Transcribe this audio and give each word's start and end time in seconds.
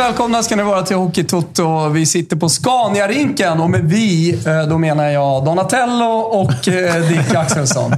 Varmt 0.00 0.12
välkomna 0.12 0.42
ska 0.42 0.56
ni 0.56 0.62
vara 0.62 0.82
till 0.82 0.96
Hockeytoto. 0.96 1.88
Vi 1.88 2.06
sitter 2.06 2.36
på 2.36 2.48
Scania-rinken 2.48 3.60
och 3.60 3.70
med 3.70 3.84
vi, 3.84 4.38
eh, 4.46 4.62
då 4.68 4.78
menar 4.78 5.08
jag 5.08 5.44
Donatello 5.44 6.18
och 6.20 6.68
eh, 6.68 7.08
Dick 7.08 7.34
Axelsson. 7.34 7.94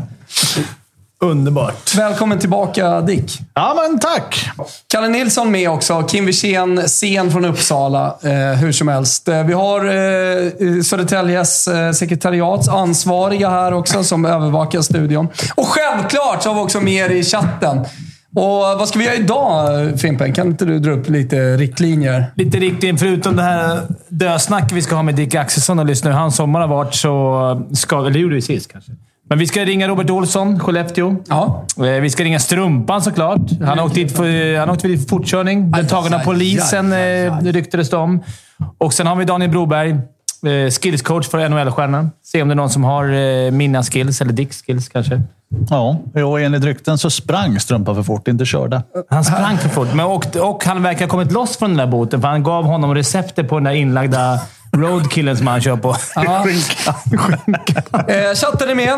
Underbart. 1.20 1.95
Välkommen 1.95 2.38
tillbaka 2.38 3.01
Dick. 3.01 3.38
Ja, 3.55 3.74
men 3.77 3.98
tack. 3.98 4.51
Kalle 4.87 5.09
Nilsson 5.09 5.51
med 5.51 5.70
också. 5.70 6.02
Kim 6.02 6.27
Wirsén, 6.27 6.88
sen 6.88 7.33
från 7.33 7.45
Uppsala. 7.45 8.16
Eh, 8.23 8.59
hur 8.59 8.73
som 8.73 8.88
helst. 8.88 9.29
Eh, 9.29 9.45
vi 9.45 9.52
har 9.52 9.84
eh, 9.84 10.82
Södertäljes 10.82 11.69
eh, 11.69 11.93
sekretariats 11.93 12.69
ansvariga 12.69 13.51
här 13.51 13.73
också 13.73 14.05
som 14.05 14.24
övervakar 14.24 14.80
studion. 14.80 15.29
Och 15.55 15.66
självklart 15.66 16.43
så 16.43 16.48
har 16.48 16.55
vi 16.55 16.60
också 16.60 16.80
med 16.80 17.10
er 17.10 17.15
i 17.15 17.24
chatten. 17.24 17.87
Och 18.34 18.78
vad 18.78 18.88
ska 18.88 18.98
vi 18.98 19.04
göra 19.04 19.14
idag, 19.14 20.00
Fimpen? 20.00 20.32
Kan 20.32 20.46
inte 20.46 20.64
du 20.64 20.78
dra 20.78 20.90
upp 20.90 21.09
lite 21.09 21.56
riktlinjer? 21.56 22.24
Lite 22.34 22.59
riktlinjer. 22.59 22.96
Förutom 22.96 23.36
det 23.36 23.43
här 23.43 23.80
dösnacket 24.09 24.73
vi 24.73 24.82
ska 24.82 24.95
ha 24.95 25.02
med 25.02 25.15
Dick 25.15 25.34
Axelsson 25.34 25.79
och 25.79 25.87
lyssna 25.87 26.10
hur 26.10 26.18
hans 26.18 26.37
sommar 26.37 26.60
har 26.60 26.68
varit, 26.68 26.95
så 26.95 27.62
ska... 27.74 27.98
Eller 27.98 28.10
det 28.10 28.18
gjorde 28.18 28.34
vi 28.34 28.42
sist 28.42 28.73
kanske. 28.73 28.92
Men 29.29 29.38
vi 29.38 29.46
ska 29.46 29.65
ringa 29.65 29.88
Robert 29.88 30.10
Olsson, 30.10 30.60
Skellefteå. 30.60 31.16
Ja. 31.29 31.65
Eh, 31.79 31.84
Vi 31.84 32.10
ska 32.10 32.24
ringa 32.24 32.38
Strumpan 32.38 33.02
såklart. 33.02 33.40
Han 33.65 33.79
har 33.79 33.87
åkt 33.87 33.95
dit 33.95 34.16
för, 34.16 34.59
han 34.59 34.68
har 34.68 34.74
åkt 34.76 34.82
dit 34.82 35.01
för 35.02 35.09
fortkörning. 35.09 35.70
Blev 35.70 35.87
tagen 35.87 36.14
av 36.14 36.18
polisen, 36.18 36.92
eh, 36.92 37.38
ryktades 37.42 37.90
det 37.90 37.96
om. 37.96 38.23
Och 38.79 38.92
sen 38.92 39.07
har 39.07 39.16
vi 39.16 39.24
Daniel 39.24 39.51
Broberg, 39.51 39.90
eh, 39.90 40.70
skillscoach 40.80 41.29
för 41.29 41.48
NHL-stjärnan. 41.48 42.10
Se 42.24 42.42
om 42.42 42.48
det 42.48 42.54
är 42.54 42.57
någon 42.57 42.70
som 42.70 42.85
har 42.85 43.51
mina 43.51 43.82
skills, 43.82 44.20
eller 44.20 44.32
Dicks 44.32 44.62
skills 44.62 44.88
kanske. 44.88 45.23
Ja, 45.70 45.96
och 46.24 46.40
enligt 46.40 46.64
rykten 46.64 46.98
så 46.98 47.10
sprang 47.10 47.60
Strumpa 47.60 47.95
för 47.95 48.02
fort, 48.02 48.28
inte 48.28 48.45
körde. 48.45 48.82
Han 49.10 49.24
sprang 49.24 49.58
för 49.58 49.68
fort, 49.68 49.95
men 49.95 50.06
och, 50.06 50.36
och 50.36 50.64
han 50.64 50.82
verkar 50.82 51.00
ha 51.00 51.10
kommit 51.10 51.32
loss 51.32 51.56
från 51.56 51.70
den 51.70 51.76
där 51.76 51.86
båten, 51.86 52.20
för 52.20 52.28
han 52.28 52.42
gav 52.42 52.64
honom 52.64 52.95
receptet 52.95 53.48
på 53.48 53.54
den 53.54 53.64
där 53.64 53.73
inlagda 53.73 54.40
roadkillen 54.76 55.36
som 55.36 55.46
han 55.46 55.60
kör 55.60 55.76
på. 55.76 55.96
Ja. 56.14 56.46
Eh, 58.08 58.34
chatten 58.34 58.70
är 58.70 58.74
med. 58.74 58.95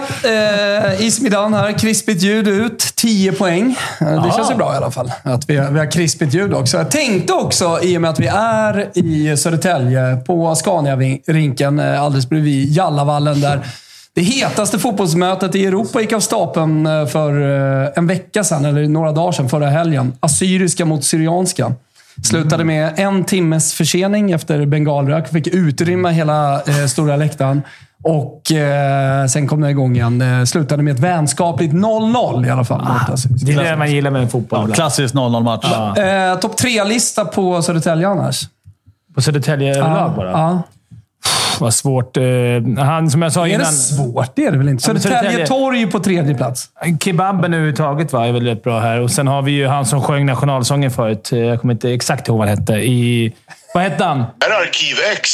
Eh, 0.95 1.07
Ismidan 1.07 1.55
här. 1.55 1.79
Krispigt 1.79 2.23
ljud 2.23 2.49
ut. 2.49 2.93
10 2.97 3.33
poäng. 3.33 3.77
Eh, 4.01 4.25
det 4.25 4.33
känns 4.37 4.51
ju 4.51 4.55
bra 4.55 4.75
i 4.75 4.77
alla 4.77 4.91
fall. 4.91 5.13
Att 5.23 5.51
vi, 5.51 5.55
vi 5.55 5.79
har 5.79 5.91
krispigt 5.91 6.35
ljud 6.35 6.55
också. 6.55 6.77
Jag 6.77 6.91
tänkte 6.91 7.33
också, 7.33 7.79
i 7.83 7.97
och 7.97 8.01
med 8.01 8.11
att 8.11 8.21
vi 8.21 8.27
är 8.27 8.99
i 8.99 9.37
Södertälje, 9.37 10.17
på 10.17 10.55
Scania-rinken 10.55 11.79
eh, 11.79 12.03
alldeles 12.03 12.29
bredvid 12.29 12.73
Jallavallen, 12.73 13.41
där 13.41 13.61
det 14.15 14.23
hetaste 14.23 14.79
fotbollsmötet 14.79 15.55
i 15.55 15.67
Europa 15.67 16.01
gick 16.01 16.13
av 16.13 16.21
stapeln 16.21 16.87
eh, 16.87 17.07
för 17.07 17.41
eh, 17.85 17.89
en 17.97 18.07
vecka 18.07 18.45
sedan, 18.45 18.65
eller 18.65 18.89
några 18.89 19.13
dagar 19.13 19.33
sedan, 19.33 19.49
förra 19.49 19.69
helgen. 19.71 20.13
Assyriska 20.21 20.85
mot 20.85 21.05
Syrianska. 21.05 21.73
Slutade 22.25 22.65
med 22.65 22.93
en 22.97 23.25
timmes 23.25 23.75
försening 23.75 24.31
efter 24.33 24.67
bengalrök. 24.67 25.29
Fick 25.33 25.47
utrymma 25.47 26.09
hela 26.11 26.55
eh, 26.63 26.87
stora 26.89 27.17
läktaren. 27.17 27.63
Och 28.03 28.53
eh, 28.53 29.27
sen 29.27 29.49
kom 29.49 29.61
det 29.61 29.71
igång 29.71 29.97
igen. 29.97 30.21
Eh, 30.23 30.45
slutade 30.45 30.83
med 30.83 30.95
ett 30.95 31.01
vänskapligt 31.01 31.75
0-0 31.75 32.47
i 32.47 32.51
alla 32.51 32.65
fall. 32.65 32.81
mot 32.81 33.11
Assyriska. 33.11 33.47
Det 33.47 33.53
är 33.53 33.71
det 33.71 33.77
man 33.77 33.91
gillar 33.93 34.11
med 34.11 34.23
en 34.23 34.29
fotboll. 34.29 34.67
Ja, 34.69 34.75
klassisk 34.75 35.15
0-0-match. 35.15 35.67
Ja. 35.73 35.97
Eh, 36.33 36.39
Topp 36.39 36.57
tre-lista 36.57 37.25
på 37.25 37.63
Södertälje 37.63 38.09
annars. 38.09 38.49
På 39.15 39.21
Södertälje 39.23 39.71
överlag 39.79 40.13
bara. 40.17 40.31
Ja. 40.31 40.63
Vad 41.61 41.75
svårt. 41.75 42.17
eh, 42.17 42.23
Han, 42.79 43.11
som 43.11 43.23
jag 43.23 43.33
sa 43.33 43.41
Är 43.41 43.49
det 43.49 43.55
innan... 43.55 43.73
svårt? 43.73 44.31
Det 44.37 44.45
är 44.47 44.51
det 44.53 44.59
väl 44.59 44.69
inte? 44.69 44.91
Ja, 44.91 44.99
Södertälje 45.01 45.47
torg 45.47 45.87
på 45.91 45.99
tredje 46.01 46.35
plats. 46.35 46.69
Kebaben 47.05 47.55
överhuvudtaget 47.55 48.13
va, 48.13 48.27
är 48.27 48.33
väl 48.33 48.45
rätt 48.47 48.63
bra 48.63 48.81
här. 48.81 49.01
Och 49.01 49.11
sen 49.11 49.27
har 49.27 49.43
vi 49.43 49.53
ju 49.53 49.67
han 49.67 49.87
som 49.87 50.03
sjöng 50.03 50.27
nationalsången 50.27 50.91
förut. 50.91 51.31
Eh, 51.33 51.39
Jag 51.39 51.61
kommer 51.61 51.75
inte 51.75 51.91
exakt 51.93 52.29
ihåg 52.29 52.39
vad 52.39 52.49
han 52.49 52.59
hette. 52.59 52.73
I, 52.73 53.33
vad 53.75 53.83
hette 53.83 54.05
han? 54.05 54.19
Här 54.19 54.51
är 54.51 54.67
Arkiv 54.67 54.97
X. 55.13 55.31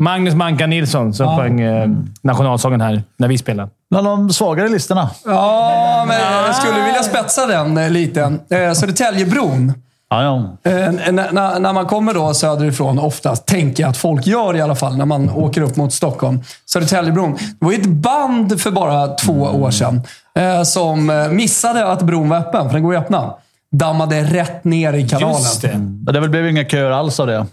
Magnus 0.00 0.34
Manka 0.34 0.66
Nilsson 0.66 1.14
som 1.14 1.36
sjöng 1.36 1.60
eh, 1.60 1.88
nationalsången 2.22 2.80
här 2.80 3.02
när 3.16 3.28
vi 3.28 3.38
spelade. 3.38 3.68
Bland 3.90 4.06
de 4.06 4.30
svagare 4.30 4.68
listorna. 4.68 5.10
Ja, 5.24 6.04
men 6.08 6.20
jag 6.46 6.54
skulle 6.54 6.84
vilja 6.84 7.02
spetsa 7.02 7.46
den 7.46 7.92
lite. 7.92 8.20
Eh, 8.50 8.72
Södertäljebron. 8.72 9.72
Ja, 10.10 10.22
ja. 10.22 10.70
Eh, 10.70 10.92
när, 11.12 11.58
när 11.60 11.72
man 11.72 11.86
kommer 11.86 12.14
då 12.14 12.34
söderifrån, 12.34 12.98
oftast, 12.98 13.46
tänker 13.46 13.82
jag 13.82 13.90
att 13.90 13.96
folk 13.96 14.26
gör 14.26 14.56
i 14.56 14.60
alla 14.60 14.74
fall, 14.74 14.96
när 14.96 15.06
man 15.06 15.30
åker 15.30 15.60
upp 15.62 15.76
mot 15.76 15.92
Stockholm. 15.92 16.40
Södertäljebron. 16.66 17.32
Det 17.32 17.64
var 17.66 17.72
ju 17.72 17.80
ett 17.80 17.88
band 17.88 18.60
för 18.60 18.70
bara 18.70 19.06
två 19.06 19.32
år 19.42 19.70
sedan 19.70 20.00
eh, 20.38 20.62
som 20.62 21.10
eh, 21.10 21.28
missade 21.28 21.86
att 21.86 22.02
bron 22.02 22.28
var 22.28 22.36
öppen, 22.36 22.66
för 22.66 22.72
den 22.72 22.82
går 22.82 22.92
ju 22.92 22.98
att 22.98 23.04
öppna. 23.04 23.34
Dammade 23.72 24.22
rätt 24.22 24.64
ner 24.64 24.92
i 24.92 25.08
kanalen. 25.08 25.36
Just 25.36 25.62
det. 25.62 25.78
Men 25.78 26.04
Det 26.04 26.28
blev 26.28 26.48
inga 26.48 26.64
köer 26.64 26.90
alls 26.90 27.20
av 27.20 27.26
det. 27.26 27.46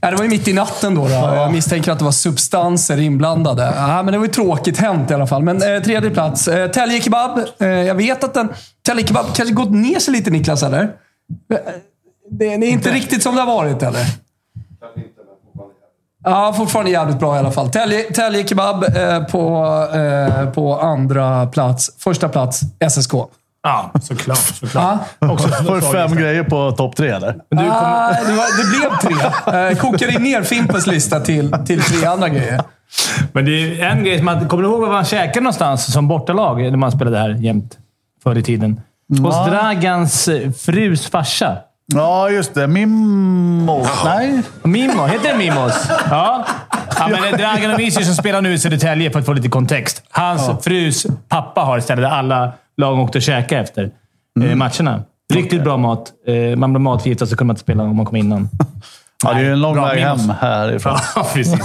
Ja, 0.00 0.10
det 0.10 0.16
var 0.16 0.24
ju 0.24 0.30
mitt 0.30 0.48
i 0.48 0.52
natten 0.52 0.94
då. 0.94 1.08
då. 1.08 1.10
Jag 1.10 1.52
misstänker 1.52 1.92
att 1.92 1.98
det 1.98 2.04
var 2.04 2.12
substanser 2.12 3.00
inblandade. 3.00 3.72
Ja, 3.76 4.02
men 4.02 4.12
det 4.12 4.18
var 4.18 4.26
ju 4.26 4.32
tråkigt 4.32 4.78
hänt 4.78 5.10
i 5.10 5.14
alla 5.14 5.26
fall. 5.26 5.42
Men 5.42 5.56
eh, 5.62 5.82
tredje 5.82 6.10
plats. 6.10 6.48
Eh, 6.48 6.70
Tälje 6.70 7.00
Kebab. 7.00 7.40
Eh, 7.58 7.68
jag 7.68 7.94
vet 7.94 8.24
att 8.24 8.34
den... 8.34 8.48
Tälje 8.86 9.06
Kebab 9.06 9.26
kanske 9.34 9.54
gått 9.54 9.70
ner 9.70 9.98
sig 9.98 10.12
lite, 10.14 10.30
Niklas, 10.30 10.62
eller? 10.62 10.90
Det, 12.30 12.56
det 12.56 12.66
är 12.66 12.70
inte 12.70 12.90
riktigt 12.90 13.22
som 13.22 13.34
det 13.34 13.40
har 13.40 13.46
varit, 13.56 13.82
eller? 13.82 14.06
Ja, 16.24 16.52
fortfarande 16.56 16.90
jävligt 16.90 17.18
bra 17.18 17.36
i 17.36 17.38
alla 17.38 17.50
fall. 17.50 17.70
Tälje, 17.70 18.46
Kebab 18.48 18.84
eh, 18.96 19.24
på, 19.24 19.66
eh, 19.94 20.50
på 20.50 20.80
andra 20.80 21.46
plats. 21.46 21.90
Första 21.98 22.28
plats, 22.28 22.60
SSK. 22.90 23.12
Ja, 23.62 23.90
såklart. 24.02 24.38
såklart. 24.38 25.00
Också 25.18 25.48
du 25.48 25.80
fem 25.80 26.16
grejer 26.16 26.44
på 26.44 26.72
topp 26.72 26.96
tre, 26.96 27.08
eller? 27.08 27.28
Ah, 27.28 28.12
det, 28.26 28.32
var, 28.32 28.62
det 28.62 28.78
blev 28.78 28.98
tre. 28.98 29.70
Eh, 29.70 29.76
kokade 29.76 30.18
ner 30.18 30.42
Fimpens 30.42 30.86
lista 30.86 31.20
till, 31.20 31.52
till 31.66 31.82
tre 31.82 32.06
andra 32.06 32.28
grejer. 32.28 32.62
Men 33.32 33.44
det 33.44 33.80
är 33.80 33.88
en 33.88 34.04
grej 34.04 34.16
som 34.16 34.24
man... 34.24 34.48
Kommer 34.48 34.62
du 34.62 34.68
ihåg 34.68 34.80
vad 34.80 34.90
man 34.90 35.04
käkade 35.04 35.40
någonstans 35.40 35.92
som 35.92 36.08
bortalag 36.08 36.62
när 36.62 36.76
man 36.76 36.92
spelade 36.92 37.18
här 37.18 37.30
jämt? 37.30 37.78
Förr 38.22 38.38
i 38.38 38.42
tiden. 38.42 38.80
Hos 39.08 39.34
Ja. 39.34 39.46
Dragans 39.50 40.28
frus 40.58 41.06
farsa. 41.10 41.56
Ja, 41.94 42.30
just 42.30 42.54
det. 42.54 42.66
Mimmo. 42.66 43.86
Nej. 44.04 44.42
Mimo. 44.62 45.06
Heter 45.06 45.32
det 45.32 45.38
Mimos? 45.38 45.88
Ja. 46.10 46.44
ja 46.98 47.08
men 47.08 47.22
det 47.22 47.28
är 47.28 47.38
Dragan 47.38 47.70
och 47.74 47.78
Visic 47.80 48.06
som 48.06 48.14
spelar 48.14 48.40
nu 48.42 48.52
i 48.52 48.58
Södertälje, 48.58 49.10
för 49.10 49.18
att 49.18 49.26
få 49.26 49.32
lite 49.32 49.48
kontext. 49.48 50.02
Hans 50.10 50.64
frus 50.64 51.06
pappa 51.28 51.60
har 51.60 51.78
ett 51.78 51.84
ställe 51.84 52.02
där 52.02 52.08
alla 52.08 52.52
lag 52.76 52.98
åkte 52.98 53.18
och 53.18 53.22
käkade 53.22 53.60
efter 53.60 53.90
eh, 54.44 54.54
matcherna. 54.56 55.02
Riktigt 55.34 55.64
bra 55.64 55.76
mat. 55.76 56.12
Eh, 56.26 56.56
man 56.56 56.72
blev 56.72 56.80
matförgiftad 56.80 57.26
så 57.26 57.36
kunde 57.36 57.46
man 57.46 57.54
inte 57.54 57.60
spela 57.62 57.82
om 57.82 57.96
man 57.96 58.06
kom 58.06 58.16
innan. 58.16 58.48
Ja, 59.24 59.32
det 59.32 59.40
är 59.40 59.44
ju 59.44 59.52
en 59.52 59.60
lång 59.60 59.76
väg 59.82 60.04
Mimos. 60.04 60.20
hem 60.26 60.34
härifrån. 60.40 60.96
Ja, 61.16 61.26
precis. 61.34 61.60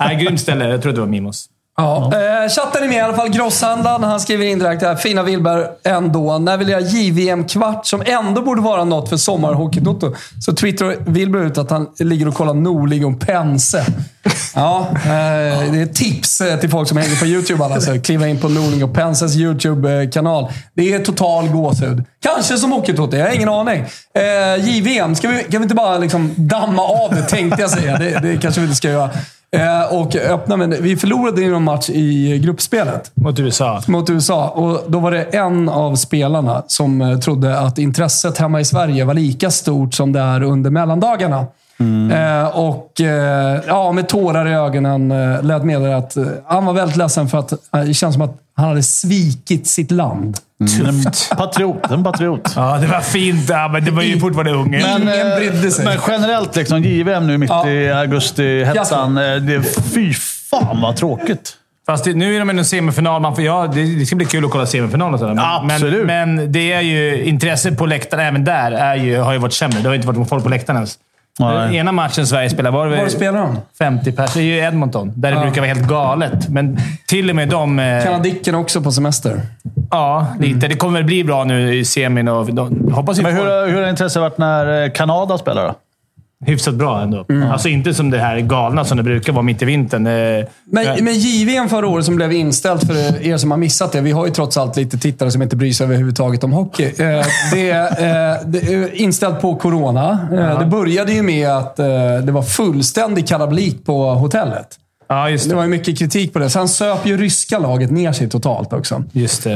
Nej, 0.00 0.16
grymt 0.16 0.40
ställe. 0.40 0.68
Jag 0.68 0.82
tror 0.82 0.92
det 0.92 1.00
var 1.00 1.06
Mimos. 1.08 1.46
Ja. 1.76 2.12
Eh, 2.14 2.48
chatten 2.48 2.82
är 2.82 2.88
med 2.88 2.96
i 2.96 3.00
alla 3.00 3.16
fall. 3.16 3.28
Grosshandlaren, 3.28 4.02
han 4.02 4.20
skriver 4.20 4.44
indirekt 4.44 4.82
här. 4.82 4.96
Fina 4.96 5.22
Wilberg 5.22 5.66
ändå. 5.84 6.38
När 6.38 6.56
vill 6.56 6.68
jag 6.68 6.82
JVM-kvart 6.82 7.86
som 7.86 8.02
ändå 8.06 8.42
borde 8.42 8.60
vara 8.60 8.84
något 8.84 9.08
för 9.08 9.16
sommarhockeytoto? 9.16 10.14
Så 10.40 10.52
twittrar 10.52 10.96
Wilberg 11.06 11.46
ut 11.46 11.58
att 11.58 11.70
han 11.70 11.86
ligger 11.98 12.28
och 12.28 12.34
kollar 12.34 12.54
Norling 12.54 13.06
och 13.06 13.20
Pense. 13.20 13.86
Ja, 14.54 14.88
eh, 14.90 15.72
det 15.72 15.80
är 15.80 15.92
tips 15.94 16.40
eh, 16.40 16.60
till 16.60 16.70
folk 16.70 16.88
som 16.88 16.96
hänger 16.96 17.16
på 17.16 17.26
YouTube. 17.26 17.64
Alltså. 17.64 18.00
Kliva 18.00 18.28
in 18.28 18.40
på 18.40 18.48
Norling 18.48 18.84
och 18.84 18.94
Penses 18.94 19.36
YouTube-kanal. 19.36 20.52
Det 20.74 20.92
är 20.92 20.98
total 20.98 21.48
gåshud. 21.48 22.04
Kanske 22.22 22.56
som 22.56 22.72
hockeytoto, 22.72 23.16
jag 23.16 23.26
har 23.26 23.34
ingen 23.34 23.48
aning. 23.48 23.84
Eh, 24.14 24.68
JVM, 24.68 25.14
ska 25.14 25.28
vi, 25.28 25.42
kan 25.42 25.60
vi 25.60 25.62
inte 25.62 25.74
bara 25.74 25.98
liksom 25.98 26.34
damma 26.36 26.82
av 26.82 27.14
det, 27.14 27.22
tänkte 27.22 27.60
jag 27.62 27.70
säga. 27.70 27.98
Det, 27.98 28.18
det 28.22 28.36
kanske 28.36 28.60
vi 28.60 28.66
inte 28.66 28.76
ska 28.76 28.88
göra. 28.88 29.10
Eh, 29.56 29.94
och 30.00 30.16
öppna, 30.16 30.56
men 30.56 30.82
vi 30.82 30.96
förlorade 30.96 31.40
ju 31.40 31.50
någon 31.50 31.64
match 31.64 31.90
i 31.90 32.38
gruppspelet 32.38 33.10
Mot 33.14 33.40
USA. 33.40 33.82
mot 33.88 34.10
USA. 34.10 34.48
Och 34.48 34.80
då 34.86 34.98
var 34.98 35.10
det 35.10 35.22
en 35.22 35.68
av 35.68 35.96
spelarna 35.96 36.62
som 36.66 37.00
eh, 37.00 37.18
trodde 37.18 37.58
att 37.58 37.78
intresset 37.78 38.38
hemma 38.38 38.60
i 38.60 38.64
Sverige 38.64 39.04
var 39.04 39.14
lika 39.14 39.50
stort 39.50 39.94
som 39.94 40.12
det 40.12 40.20
är 40.20 40.42
under 40.42 40.70
mellandagarna. 40.70 41.46
Eh, 42.12 42.58
och 42.58 43.00
eh, 43.00 43.60
ja, 43.66 43.92
med 43.92 44.08
tårar 44.08 44.48
i 44.48 44.54
ögonen 44.54 45.10
eh, 45.10 45.42
lät 45.42 45.64
meddela 45.64 45.96
att 45.96 46.16
eh, 46.16 46.24
han 46.46 46.66
var 46.66 46.72
väldigt 46.72 46.96
ledsen 46.96 47.28
för 47.28 47.38
att 47.38 47.52
eh, 47.52 47.80
det 47.86 47.94
känns 47.94 48.14
som 48.14 48.22
att 48.22 48.36
han 48.56 48.68
hade 48.68 48.82
svikit 48.82 49.66
sitt 49.66 49.90
land. 49.90 50.38
En 50.86 51.02
patriot. 51.36 51.90
En 51.90 52.04
patriot. 52.04 52.52
Ja, 52.56 52.78
det 52.78 52.86
var 52.86 53.00
fint. 53.00 53.48
Ja, 53.48 53.68
men 53.72 53.84
det 53.84 53.90
var 53.90 54.02
ju 54.02 54.20
fortfarande 54.20 54.52
unge. 54.52 54.80
Men- 54.82 55.02
Ingen 55.02 55.30
eh, 55.32 55.36
brydde 55.36 55.70
sig. 55.70 55.84
Men 55.84 55.98
generellt, 56.08 56.56
liksom, 56.56 56.82
JVM 56.82 57.26
nu 57.26 57.38
mitt 57.38 57.50
Ja. 57.50 57.68
i 57.68 57.92
augusti-hetsan. 57.92 59.18
eh, 59.18 59.36
det- 59.36 59.62
Fy 59.94 60.14
fan 60.50 60.80
vad 60.80 60.96
tråkigt. 60.96 61.52
Fast 61.86 62.04
det, 62.04 62.14
nu 62.14 62.34
är 62.36 62.38
de 62.38 62.50
i 62.50 62.58
en 62.58 62.64
semifinal. 62.64 63.22
Man 63.22 63.34
får, 63.34 63.44
ja, 63.44 63.66
det, 63.74 63.98
det 63.98 64.06
ska 64.06 64.16
bli 64.16 64.26
kul 64.26 64.44
att 64.44 64.50
kolla 64.50 64.66
semifinal 64.66 65.12
och 65.14 65.18
sådär. 65.20 65.34
Men, 65.34 65.44
Absolut. 65.72 66.06
Men, 66.06 66.34
men 66.34 66.52
det 66.52 66.72
är 66.72 66.80
ju... 66.80 67.24
Intresset 67.24 67.78
på 67.78 67.86
läktaren 67.86 68.26
även 68.26 68.44
där 68.44 68.72
är 68.72 68.94
ju, 68.96 69.18
har 69.18 69.32
ju 69.32 69.38
varit 69.38 69.52
sämre. 69.52 69.78
Det 69.82 69.88
har 69.88 69.94
inte 69.94 70.06
varit 70.06 70.28
folk 70.28 70.42
på 70.42 70.48
läktaren 70.50 70.76
ens. 70.76 70.98
Nej. 71.40 71.76
Ena 71.76 71.92
matchen 71.92 72.26
Sverige 72.26 72.50
spelade 72.50 72.76
var 72.76 72.88
det 72.88 72.96
Var 73.02 73.08
spelar 73.08 73.38
de? 73.40 73.58
50 73.78 74.12
pers. 74.12 74.34
Det 74.34 74.40
är 74.40 74.44
ju 74.44 74.56
Edmonton, 74.58 75.12
där 75.16 75.30
det 75.30 75.36
Ja. 75.36 75.42
brukar 75.42 75.60
vara 75.60 75.72
helt 75.74 75.88
galet. 75.88 76.48
Men 76.48 76.78
till 77.08 77.30
och 77.30 77.36
med 77.36 77.48
de... 77.48 77.78
Eh, 77.78 78.02
Kanadicken 78.04 78.54
också 78.54 78.80
på 78.82 78.92
semester. 78.92 79.40
ja, 79.90 80.26
lite. 80.40 80.68
Det 80.68 80.74
kommer 80.76 80.98
väl 80.98 81.04
bli 81.06 81.24
bra 81.24 81.44
nu 81.44 81.74
i 81.74 81.84
semin 81.84 82.28
och 82.28 82.54
de, 82.54 82.92
hoppas 82.92 83.20
Men 83.20 83.36
hur, 83.36 83.66
hur 83.66 83.82
har 83.82 83.88
intresset 83.90 84.20
varit 84.22 84.38
när 84.38 84.82
eh, 84.84 84.90
Kanada 84.90 85.38
spelar 85.38 85.66
då? 85.66 85.74
Hyfsat 86.46 86.74
bra 86.74 87.02
ändå. 87.02 87.26
Alltså 87.52 87.68
inte 87.68 87.94
som 87.94 88.10
det 88.10 88.18
här 88.18 88.40
galna 88.40 88.84
som 88.84 88.96
det 88.96 89.02
brukar 89.02 89.32
vara 89.32 89.42
mitt 89.42 89.62
i 89.62 89.64
vintern. 89.64 90.06
Eh, 90.06 90.44
Men, 90.64 91.04
men 91.04 91.14
JVM 91.14 91.68
förra 91.68 91.86
året 91.88 92.04
som 92.04 92.16
blev 92.16 92.32
inställt 92.32 92.86
för 92.86 93.26
er 93.26 93.36
som 93.36 93.50
har 93.50 93.58
missat 93.58 93.92
det. 93.92 94.00
Vi 94.00 94.10
har 94.10 94.26
ju 94.26 94.32
trots 94.32 94.56
allt 94.56 94.76
lite 94.76 94.98
tittare 94.98 95.30
som 95.30 95.42
inte 95.42 95.56
bryr 95.56 95.72
sig 95.72 95.84
överhuvudtaget 95.84 96.44
om 96.44 96.52
hockey. 96.52 96.84
Eh, 96.84 97.26
det, 97.52 97.70
eh, 97.70 98.72
är 98.72 98.94
inställt 98.94 99.40
på 99.40 99.56
corona. 99.56 100.28
Eh, 100.32 100.58
det 100.58 100.66
började 100.66 101.12
ju 101.12 101.22
med 101.22 101.48
att 101.48 101.78
eh, 101.78 101.86
det 102.24 102.32
var 102.32 102.42
fullständig 102.42 103.28
kalabalik 103.28 103.84
på 103.86 104.04
hotellet. 104.14 104.78
Ja, 105.12 105.30
just 105.30 105.44
Det 105.44 105.50
det. 105.50 105.56
var 105.56 105.62
ju 105.62 105.68
mycket 105.68 105.98
kritik 105.98 106.32
på 106.32 106.38
det. 106.38 106.50
Sen 106.50 106.68
söp 106.68 107.06
ju 107.06 107.16
ryska 107.16 107.58
laget 107.58 107.90
ner 107.90 108.12
sig 108.12 108.28
totalt 108.28 108.72
också. 108.72 109.04
Just 109.12 109.44
det. 109.44 109.52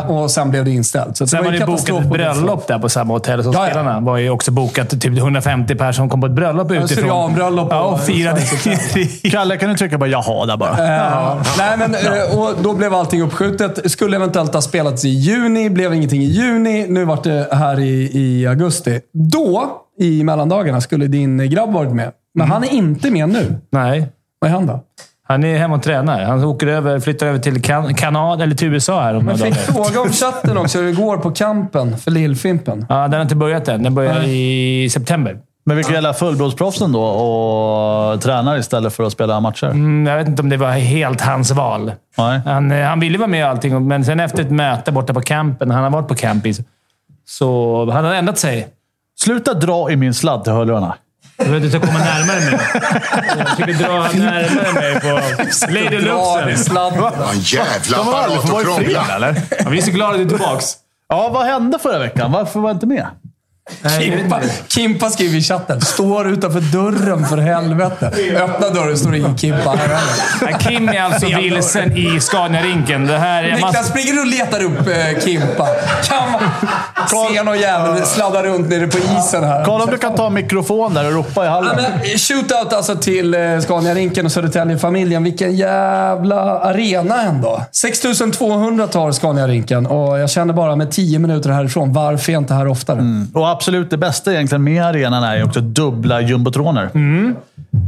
Eh, 0.00 0.10
och 0.10 0.30
sen 0.30 0.50
blev 0.50 0.64
det 0.64 0.70
inställt. 0.70 1.16
Så 1.16 1.26
Sen 1.26 1.44
var 1.44 1.52
ju 1.52 1.58
det 1.58 1.66
bokat 1.66 1.88
ett 1.88 2.02
det 2.02 2.08
bröllop 2.08 2.66
där 2.66 2.78
på 2.78 2.88
samma 2.88 3.14
hotell 3.14 3.42
som 3.44 3.52
Ja, 3.52 3.64
ja. 3.64 3.70
spelarna. 3.70 4.00
var 4.00 4.16
ju 4.18 4.30
också 4.30 4.50
bokat. 4.50 4.90
Typ 5.00 5.18
150 5.18 5.74
personer 5.74 5.92
som 5.92 6.08
kom 6.08 6.20
på 6.20 6.26
ett 6.26 6.32
bröllop 6.32 6.70
utifrån. 6.70 6.88
syrianbröllop 6.88 7.68
Ja, 7.70 7.82
och- 7.82 7.92
och 7.92 8.00
firade. 8.00 8.40
Kalle, 9.30 9.56
kan 9.56 9.68
du 9.70 9.76
trycka 9.76 9.98
på 9.98 10.06
jaha 10.06 10.46
där 10.46 10.56
bara? 10.56 10.86
Ja. 10.94 11.42
Nej, 11.58 11.76
men, 11.78 11.94
eh, 11.94 12.38
och 12.38 12.50
då 12.62 12.74
blev 12.74 12.94
allting 12.94 13.22
uppskjutet. 13.22 13.90
Skulle 13.90 14.16
eventuellt 14.16 14.54
ha 14.54 14.60
spelats 14.62 15.04
i 15.04 15.08
juni, 15.08 15.70
blev 15.70 15.94
ingenting 15.94 16.22
i 16.22 16.26
juni. 16.26 16.86
Nu 16.88 17.04
vart 17.04 17.24
det 17.24 17.48
här 17.52 17.80
i, 17.80 18.10
i 18.14 18.46
augusti. 18.46 19.00
Då, 19.12 19.70
i 20.00 20.24
mellandagarna, 20.24 20.80
skulle 20.80 21.06
din 21.06 21.50
grabb 21.50 21.72
varit 21.72 21.92
med. 21.92 22.10
Men 22.34 22.44
Mm. 22.46 22.50
han 22.52 22.64
är 22.64 22.72
inte 22.72 23.10
med 23.10 23.28
nu. 23.28 23.54
Nej. 23.72 24.08
Vad 24.40 24.50
är 24.50 24.54
han 24.54 24.66
då? 24.66 24.80
Han 25.22 25.44
är 25.44 25.58
hemma 25.58 25.74
och 25.76 25.82
tränar. 25.82 26.24
Han 26.24 26.44
åker 26.44 26.66
över, 26.66 27.00
flyttar 27.00 27.26
över 27.26 27.38
till 27.38 27.62
kan 27.62 27.94
Kanada, 27.94 28.44
eller 28.44 28.54
till 28.54 28.68
USA 28.68 29.00
här 29.02 29.14
om 29.14 29.24
Men 29.24 29.36
några 29.38 29.50
dagar. 29.50 29.62
fråga 29.62 30.00
om 30.00 30.08
chatten 30.12 30.56
också 30.58 30.78
hur 30.78 30.86
det 30.86 30.92
går 30.92 31.16
på 31.16 31.30
campen 31.30 31.98
för 31.98 32.10
Lillfimpen. 32.10 32.86
Ja, 32.88 32.94
den 32.94 33.12
har 33.12 33.22
inte 33.22 33.36
börjat 33.36 33.68
än. 33.68 33.82
Den 33.82 33.94
börjar 33.94 34.22
i 34.22 34.88
september. 34.92 35.38
Men 35.64 35.76
vilka 35.76 35.92
gäller 35.92 36.12
fullblodsproffsen 36.12 36.92
då 36.92 37.02
och 37.02 38.20
tränar 38.20 38.58
istället 38.58 38.92
för 38.92 39.04
att 39.04 39.12
spela 39.12 39.40
matcher? 39.40 39.66
Mm, 39.66 40.06
jag 40.06 40.18
vet 40.18 40.28
inte 40.28 40.42
om 40.42 40.48
det 40.48 40.56
var 40.56 40.70
helt 40.70 41.20
hans 41.20 41.50
val. 41.50 41.92
Nej. 42.18 42.40
Han, 42.44 42.70
eh, 42.72 42.86
han 42.86 43.00
ville 43.00 43.18
vara 43.18 43.28
med 43.28 43.44
och 43.44 43.50
allting, 43.50 43.88
men 43.88 44.04
sen 44.04 44.20
efter 44.20 44.42
ett 44.42 44.50
möte 44.50 44.92
borta 44.92 45.14
på 45.14 45.20
campen, 45.20 45.70
han 45.70 45.82
har 45.84 45.90
varit 45.90 46.08
på 46.08 46.14
campis, 46.14 46.60
så 47.26 47.90
han 47.90 48.04
har 48.04 48.14
ändrat 48.14 48.38
sig. 48.38 48.68
Sluta 49.20 49.54
dra 49.54 49.90
i 49.90 49.96
min 49.96 50.14
sladd 50.14 50.44
till 50.44 50.52
hörlurarna. 50.52 50.94
Jag 51.40 51.46
vet 51.46 51.64
inte, 51.64 51.78
komma 51.78 51.98
närmare 51.98 52.40
mig. 52.40 52.60
Jag 53.38 53.48
försöker 53.48 53.72
dra 53.74 54.02
närmare 54.24 54.72
mig 54.72 55.00
på 55.00 55.06
Lady 55.72 55.98
Luxen. 55.98 56.48
En 57.32 57.40
jävla 57.40 57.96
apparat 58.00 58.48
fred, 58.50 58.62
krångla. 58.64 59.34
Ja, 59.64 59.68
vi 59.70 59.78
är 59.78 59.82
så 59.82 59.90
glada 59.90 60.10
att 60.12 60.18
du 60.18 60.24
är 60.24 60.28
tillbaka. 60.28 60.60
Ja, 61.08 61.28
vad 61.28 61.46
hände 61.46 61.78
förra 61.78 61.98
veckan? 61.98 62.32
Varför 62.32 62.60
var 62.60 62.68
jag 62.68 62.76
inte 62.76 62.86
med? 62.86 63.06
Kimpa, 63.98 64.40
Kimpa 64.68 65.10
skriver 65.10 65.38
i 65.38 65.42
chatten. 65.42 65.80
Står 65.80 66.28
utanför 66.28 66.60
dörren 66.60 67.26
för 67.26 67.36
helvete. 67.38 68.10
Öppna 68.36 68.68
dörren, 68.68 68.98
står 68.98 69.14
ingen 69.14 69.38
Kimpa 69.38 69.70
här 69.70 69.76
heller. 69.76 70.50
Ja, 70.52 70.58
Kim 70.58 70.88
är 70.88 71.02
alltså 71.02 71.26
vilsen 71.26 71.96
i 71.96 72.20
Scania-rinken. 72.20 73.06
Det 73.06 73.18
här 73.18 73.44
är 73.44 73.54
Niklas, 73.54 73.88
springer 73.88 74.12
du 74.12 74.20
och 74.20 74.26
letar 74.26 74.62
upp 74.64 74.78
eh, 74.88 75.24
Kimpa? 75.24 75.66
Kan 76.08 76.32
man 76.32 76.40
se 77.32 77.42
någon 77.42 77.58
jävel 77.58 78.06
sladda 78.06 78.42
runt 78.42 78.68
nere 78.70 78.86
på 78.86 78.98
isen 78.98 79.44
här? 79.44 79.64
Kolla 79.64 79.84
om 79.84 79.90
du 79.90 79.98
kan 79.98 80.14
ta 80.14 80.26
en 80.26 80.34
mikrofon 80.34 80.94
där 80.94 81.06
och 81.06 81.12
ropa 81.12 81.42
i 81.44 81.46
Ja, 81.46 81.52
hallen. 81.52 81.76
men, 81.76 82.18
shootout 82.18 82.72
alltså 82.72 82.96
till 82.96 83.34
eh, 83.34 83.40
Scania-rinken 83.40 84.26
och 84.26 84.32
Södertälje-familjen. 84.32 85.24
Vilken 85.24 85.56
jävla 85.56 86.58
arena 86.60 87.22
ändå. 87.22 87.62
6200 87.72 88.86
tar 88.86 89.12
Scania-rinken 89.12 89.86
och 89.86 90.18
jag 90.18 90.30
känner 90.30 90.54
bara 90.54 90.76
med 90.76 90.90
10 90.90 91.18
minuter 91.18 91.50
härifrån, 91.50 91.92
varför 91.92 92.32
är 92.32 92.34
jag 92.34 92.40
inte 92.42 92.54
här 92.54 92.68
oftare? 92.68 93.26
Och 93.34 93.50
absolut 93.60 93.90
det 93.90 93.96
bästa 93.96 94.32
egentligen 94.32 94.64
med 94.64 94.84
arenan 94.84 95.24
är 95.24 95.36
ju 95.36 95.44
också 95.44 95.60
dubbla 95.60 96.20
jumbotroner. 96.20 96.90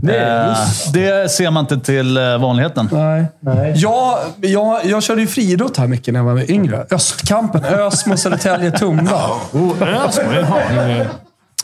Det 0.03 0.17
är 0.17 0.49
Eh, 0.49 0.57
det 0.93 1.31
ser 1.31 1.51
man 1.51 1.65
inte 1.65 1.81
till 1.81 2.17
eh, 2.17 2.39
vanligheten. 2.39 2.89
Nej. 2.93 3.73
Jag, 3.77 4.19
jag, 4.41 4.85
jag 4.85 5.03
körde 5.03 5.21
ju 5.21 5.27
friidrott 5.27 5.77
här 5.77 5.87
mycket 5.87 6.15
när 6.15 6.21
jag 6.21 6.25
var 6.25 6.51
yngre. 6.51 6.87
Östkampen, 6.91 7.65
Ösmo, 7.65 8.17
Södertälje, 8.17 8.71
Tumba. 8.71 9.31
Oh, 9.53 9.83
Ösmo, 9.83 10.33
jaha. 10.33 11.07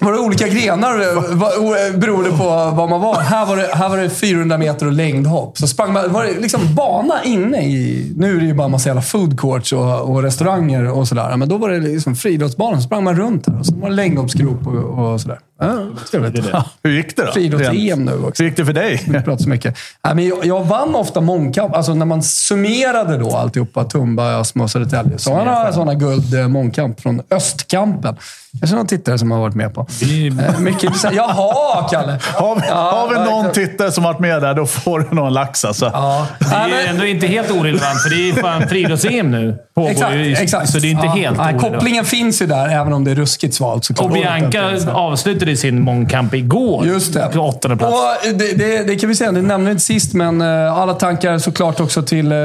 Var 0.01 0.13
det 0.13 0.19
olika 0.19 0.49
grenar 0.49 1.99
beroende 1.99 2.31
på 2.31 2.45
var 2.47 2.89
man 2.89 3.01
var. 3.01 3.21
Här 3.21 3.47
var 3.47 3.57
det, 3.57 3.69
här 3.73 3.89
var 3.89 3.97
det 3.97 4.11
400 4.11 4.59
meter 4.59 4.87
och 4.87 4.93
längdhopp. 4.93 5.59
Så 5.59 5.67
sprang 5.67 5.93
man, 5.93 6.13
var 6.13 6.25
det 6.25 6.41
liksom 6.41 6.75
bana 6.75 7.25
inne 7.25 7.63
i... 7.63 8.13
Nu 8.17 8.37
är 8.37 8.41
det 8.41 8.47
ju 8.47 8.55
bara 8.55 8.65
en 8.65 8.71
massa 8.71 8.89
jävla 8.89 9.03
food 9.03 9.41
courts 9.41 9.73
och, 9.73 10.11
och 10.11 10.23
restauranger 10.23 10.91
och 10.91 11.09
sådär. 11.09 11.37
Men 11.37 11.49
då 11.49 11.59
var 11.59 11.71
det 11.71 11.81
liksom 11.81 12.17
friidrottsbana. 12.17 12.77
Så 12.77 12.83
sprang 12.83 13.05
man 13.05 13.17
runt 13.17 13.49
här 13.49 13.59
och 13.59 13.67
så 13.67 13.75
var 13.75 13.89
det 13.89 13.95
längdhoppsgrop 13.95 14.67
och, 14.67 15.13
och 15.13 15.21
sådär. 15.21 15.39
Ja, 15.61 15.79
trevligt. 16.11 16.45
Hur 16.83 16.91
gick 16.91 17.17
det 17.17 17.23
då? 17.25 17.33
Friidrotts-EM 17.33 18.05
nu 18.05 18.13
också. 18.25 18.43
Hur 18.43 18.49
gick 18.51 18.57
det 18.57 18.65
för 18.65 18.73
dig? 18.73 19.03
Vi 19.09 19.21
pratar 19.23 19.43
så 19.43 19.49
mycket. 19.49 19.77
Nej, 20.05 20.15
men 20.15 20.29
jag, 20.29 20.45
jag 20.45 20.65
vann 20.65 20.95
ofta 20.95 21.21
mångkamp. 21.21 21.75
Alltså 21.77 21.95
när 21.95 22.07
man 22.07 22.23
summerade 22.23 23.17
då 23.19 23.37
alltihopa, 23.37 23.85
Tumba, 23.85 24.33
Ösmo 24.41 24.63
och 24.63 24.71
Södertälje. 24.71 25.19
Så 25.19 25.35
har 25.35 25.45
några 25.45 25.73
sådana 25.73 25.95
guld 25.95 26.35
eh, 26.35 26.49
mångkamp 26.49 27.01
från 27.01 27.23
Östkampen. 27.31 28.17
Kanske 28.61 28.77
någon 28.77 28.87
tittare 28.87 29.19
som 29.19 29.31
har 29.31 29.39
varit 29.41 29.55
med 29.55 29.75
på. 29.75 29.81
Eh, 29.81 30.61
mycket 30.61 30.85
intressant. 30.85 31.15
Jaha, 31.17 31.89
Kalle! 31.91 32.19
Har 32.35 32.57
vi, 32.57 32.63
Ja, 32.69 32.75
har 32.75 33.09
vi 33.09 33.15
någon 33.31 33.45
verkligen. 33.45 33.69
tittare 33.69 33.93
som 33.93 34.05
varit 34.05 34.19
med 34.19 34.43
där, 34.43 34.55
då 34.55 34.67
får 34.67 35.01
du 35.01 35.15
någon 35.17 35.33
lax 35.33 35.65
alltså. 35.65 35.91
Ja. 35.95 36.27
Det 36.39 36.47
är 36.47 36.69
men- 36.69 36.87
ändå 36.89 37.05
inte 37.07 37.27
helt 37.27 37.51
orelevant, 37.51 38.03
för 38.03 38.11
det 38.11 38.31
är 38.31 38.43
fan 38.43 38.63
friidrotts-EM 38.63 39.31
nu. 39.31 39.57
Pågår 39.75 39.91
Exakt, 39.91 40.15
ju, 40.15 40.33
exakt. 40.33 40.71
Så 40.71 40.79
det 40.79 40.87
är 40.87 40.91
inte 40.91 41.07
Ja, 41.07 41.13
helt 41.13 41.37
nej. 41.39 41.59
Kopplingen 41.59 42.05
finns 42.05 42.43
ju 42.43 42.47
där, 42.47 42.69
även 42.69 42.93
om 42.93 43.05
det 43.05 43.11
är 43.11 43.15
ruskigt 43.15 43.55
svalt. 43.55 43.89
Och 44.01 44.11
Bianca 44.11 44.71
avslutade 44.93 45.48
sin 45.57 45.81
mångkamp 45.83 46.35
igår. 46.35 46.87
Just 46.87 47.15
det. 47.15 47.31
På 47.33 47.41
åttonde 47.41 47.77
plats. 47.77 47.95
Och 47.95 48.39
det, 48.39 48.59
det, 48.59 48.85
det 48.85 48.97
kan 48.97 49.09
vi 49.09 49.15
säga, 49.15 49.33
det 49.33 49.43
nämnde 49.43 49.67
vi 49.67 49.71
inte 49.71 49.85
sist, 49.85 50.15
men 50.15 50.41
eh, 50.41 50.79
alla 50.79 50.95
tankar 50.95 51.39
såklart 51.39 51.81
också 51.81 52.03
till 52.03 52.33
eh, 52.33 52.39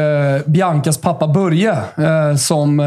Biancas 0.45 0.97
pappa 0.97 1.27
Börje. 1.27 1.71
Eh, 1.71 2.35
som 2.37 2.79
eh, 2.79 2.85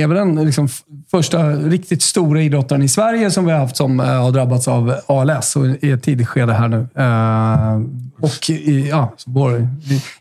är 0.00 0.06
väl 0.06 0.16
den 0.16 0.44
liksom, 0.44 0.68
första 1.10 1.50
riktigt 1.50 2.02
stora 2.02 2.42
idrottaren 2.42 2.82
i 2.82 2.88
Sverige 2.88 3.30
som 3.30 3.46
vi 3.46 3.52
har 3.52 3.58
haft 3.58 3.76
som 3.76 4.00
eh, 4.00 4.06
har 4.06 4.30
drabbats 4.30 4.68
av 4.68 4.94
ALS 5.06 5.56
och 5.56 5.66
i 5.66 5.90
ett 5.90 6.02
tidigt 6.02 6.28
skede 6.28 6.52
här 6.52 6.68
nu. 6.68 6.86
Eh, 6.94 7.80
och 8.24 8.50
i, 8.50 8.88
ja, 8.90 9.12
vår, 9.26 9.68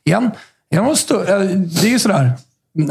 en, 0.04 0.32
en 0.70 0.80
av 0.80 0.86
de 0.86 0.94
stö- 0.94 1.42
eh, 1.42 1.50
det 1.82 1.88
är 1.88 1.92
ju 1.92 2.00
sådär, 2.00 2.32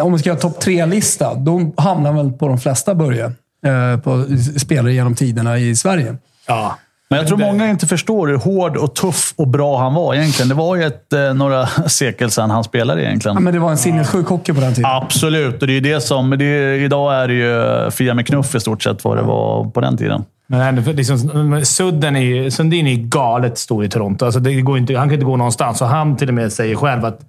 om 0.01 0.13
vi 0.13 0.19
ska 0.19 0.29
göra 0.29 0.39
topp 0.39 0.61
tre-lista, 0.61 1.35
då 1.35 1.73
hamnar 1.77 2.13
väl 2.13 2.33
på 2.33 2.49
de 2.49 2.59
flesta 2.59 2.95
Börje. 2.95 3.33
Eh, 3.67 4.01
på 4.01 4.25
spelare 4.57 4.93
genom 4.93 5.15
tiderna 5.15 5.59
i 5.59 5.77
Sverige. 5.77 6.17
Ja. 6.47 6.79
Men 7.11 7.19
jag 7.19 7.29
tror 7.29 7.39
många 7.39 7.71
inte 7.71 7.87
förstår 7.87 8.27
hur 8.29 8.37
hård 8.37 8.77
och 8.77 8.95
tuff 8.95 9.35
och 9.37 9.49
bra 9.49 9.79
han 9.79 9.95
var 9.95 10.15
egentligen. 10.15 10.49
Det 10.49 10.55
var 10.55 10.77
ju 10.77 10.85
ett, 10.85 11.13
eh, 11.13 11.35
några 11.35 11.67
sekel 11.87 12.31
sedan 12.31 12.51
han 12.51 12.65
spelade 12.65 13.03
egentlin. 13.07 13.35
Ja, 13.35 13.41
men 13.41 13.53
det 13.55 13.59
var 13.61 13.71
en 13.71 13.77
sinnessjuk 13.79 14.27
hockey 14.29 14.53
på 14.53 14.61
den 14.61 14.75
tiden. 14.75 14.91
Absolut, 14.91 15.61
och 15.61 15.67
det 15.67 15.73
är 15.73 15.75
ju 15.75 15.81
det 15.81 16.01
som... 16.01 16.31
Det 16.31 16.45
är, 16.45 16.73
idag 16.79 17.15
är 17.15 17.29
det 17.29 17.35
ju 17.35 17.91
Fia 17.91 18.15
med 18.15 18.27
knuff 18.27 18.55
i 18.55 18.61
stort 18.61 18.83
sett 18.83 19.05
vad 19.05 19.17
det 19.17 19.23
var 19.23 19.65
på 19.71 19.81
den 19.81 19.97
tiden. 19.97 20.25
Men 20.47 20.77
liksom, 20.77 21.19
Sudden 21.65 22.17
är 22.17 22.51
Sundin 22.51 22.87
är 22.87 22.97
galet 22.97 23.59
stor 23.59 23.85
i 23.85 23.89
Toronto. 23.89 24.25
Alltså, 24.25 24.41
det 24.41 24.61
går 24.61 24.79
inte, 24.79 24.97
han 24.97 25.09
kan 25.09 25.15
inte 25.15 25.25
gå 25.27 25.37
någonstans. 25.37 25.83
Och 25.83 25.89
han 25.89 26.17
till 26.17 26.29
och 26.29 26.35
med 26.35 26.53
säger 26.53 26.77
själv 26.77 27.05
att 27.05 27.21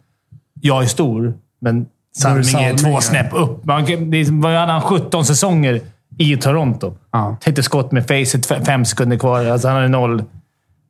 jag 0.62 0.84
är 0.84 0.88
stor, 0.88 1.34
men 1.62 1.86
Salming 2.18 2.56
är 2.56 2.78
två 2.78 3.02
snäpp 3.02 3.34
upp. 3.34 3.66
Man, 3.66 3.86
kan- 3.86 4.12
det 4.12 4.18
är- 4.18 4.42
vad 4.42 4.54
hade 4.56 4.72
han 4.72 4.82
17 4.82 5.26
säsonger 5.26 5.82
i 6.18 6.38
Toronto? 6.38 6.94
Ja. 7.12 7.38
Täckte 7.42 7.64
skott 7.64 7.92
med 7.92 8.08
facet 8.08 8.46
fem 8.66 8.86
sekunder 8.86 9.18
kvar. 9.18 9.46
Alltså, 9.46 9.68
han 9.68 9.76
hade 9.78 9.88
noll. 9.88 10.24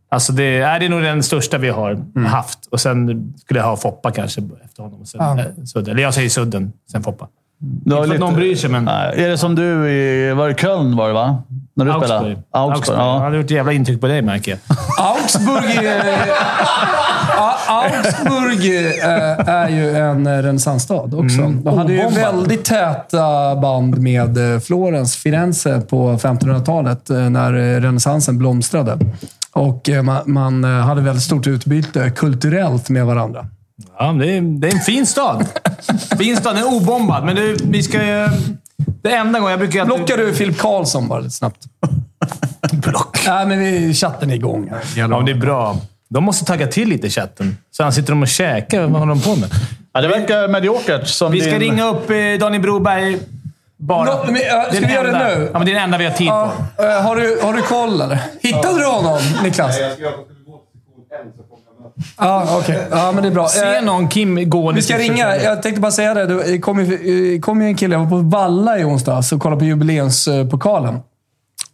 Alltså 0.10 0.34
det, 0.34 0.44
är, 0.44 0.80
det 0.80 0.86
är 0.86 0.90
nog 0.90 1.02
den 1.02 1.24
största 1.24 1.58
vi 1.58 1.70
har 1.70 2.00
haft. 2.28 2.66
Och 2.66 2.80
sen 2.80 3.34
skulle 3.38 3.60
jag 3.60 3.68
ha 3.68 3.78
Foppa 3.78 4.12
kanske 4.12 4.42
efter 4.66 4.84
honom. 4.84 5.06
Sen, 5.06 5.20
Ja. 5.22 5.40
eh, 5.40 5.46
Sudden. 5.66 5.92
Eller 5.94 6.04
jag 6.04 6.14
säger 6.14 6.30
Sudden, 6.30 6.72
sen 6.92 7.04
Foppa. 7.04 7.28
Inte 7.86 8.02
att 8.02 8.20
någon 8.20 8.34
bryr 8.36 8.56
sig, 8.56 8.70
men... 8.70 8.84
Nej, 8.84 9.24
är 9.24 9.30
det 9.30 9.38
som 9.38 9.56
du 9.56 9.90
i... 9.92 10.34
Var 10.34 10.48
det 10.50 10.56
Köln 10.56 10.96
var 10.96 11.08
det 11.08 11.14
va? 11.14 11.44
När 11.76 11.86
du 11.86 11.92
Augsburg. 11.92 12.10
spelade? 12.20 12.38
Augsburg. 12.52 12.98
Ja. 13.00 13.14
Han 13.14 13.22
hade 13.22 13.38
gjort 13.38 13.52
jävla 13.52 13.72
intryck 13.74 14.02
på 14.02 14.08
dig, 14.08 14.22
märker 14.22 14.52
jag. 14.52 14.78
Augsburg, 15.00 15.90
A- 17.38 17.58
Augsburg 17.68 18.66
eh, 19.04 19.50
är 19.50 19.70
ju 19.70 19.98
en 19.98 20.44
renässansstad 20.44 20.96
också. 21.04 21.42
De 21.64 21.78
hade 21.78 21.94
ju 21.94 22.08
väldigt 22.10 22.66
täta 22.66 23.56
band 23.56 23.98
med 23.98 24.54
eh, 24.54 24.60
Florens, 24.60 25.16
Firenze 25.16 25.82
på 25.82 26.14
1500-talet 26.14 27.10
eh, 27.10 27.18
när 27.18 27.54
renässansen 27.82 28.38
blomstrade. 28.38 28.98
Och 29.52 29.90
man, 30.04 30.22
man 30.26 30.64
hade 30.64 31.02
väldigt 31.02 31.24
stort 31.24 31.48
utbyte 31.48 32.10
kulturellt 32.10 32.90
med 32.90 33.06
varandra. 33.06 33.46
Ja, 34.00 34.06
det 34.12 34.38
är, 34.38 34.42
det 34.60 34.68
är 34.68 34.74
en 34.74 34.80
fin 34.80 35.06
stad. 35.06 35.46
fin 36.18 36.38
stad. 36.38 36.56
Den 36.56 36.64
är 36.64 36.76
obombad, 36.76 37.24
men 37.26 37.36
det, 37.36 37.56
vi 37.64 37.84
ska 37.84 38.06
ju... 38.06 38.30
Det 39.02 39.12
enda 39.16 39.40
gången 39.40 39.52
jag 39.52 39.60
brukar... 39.60 39.86
Blockar 39.86 40.18
du 40.18 40.34
Filip 40.34 40.58
Karlsson 40.60 41.08
bara 41.08 41.20
lite 41.20 41.36
snabbt? 41.36 41.64
Block. 42.72 43.18
Nej, 43.28 43.46
men 43.46 43.60
vi, 43.60 43.94
chatten 43.94 44.30
är 44.32 44.36
igång 44.36 44.70
här. 44.70 44.80
Ja, 44.96 45.08
men 45.08 45.26
det 45.26 45.32
är 45.32 45.36
bra. 45.36 45.78
De 46.10 46.24
måste 46.24 46.46
tagga 46.46 46.68
till 46.68 46.90
lite 46.90 47.08
i 47.08 47.10
chatten. 47.10 47.58
Så 47.72 47.84
han 47.84 47.94
sitter 47.94 48.10
de 48.10 48.22
och 48.22 48.28
käkar. 48.28 48.82
Vad 48.82 48.92
håller 49.00 49.14
de 49.16 49.22
på 49.22 49.36
med? 49.36 49.50
Ja, 49.94 50.02
det 50.02 50.08
verkar 50.08 50.48
mediokert. 50.48 51.08
Som 51.08 51.32
Vi 51.32 51.42
ska 51.42 51.50
din... 51.52 51.60
ringa 51.60 51.90
upp 51.90 52.10
eh, 52.10 52.16
Daniel 52.40 52.62
Broberg. 52.62 53.20
Bara. 53.78 54.06
Nå- 54.06 54.24
men, 54.26 54.36
äh, 54.36 54.42
ska 54.42 54.80
Det 54.82 54.88
vi 54.88 54.94
göra 54.94 55.12
det 55.12 55.38
nu? 55.38 55.50
Ja, 55.54 55.60
men 55.60 55.66
det 55.66 55.72
är 55.72 55.76
den 55.76 55.84
enda 55.84 55.98
vi 55.98 56.06
har 56.06 56.12
tid 56.12 56.28
på. 56.28 56.52
eh, 56.84 57.02
har, 57.02 57.16
du, 57.16 57.40
har 57.44 57.54
du 57.54 57.62
koll 57.62 58.02
eller? 58.02 58.20
Hittade 58.42 58.80
du 58.80 58.86
honom, 58.86 59.20
Niklas? 59.44 59.80
Jag 59.80 59.92
ska 59.94 60.02
göra 60.02 60.14
att 60.14 60.28
jag 61.96 62.48
skulle 62.48 62.48
gå 62.48 62.48
till 62.48 62.48
sektion 62.48 62.48
1 62.48 62.48
så 62.48 62.48
kommer 62.48 62.48
jag 62.48 62.48
möta. 62.48 62.48
Ja, 62.48 62.58
okej. 62.60 62.88
Ja, 62.92 63.12
men 63.12 63.24
det 63.24 63.30
är 63.30 63.34
bra. 63.34 63.48
Se 63.48 63.76
Eh, 63.76 63.84
någon 63.84 64.08
Kim 64.08 64.50
gå 64.50 64.72
Vi 64.72 64.82
ska 64.82 64.98
ringa. 64.98 65.38
Jag 65.38 65.62
tänkte 65.62 65.82
bara 65.82 65.92
säga 65.92 66.14
det. 66.14 66.26
Det 66.26 66.60
kom 66.60 66.80
ju, 66.86 67.42
kom 67.42 67.62
ju 67.62 67.68
en 67.68 67.76
kille. 67.76 67.96
Jag 67.96 68.00
var 68.00 68.10
på 68.10 68.18
Valla 68.18 68.80
i 68.80 68.84
onsdags 68.84 69.32
och 69.32 69.42
kollade 69.42 69.60
på 69.60 69.66
jubileumspokalen. 69.66 71.00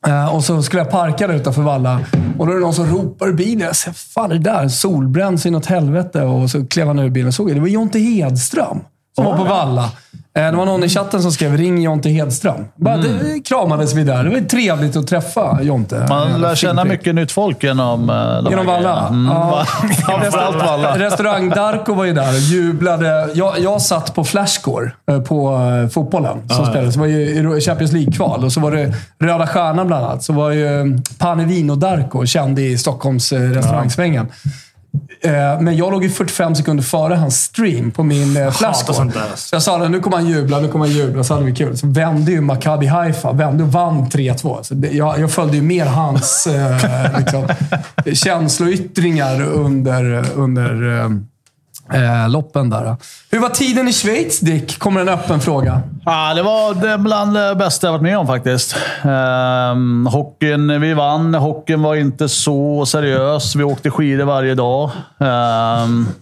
Eh, 0.08 0.36
och 0.36 0.44
så 0.44 0.64
skulle 0.64 0.82
jag 0.82 0.92
parka 0.92 1.28
där 1.28 1.36
utanför 1.36 1.62
Valla. 1.62 2.00
Och 2.38 2.46
då 2.46 2.52
är 2.52 2.56
det 2.56 2.62
någon 2.62 2.74
som 2.74 2.86
ropar 2.86 3.28
ur 3.28 3.34
bilen. 3.34 3.60
Jag 3.60 3.76
säger, 3.76 3.96
fan 3.96 4.32
är 4.32 4.36
det 4.36 4.42
där? 4.52 4.68
Solbränd 4.68 5.42
så 5.42 5.48
inåt 5.48 5.66
helvete. 5.66 6.22
Och 6.22 6.50
så 6.50 6.66
klev 6.66 6.88
han 6.88 7.00
ur 7.00 7.10
bilen 7.10 7.28
och 7.28 7.34
såg 7.34 7.50
jag. 7.50 7.58
Det 7.58 7.62
var 7.62 7.68
Jonte 7.68 8.00
Hedström 8.00 8.80
som 9.16 9.26
var 9.26 9.38
på 9.38 9.44
Valla. 9.44 9.92
Eh, 10.40 10.52
Det 10.52 10.58
var 10.58 10.66
någon 10.66 10.84
i 10.84 10.90
chatten 10.90 11.22
som 11.22 11.32
skrev 11.32 11.58
“Ring 11.58 11.82
Jonte 11.82 12.10
Hedström”. 12.10 12.66
Bara, 12.76 12.98
det 12.98 13.40
kramades 13.46 13.94
vi 13.96 14.04
där. 14.04 14.24
Det 14.24 14.30
var 14.30 14.40
trevligt 14.40 14.96
att 14.96 15.08
träffa 15.08 15.60
Jonte. 15.62 16.06
Man 16.10 16.42
lär 16.42 16.56
känna 16.56 16.82
prick. 16.82 16.92
mycket 16.92 17.16
nytt 17.16 17.32
folk 17.32 17.64
genom 17.64 18.10
uh, 18.10 18.50
Genom 18.50 18.66
Valla? 18.66 19.08
Ja. 19.30 19.66
Framförallt 20.06 20.56
Valla. 20.56 20.98
Restaurang 21.00 21.50
Darko 21.50 21.94
var 21.94 22.06
ju 22.06 22.14
där 22.14 22.30
och 22.30 22.40
jublade. 22.40 23.30
Jag, 23.34 23.60
jag 23.60 23.82
satt 23.82 24.16
på 24.16 24.24
Flashscore 24.24 24.92
eh, 25.12 25.22
på 25.22 25.54
eh, 25.84 25.90
fotbollen 25.90 26.50
som 26.50 26.66
spelades. 26.66 26.94
Det 26.94 27.00
var 27.00 27.08
ju 27.08 27.62
Champions 27.62 27.92
League-kval 27.92 28.44
och 28.44 28.52
så 28.52 28.60
var 28.60 28.72
det 28.72 28.94
Röda 29.20 29.48
Stjärnan 29.48 29.88
bland 29.88 30.06
annat. 30.06 30.24
Så 30.24 30.34
var 30.34 30.52
ju 30.52 30.80
eh, 30.80 30.86
Panevino 31.18 31.76
Darko 31.76 32.26
känd 32.26 32.60
i 32.60 32.78
Stockholms 32.78 33.32
eh, 33.32 33.40
restaurangsvängen. 33.40 34.28
Eh, 35.22 35.62
Men 35.62 35.78
jag 35.78 35.92
låg 35.92 36.04
ju 36.04 36.10
45 36.10 36.56
sekunder 36.56 36.84
före 36.84 37.16
hans 37.16 37.44
stream 37.44 37.92
på 37.92 38.04
min 38.04 38.38
eh, 38.38 38.52
där. 39.14 39.36
Så 39.36 39.56
jag 39.56 39.64
sa 39.64 39.78
nu 39.88 40.00
kommer 40.00 40.18
han 40.18 40.28
jubla, 40.28 40.60
nu 40.60 40.68
kommer 40.68 40.86
han 40.86 40.96
jubla. 40.96 41.24
Så 41.24 41.34
hade 41.34 41.46
vi 41.46 41.56
kul. 41.56 41.78
Så 41.78 41.88
vände 41.88 42.32
ju 42.32 42.42
Maccabi 42.42 42.86
Haifa, 42.86 43.32
vände 43.32 43.64
och 43.64 43.72
vann 43.72 44.06
3-2. 44.06 44.64
Så 44.64 44.74
det, 44.74 44.92
jag, 44.92 45.20
jag 45.20 45.32
följde 45.32 45.58
ju 45.58 45.64
mer 45.64 45.86
hans 45.86 46.48
eh, 46.48 47.18
liksom, 47.20 47.48
känsloyttringar 48.14 49.42
under, 49.42 50.26
under 50.36 51.10
eh, 51.94 52.30
loppen 52.30 52.70
där. 52.70 52.96
Hur 53.32 53.40
var 53.40 53.50
tiden 53.50 53.88
i 53.88 53.94
Schweiz, 53.94 54.40
Dick? 54.40 54.80
Kommer 54.80 55.02
en 55.02 55.10
öppen 55.10 55.40
fråga. 55.40 55.82
Ja, 56.06 56.34
det 56.34 56.42
var 56.42 56.74
det 56.74 56.98
bland 56.98 57.34
det 57.34 57.56
bästa 57.56 57.88
jag 57.88 57.92
varit 57.92 58.02
med 58.02 58.18
om 58.18 58.28
faktiskt. 58.28 58.76
Um, 59.04 60.08
hockeyn, 60.08 60.82
vi 60.82 60.94
vann. 60.94 61.36
Hockeyn 61.36 61.82
var 61.82 61.96
inte 61.96 62.30
så 62.30 62.86
seriös. 62.86 63.56
Vi 63.56 63.64
åkte 63.64 63.92
skidor 63.92 64.26
varje 64.26 64.56
dag. 64.56 64.92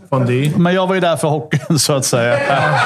Fondue. 0.09 0.51
men 0.57 0.73
jag 0.73 0.87
var 0.87 0.95
ju 0.95 1.01
där 1.01 1.15
för 1.15 1.27
hockeyn, 1.27 1.79
så 1.79 1.93
att 1.93 2.05
säga. 2.05 2.39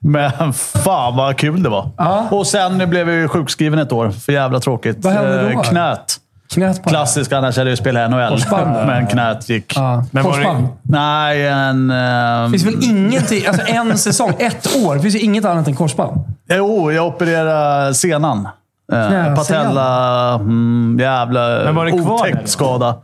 Men 0.00 0.52
fan 0.52 1.16
vad 1.16 1.36
kul 1.36 1.62
det 1.62 1.68
var. 1.68 1.90
Ja. 1.96 2.28
Och 2.30 2.46
sen 2.46 2.90
blev 2.90 3.08
jag 3.08 3.18
ju 3.18 3.28
sjukskriven 3.28 3.78
ett 3.78 3.92
år. 3.92 4.10
För 4.10 4.32
jävla 4.32 4.60
tråkigt. 4.60 4.96
Vad 5.00 5.12
hände 5.12 5.42
då? 5.42 5.48
Eh, 5.48 5.62
Knät. 5.62 6.16
Knät 6.54 6.82
på 6.82 6.88
Klassiskt, 6.88 7.32
annars 7.32 7.56
hade 7.56 7.70
jag 7.70 7.78
spelat 7.78 8.10
NHL. 8.10 8.28
Korsband? 8.28 8.70
Men 8.86 9.06
knät 9.06 9.48
gick. 9.48 9.76
Ja. 9.76 10.04
Men 10.10 10.24
var 10.24 10.30
det- 10.38 10.44
Korsband. 10.44 10.68
Nej, 10.82 11.48
en... 11.48 11.88
Det 11.88 12.48
finns 12.50 12.66
väl 12.66 12.84
ingenting, 12.84 13.46
alltså 13.46 13.62
en 13.66 13.98
säsong, 13.98 14.32
ett 14.38 14.76
år. 14.84 14.98
Finns 14.98 15.14
ju 15.14 15.18
inget 15.18 15.44
annat 15.44 15.66
än 15.68 15.74
korsband. 15.76 16.20
Jo, 16.50 16.92
jag 16.92 17.06
opererade 17.06 17.94
senan. 17.94 18.48
Eh, 18.92 19.08
Knä, 19.08 19.36
patella. 19.36 20.34
Mm, 20.34 20.96
jävla 21.00 21.40
Men 21.64 21.74
var 21.74 21.84
det 21.84 21.90
kvar 21.92 22.12
otäckt 22.14 22.48
skada. 22.48 22.94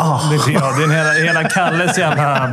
Ah. 0.00 0.20
Det, 0.30 0.52
ja, 0.52 0.60
det 0.76 0.82
är 0.82 0.84
en 0.84 0.90
hela, 0.90 1.32
hela 1.32 1.48
Kalles 1.48 1.98
jävla 1.98 2.50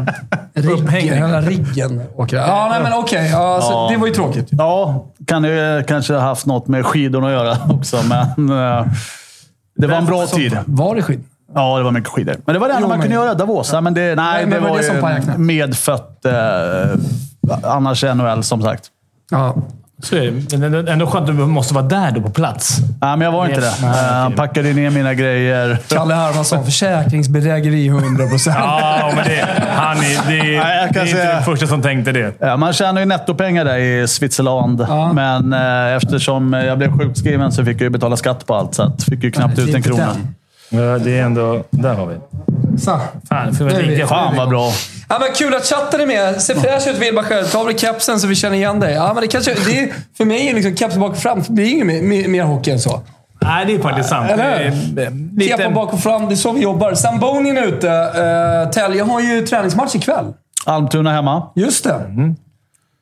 upphängning. 0.56 1.14
hela 1.14 1.42
riggen 1.42 2.02
åker. 2.16 2.38
Ja, 2.38 2.68
nej 2.72 2.80
men 2.84 2.94
okej. 2.94 3.30
Ja, 3.32 3.60
så 3.62 3.72
Ja. 3.72 3.88
Det 3.92 3.98
var 3.98 4.08
ju 4.08 4.14
tråkigt. 4.14 4.48
Ja, 4.52 5.06
kan 5.28 5.44
ju 5.44 5.84
kanske 5.88 6.14
ha 6.14 6.22
haft 6.22 6.46
något 6.46 6.68
med 6.68 6.86
skidorna 6.86 7.28
att 7.28 7.34
göra 7.34 7.58
också, 7.70 7.98
men 8.10 8.50
eh, 8.80 8.86
det 9.78 9.88
var 9.88 9.98
en 9.98 10.06
bra 10.06 10.26
tid. 10.28 10.58
Var 10.66 10.96
det 10.96 11.02
skit? 11.02 11.20
Ja, 11.54 11.78
det 11.78 11.84
var 11.84 11.92
mycket 11.92 12.10
skidor. 12.10 12.36
Men 12.46 12.54
det 12.54 12.60
var 12.60 12.68
det 12.68 12.74
enda 12.74 12.88
man 12.88 13.02
kunde 13.02 13.16
göra. 13.16 13.34
Davos. 13.34 13.74
Ja, 13.74 13.82
men 13.82 13.94
det, 13.94 14.16
nej, 14.16 14.46
men 14.46 14.54
det 14.54 14.60
var 14.60 14.70
var 14.70 14.78
det 14.78 15.24
som 15.24 15.46
medfött. 15.46 16.26
Eh, 16.26 16.34
annars 17.64 18.04
NHL, 18.04 18.44
som 18.44 18.62
sagt. 18.62 18.84
Ja. 19.32 19.56
Så 20.04 20.16
är 20.16 20.32
det. 20.50 20.58
Men 20.58 20.88
ändå- 20.88 21.08
skönt 21.08 21.30
att 21.30 21.38
du 21.38 21.46
måste 21.46 21.74
vara 21.74 21.86
där 21.86 22.12
då 22.12 22.22
på 22.22 22.30
plats. 22.30 22.78
Nej, 23.02 23.18
men 23.18 23.22
jag 23.22 23.32
var 23.32 23.46
inte 23.46 23.60
det. 23.62 23.68
Eh. 23.68 24.14
Han 24.14 24.34
packade 24.34 24.74
ner 24.74 24.90
mina 24.90 25.14
grejer. 25.14 25.78
Kalle 25.88 26.14
Hermansson, 26.14 26.66
försäkringsbedrägeri 26.66 27.90
100%. 27.90 28.54
Ja, 28.56 29.12
men 29.16 29.26
det, 29.26 29.48
han 29.68 29.98
är, 29.98 30.28
det, 30.28 30.40
är, 30.40 30.64
Nej, 30.64 30.78
jag 30.86 30.94
det 30.94 31.00
är 31.00 31.08
inte 31.08 31.34
den 31.34 31.44
första 31.44 31.68
som 31.68 31.82
tänkte 31.82 32.12
det. 32.12 32.34
Ja, 32.40 32.58
man 32.58 32.74
tjänar 32.74 33.02
ju 33.02 33.06
nettopengar 33.06 33.66
där 33.66 33.78
i 33.78 34.08
Switzerland. 34.08 34.86
Ja. 34.90 35.14
Men 35.14 35.54
eh, 35.54 35.96
eftersom 35.96 36.54
jag 36.54 36.78
blev 36.78 36.98
sjukskriven 37.00 37.52
så 37.52 37.66
fick 37.66 37.76
jag 37.76 37.82
ju 37.82 37.90
betala 37.90 38.18
skatt 38.18 38.46
på 38.48 38.56
allt. 38.56 38.76
Så 38.76 38.84
att 38.84 39.04
fick 39.04 39.24
ju 39.24 39.32
knappt 39.32 39.58
Nej, 39.58 39.70
ut 39.70 39.76
en 39.76 39.84
krona. 39.84 40.06
den. 40.06 40.36
Ja, 40.70 40.80
det 40.98 41.18
är 41.18 41.24
ändå... 41.24 41.64
Där 41.70 41.94
har 41.94 42.06
vi. 42.06 42.16
Så. 42.80 43.00
Fan, 43.30 43.54
för 43.54 43.66
Det 43.66 43.76
är 43.76 43.84
vi. 43.84 44.06
Fan 44.06 44.36
vad 44.36 44.50
bra. 44.50 44.72
Ja, 45.10 45.18
men 45.20 45.30
kul 45.36 45.56
att 45.56 45.66
chatten 45.66 46.02
är 46.02 46.06
med. 46.06 46.42
Ser 46.42 46.56
fräsch 46.56 46.88
ut 46.88 46.98
Wilbacher. 47.02 47.44
Ta 47.52 47.60
av 47.60 47.66
dig 47.66 47.78
kepsen 47.78 48.20
så 48.20 48.28
vi 48.28 48.36
känner 48.36 48.56
igen 48.58 48.80
dig. 48.80 48.94
Ja, 48.94 49.14
men 49.14 49.22
det 49.22 49.28
kanske, 49.28 49.54
det 49.66 49.80
är, 49.80 49.94
för 50.18 50.26
mig 50.26 50.50
är 50.50 50.54
liksom 50.54 50.76
keps 50.76 50.96
bak 50.96 51.12
och 51.12 51.18
fram. 51.18 51.42
Det 51.48 51.52
blir 51.54 51.66
inget 51.66 51.86
mer, 52.04 52.28
mer, 52.28 52.44
hockey 52.44 52.72
än 52.72 52.80
så. 52.80 53.02
Nej, 53.42 53.66
det 53.66 53.74
är 53.76 53.80
faktiskt 53.80 54.10
sant. 54.10 54.32
Eller 54.32 54.44
Det 54.44 54.66
är, 54.66 54.72
hur? 54.72 55.00
eh, 55.44 55.48
Kepa 55.48 55.58
lite, 55.64 55.70
bak 55.76 55.94
och 55.94 56.00
fram. 56.00 56.28
Det 56.28 56.34
är 56.34 56.36
så 56.36 56.52
vi 56.52 56.62
jobbar. 56.62 56.94
Zamboni 56.94 57.50
är 57.50 57.64
ute. 57.68 57.88
Uh, 57.88 58.72
Tälje 58.72 59.04
har 59.04 59.22
ju 59.22 59.42
träningsmatch 59.48 59.96
ikväll. 59.96 60.26
Almtuna 60.66 61.12
hemma. 61.12 61.50
Just 61.56 61.84
det. 61.84 62.02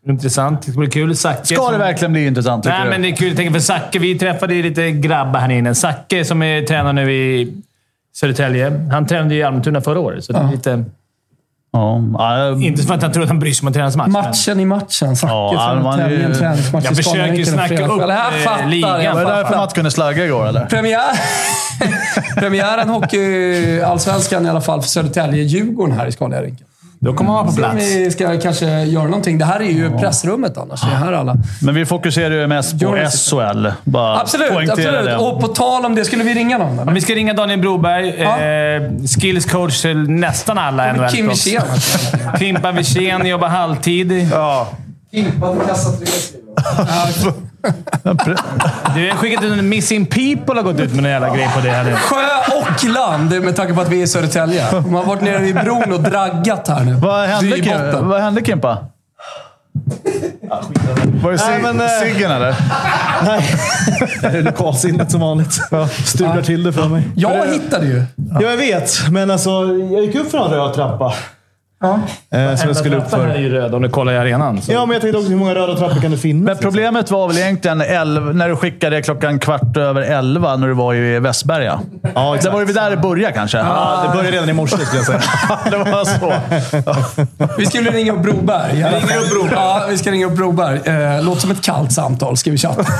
Intressant. 0.10 0.62
Det 0.66 0.72
ska 0.72 0.80
bli 0.80 0.90
kul. 0.90 1.16
Zacke 1.16 1.46
Ska 1.46 1.56
som- 1.56 1.72
det 1.72 1.78
verkligen 1.78 2.12
bli 2.14 2.26
intressant, 2.28 2.66
Nej, 2.66 2.84
du? 2.84 2.90
men 2.90 3.02
det 3.02 3.08
är 3.10 3.16
kul. 3.16 3.28
Jag 3.28 3.38
tänker 3.38 3.54
för 3.54 3.60
Zacke. 3.60 4.00
Vi 4.00 4.20
träffade 4.20 4.54
ju 4.56 4.64
lite 4.64 4.92
grabbar 4.92 5.40
här 5.40 5.52
inne. 5.52 5.76
Zacke 5.76 6.26
som 6.26 6.42
är 6.44 6.62
tränare 6.62 6.94
nu 6.94 7.14
i 7.14 7.54
Södertälje. 8.16 8.88
Han 8.92 9.08
tränade 9.08 9.34
ju 9.36 9.40
i 9.40 9.44
Almtuna 9.44 9.82
förra 9.82 10.00
året, 10.00 10.24
så 10.26 10.34
det 10.34 10.40
är 10.40 10.52
lite... 10.52 10.84
Ja, 11.72 12.02
ja, 12.14 12.50
Inte 12.62 12.84
för 12.84 12.94
att 12.94 13.02
han 13.02 13.12
tror 13.12 13.24
att 13.24 13.30
han 13.30 13.40
bryr 13.40 13.52
sig 13.54 13.64
om 13.64 13.68
att 13.68 13.74
träna 13.74 13.92
match. 14.08 14.08
Matchen 14.26 14.60
i 14.60 14.66
matchen. 14.66 15.16
Zacke 15.16 15.34
Ja, 15.34 15.80
från 15.84 15.92
ju- 16.00 16.04
Tälje. 16.04 16.26
En 16.26 16.34
träningsmatch 16.34 16.84
Jag 16.86 16.94
i 16.94 16.96
försöker 16.96 17.10
Scaniarinken 17.20 17.46
snacka 17.54 17.88
upp, 17.88 17.98
kväll. 17.98 18.10
Här 18.12 18.32
eh, 18.32 18.38
fattar 18.44 18.68
ligan. 18.68 19.04
jag. 19.04 19.14
var 19.14 19.26
det 19.26 19.32
därför. 19.32 19.56
Mats 19.56 19.74
kunde 19.74 19.92
slagga 19.92 20.26
igår, 20.26 20.48
eller? 20.48 20.66
Premiär. 20.66 21.02
Premiären 22.40 22.90
Hockey-allsvenskan 22.90 24.46
i 24.46 24.50
alla 24.50 24.62
fall 24.62 24.82
för 24.82 24.90
Södertälje-Djurgården 24.90 25.96
här 25.98 26.08
i 26.08 26.12
Scaniarinken. 26.12 26.68
Då 27.06 27.14
kommer 27.14 27.32
vara 27.34 27.44
på 27.44 27.52
Se 27.52 27.64
om 27.64 27.72
plats. 27.72 27.86
vi 27.86 28.12
ska 28.12 28.40
kanske 28.40 28.66
göra 28.84 29.04
någonting. 29.04 29.38
Det 29.38 29.46
här 29.46 29.60
är 29.60 29.64
ju 29.72 29.90
pressrummet 29.98 30.58
annars. 30.58 30.82
Det 30.82 30.88
är 30.88 30.92
här 30.96 31.14
alla. 31.14 31.36
Men 31.62 31.76
vi 31.76 31.86
fokuserar 31.86 32.36
ju 32.36 32.48
mest 32.48 32.80
på 32.80 32.98
SHL. 33.12 33.68
Bara 33.84 34.20
Absolut, 34.20 34.70
absolut. 34.70 35.06
det. 35.06 35.18
Och 35.18 35.42
på 35.42 35.48
tal 35.48 35.86
om 35.86 35.96
det, 35.96 36.06
skulle 36.06 36.24
vi 36.24 36.34
ringa 36.34 36.58
någon? 36.58 36.76
Ja? 36.78 36.84
Vi 36.92 37.02
ska 37.02 37.14
ringa 37.16 37.34
Daniel 37.34 37.60
Broberg. 37.60 38.16
Ja. 38.20 38.40
Eh, 38.40 38.82
skills 39.20 39.46
coach 39.46 39.82
till 39.82 40.10
nästan 40.10 40.58
alla 40.58 40.94
Kim 40.94 41.26
NHL-proffs. 41.30 41.46
Wirsén. 41.46 41.62
Kimpa 42.40 42.72
Wirsén 42.72 43.26
jobbar 43.26 43.48
halvtid. 43.48 44.30
Ja. 44.32 44.68
Till 45.16 45.32
kassa 45.68 45.92
tre 45.92 46.06
skriver 46.06 47.34
Du 48.96 49.10
har 49.10 49.18
skickat 49.18 49.44
ut 49.44 49.60
en 49.60 49.70
Missing 49.70 50.06
People 50.06 50.56
har 50.56 50.62
gått 50.62 50.80
ut 50.80 50.94
med 50.94 51.06
en 51.06 51.12
jävla 51.12 51.36
grej 51.36 51.50
på 51.56 51.62
det 51.62 51.70
här. 51.70 51.96
Sjö 51.96 52.18
och 52.58 52.84
land, 52.90 53.44
med 53.44 53.56
tanke 53.56 53.74
på 53.74 53.82
att 53.82 53.90
vi 53.90 54.00
är 54.00 54.04
i 54.04 54.08
Södertälje. 54.08 54.72
De 54.72 54.94
har 54.94 55.04
varit 55.04 55.22
nere 55.22 55.38
vid 55.38 55.56
bron 55.56 55.94
och 55.94 56.02
draggat 56.02 56.68
här 56.68 56.84
nu. 56.84 56.94
Vad 56.94 57.28
hände, 57.28 57.60
Kim, 57.60 58.08
vad 58.10 58.22
hände 58.22 58.44
Kimpa? 58.46 58.78
Var 61.24 61.32
det 61.32 61.38
Nej, 61.38 61.38
sig, 61.38 61.62
men, 61.62 61.82
eh, 61.82 61.88
ciggen 61.88 62.32
eller? 62.32 62.56
Det 64.22 64.38
är 64.38 64.42
lokalsinnet 64.42 65.12
som 65.12 65.22
vanligt. 65.22 65.54
Strular 66.06 66.42
till 66.42 66.64
det 66.64 66.74
för 66.74 66.88
mig. 66.88 67.04
Jag 67.16 67.48
hittade 67.48 67.86
ju. 67.86 68.04
Ja, 68.16 68.42
jag 68.42 68.58
vet. 68.58 69.10
Men 69.10 69.32
alltså, 69.32 69.50
jag 69.92 70.04
gick 70.04 70.16
upp 70.16 70.32
för 70.32 70.46
en 70.46 70.52
röd 70.52 70.74
trappa. 70.74 71.14
Ja. 71.86 72.00
Eh, 72.38 72.56
som 72.56 72.68
jag 72.68 72.78
skulle 72.78 72.98
upp 72.98 73.12
här 73.12 73.20
är 73.20 73.34
för. 73.34 73.40
ju 73.40 73.50
röd 73.50 73.76
om 73.76 73.82
du 73.82 73.90
kollar 73.90 74.14
i 74.14 74.18
arenan. 74.18 74.62
Så. 74.62 74.72
Ja, 74.72 74.86
men 74.86 74.94
jag 74.94 75.02
tänkte 75.02 75.18
också 75.18 75.30
hur 75.30 75.38
många 75.38 75.56
röda 75.56 75.76
trappor 75.76 76.02
kan 76.02 76.12
det 76.12 76.18
finnas? 76.18 76.46
Men 76.46 76.58
problemet 76.58 77.12
var 77.12 77.28
väl 77.28 77.38
egentligen 77.38 77.82
elv, 77.82 78.36
när 78.36 78.50
du 78.50 78.56
skickade 78.56 79.02
klockan 79.02 79.40
kvart 79.40 79.78
över 79.78 80.02
elva 80.02 80.56
när 80.56 80.68
du 80.68 80.74
var 80.74 80.94
i 80.94 81.20
Västberga. 81.20 81.80
Ja, 82.16 82.30
det 82.32 82.36
exakt. 82.38 82.54
var 82.54 82.60
ju 82.60 82.66
där 82.74 82.90
det 82.90 82.98
började 82.98 83.34
kanske. 83.34 83.58
Ja, 83.58 84.04
det 84.08 84.18
började 84.18 84.36
redan 84.38 84.50
i 84.50 84.54
morse 84.54 84.78
skulle 84.78 84.98
jag 84.98 85.06
säga. 85.06 85.22
det 85.72 85.78
var 85.78 86.06
så. 86.06 86.34
Vi 87.58 87.66
skulle 87.66 87.92
ringa 87.92 88.14
upp 88.14 88.20
Broberg. 88.20 88.74
Ringa 88.74 89.20
upp 89.20 89.30
Broberg. 89.30 89.54
Ja, 89.56 89.86
vi 89.90 89.98
ska 89.98 90.12
ringa 90.12 90.26
upp 90.26 90.36
Broberg. 90.36 90.80
Eh, 90.86 91.24
låter 91.24 91.42
som 91.42 91.52
ett 91.52 91.62
kallt 91.62 91.92
samtal, 91.92 92.38
ska 92.38 92.52
vi 92.52 92.58
chatta. 92.58 92.86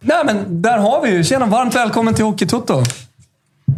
Nej, 0.00 0.22
men 0.24 0.62
där 0.62 0.78
har 0.78 1.02
vi 1.02 1.10
ju. 1.10 1.24
Tjena, 1.24 1.46
varmt 1.46 1.74
välkommen 1.74 2.14
till 2.14 2.24
Hockeytoto. 2.24 2.82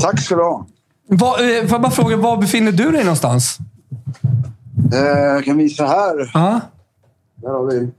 Tack 0.01 0.21
ska 0.21 0.35
du 0.35 0.43
ha. 0.43 0.67
Eh, 1.11 1.19
får 1.19 1.71
jag 1.71 1.81
bara 1.81 1.91
fråga, 1.91 2.17
var 2.17 2.37
befinner 2.37 2.73
du 2.73 2.91
dig 2.91 3.05
någonstans? 3.05 3.59
Eh, 4.93 4.99
jag 4.99 5.45
kan 5.45 5.57
visa 5.57 5.87
här. 5.87 6.31
Ja. 6.35 6.61
Där 7.35 7.49
har 7.49 7.67
vi. 7.67 7.91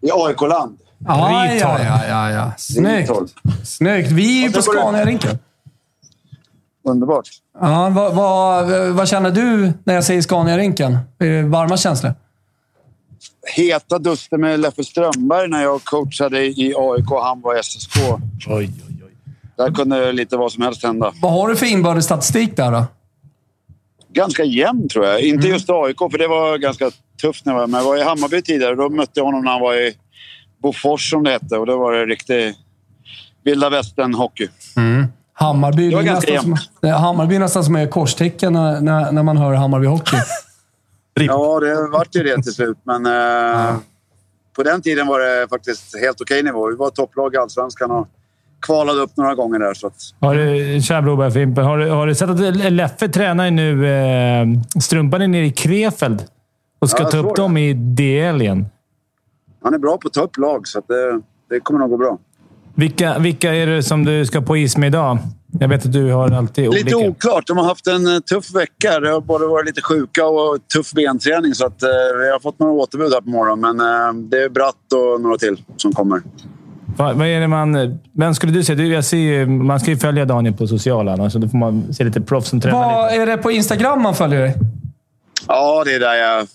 I 0.00 0.10
AIK-land. 0.12 0.78
Ja, 0.98 1.46
ja, 1.46 1.78
ja, 1.84 2.06
ja, 2.08 2.30
ja. 2.30 2.52
Snyggt. 2.58 3.10
Snyggt. 3.64 4.10
Vi 4.10 4.42
är 4.42 4.48
ju 4.48 4.52
på 4.52 4.62
Scaniarinken. 4.62 5.38
Underbart. 6.84 7.28
Ja, 7.60 7.88
vad, 7.88 8.14
vad, 8.14 8.68
vad 8.90 9.08
känner 9.08 9.30
du 9.30 9.72
när 9.84 9.94
jag 9.94 10.04
säger 10.04 10.22
Scaniarinken? 10.22 10.98
Varma 11.50 11.76
känslor? 11.76 12.14
heta 13.56 13.98
duster 13.98 14.36
med 14.38 14.60
Leffe 14.60 14.84
Strömberg 14.84 15.48
när 15.48 15.62
jag 15.62 15.84
coachade 15.84 16.44
i 16.44 16.74
AIK 16.76 17.10
och 17.10 17.24
han 17.24 17.40
var 17.40 17.58
i 17.58 17.62
SSK. 17.62 17.96
Oj, 17.96 18.20
oj, 18.46 18.70
oj. 18.87 18.87
Där 19.58 19.70
kunde 19.70 20.12
lite 20.12 20.36
vad 20.36 20.52
som 20.52 20.62
helst 20.62 20.82
hända. 20.82 21.12
Vad 21.22 21.32
har 21.32 21.48
du 21.48 21.56
för 21.56 21.66
inbördes 21.66 22.04
statistik 22.04 22.56
där 22.56 22.72
då? 22.72 22.84
Ganska 24.12 24.44
jämn 24.44 24.88
tror 24.88 25.06
jag. 25.06 25.20
Inte 25.20 25.48
just 25.48 25.70
AIK, 25.70 25.98
för 25.98 26.18
det 26.18 26.28
var 26.28 26.58
ganska 26.58 26.90
tufft 27.20 27.44
när 27.44 27.52
jag 27.52 27.60
var 27.60 27.66
Men 27.66 27.80
jag 27.80 27.88
var 27.88 27.96
i 27.96 28.02
Hammarby 28.02 28.42
tidigare. 28.42 28.74
Då 28.74 28.88
mötte 28.88 29.12
jag 29.14 29.24
honom 29.24 29.44
när 29.44 29.50
han 29.50 29.60
var 29.60 29.74
i 29.74 29.94
Bofors 30.62 31.10
som 31.10 31.24
det 31.24 31.30
hette. 31.30 31.56
Och 31.58 31.66
då 31.66 31.78
var 31.78 31.92
det 31.92 32.06
riktig 32.06 32.54
vilda 33.44 33.70
västern-hockey. 33.70 34.48
Hammarby, 35.32 35.90
Det 35.90 35.96
var 35.96 36.02
ganska 36.02 36.32
nästan 36.32 36.56
som, 36.56 36.66
det 36.80 36.88
är 36.88 36.92
Hammarby 36.92 37.34
är 37.34 37.40
nästan 37.40 37.64
som 37.64 37.76
är 37.76 37.86
korstecken 37.86 38.52
när, 38.52 38.80
när, 38.80 39.12
när 39.12 39.22
man 39.22 39.36
hör 39.36 39.54
Hammarby 39.54 39.86
Hockey. 39.86 40.16
Ja, 41.20 41.60
det 41.60 41.88
vart 41.88 42.16
ju 42.16 42.22
det 42.22 42.42
till 42.42 42.52
slut. 42.52 42.78
Men 42.82 43.06
eh, 43.06 43.76
på 44.56 44.62
den 44.62 44.82
tiden 44.82 45.06
var 45.06 45.20
det 45.20 45.48
faktiskt 45.48 45.98
helt 45.98 46.20
okej 46.20 46.42
nivå. 46.42 46.70
Vi 46.70 46.76
var 46.76 46.90
topplag 46.90 47.34
i 47.34 47.36
Allsvenskan 47.36 47.90
och 47.90 48.08
kvalade 48.66 49.00
upp 49.00 49.16
några 49.16 49.34
gånger 49.34 49.58
där. 49.58 49.74
Så 49.74 49.86
att, 49.86 49.94
Har 50.20 50.34
du, 50.34 50.80
tja 50.82 51.02
Broberg, 51.02 51.30
Fimpen. 51.32 51.64
Har 51.64 51.78
du, 51.78 51.90
har 51.90 52.06
du 52.06 52.14
sett 52.14 52.30
att 52.30 52.72
Leffe 52.72 53.08
tränar 53.08 53.50
nu 53.50 53.86
eh, 53.88 54.46
Strumpan 54.80 55.22
är 55.22 55.28
nere 55.28 55.46
i 55.46 55.50
Krefeld 55.52 56.24
och 56.78 56.90
ska 56.90 57.02
Ja, 57.02 57.08
ta 57.10 57.18
upp 57.18 57.36
det. 57.36 57.42
dem 57.42 57.56
i 57.56 57.72
DL 57.74 58.42
igen. 58.42 58.66
han 59.62 59.74
är 59.74 59.78
bra 59.78 59.96
på 59.98 60.08
att 60.08 60.14
ta 60.14 60.22
upp 60.22 60.36
lag, 60.36 60.68
så 60.68 60.80
det, 60.88 61.20
det 61.50 61.60
kommer 61.60 61.80
nog 61.80 61.90
gå 61.90 61.96
bra. 61.96 62.18
Vilka, 62.74 63.18
vilka 63.18 63.54
är 63.54 63.66
det 63.66 63.82
som 63.82 64.04
du 64.04 64.26
ska 64.26 64.40
på 64.40 64.56
is 64.56 64.76
med 64.76 64.86
idag? 64.86 65.18
Jag 65.60 65.68
vet 65.68 65.86
att 65.86 65.92
du 65.92 66.12
har 66.12 66.30
alltid 66.30 66.70
Lite 66.74 66.94
olika. 66.96 67.10
oklart. 67.10 67.46
De 67.46 67.56
har 67.56 67.64
haft 67.64 67.86
en 67.86 68.06
eh, 68.14 68.18
tuff 68.20 68.54
vecka. 68.54 69.00
Det 69.00 69.10
har 69.10 69.20
både 69.20 69.46
varit 69.46 69.66
lite 69.66 69.82
sjuka 69.82 70.26
och 70.26 70.58
tuff 70.74 70.92
benträning. 70.92 71.54
Så 71.54 71.66
att, 71.66 71.82
eh, 71.82 71.88
vi 72.20 72.30
har 72.30 72.40
fått 72.40 72.58
några 72.58 72.72
återbud 72.72 73.12
här 73.12 73.20
på 73.20 73.30
morgonen. 73.30 73.76
Men 73.76 73.80
eh, 73.80 74.22
det 74.28 74.42
är 74.42 74.48
Bratt 74.48 74.74
och 74.94 75.20
några 75.20 75.36
till 75.38 75.62
som 75.76 75.92
kommer. 75.92 76.22
Vad, 76.98 77.16
vad 77.16 77.26
är 77.26 77.40
det 77.40 77.48
man... 77.48 77.98
Vem 78.12 78.34
skulle 78.34 78.52
du 78.52 78.64
säga? 78.64 78.76
Du, 78.76 78.86
jag 78.86 79.04
ser 79.04 79.16
ju, 79.16 79.46
man 79.46 79.80
ska 79.80 79.90
ju 79.90 79.96
följa 79.96 80.24
Daniel 80.24 80.54
på 80.54 80.66
sociala, 80.66 81.12
annars 81.12 81.34
då 81.34 81.48
får 81.48 81.58
man 81.58 81.94
se 81.94 82.04
lite 82.04 82.20
proffs 82.20 82.48
som 82.48 82.60
tränar 82.60 82.78
Vad 82.78 83.10
lite. 83.12 83.22
är 83.22 83.26
det 83.26 83.36
på 83.42 83.50
Instagram 83.50 84.02
man 84.02 84.14
följer 84.14 84.40
dig? 84.40 84.54
Ja, 85.48 85.84
det 85.84 85.94
är 85.94 86.00
där 86.00 86.14
jag 86.14 86.46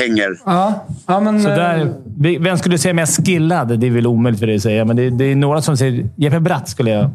hänger. 0.00 0.30
Ja, 0.46 0.86
ja 1.06 1.20
men... 1.20 1.42
Så 1.42 1.48
eh, 1.48 1.56
där, 1.56 1.92
vi- 2.18 2.38
vem 2.38 2.58
skulle 2.58 2.74
du 2.74 2.78
säga 2.78 2.94
mest 2.94 3.26
skillad? 3.26 3.78
Det 3.80 3.86
är 3.86 3.90
väl 3.90 4.06
omöjligt 4.06 4.40
för 4.40 4.46
dig 4.46 4.56
att 4.56 4.62
säga, 4.62 4.84
men 4.84 4.96
det, 4.96 5.10
det 5.10 5.24
är 5.24 5.36
några 5.36 5.62
som 5.62 5.76
säger... 5.76 6.08
Jeppe 6.16 6.40
Bratt 6.40 6.68
skulle 6.68 6.90
jag... 6.90 7.10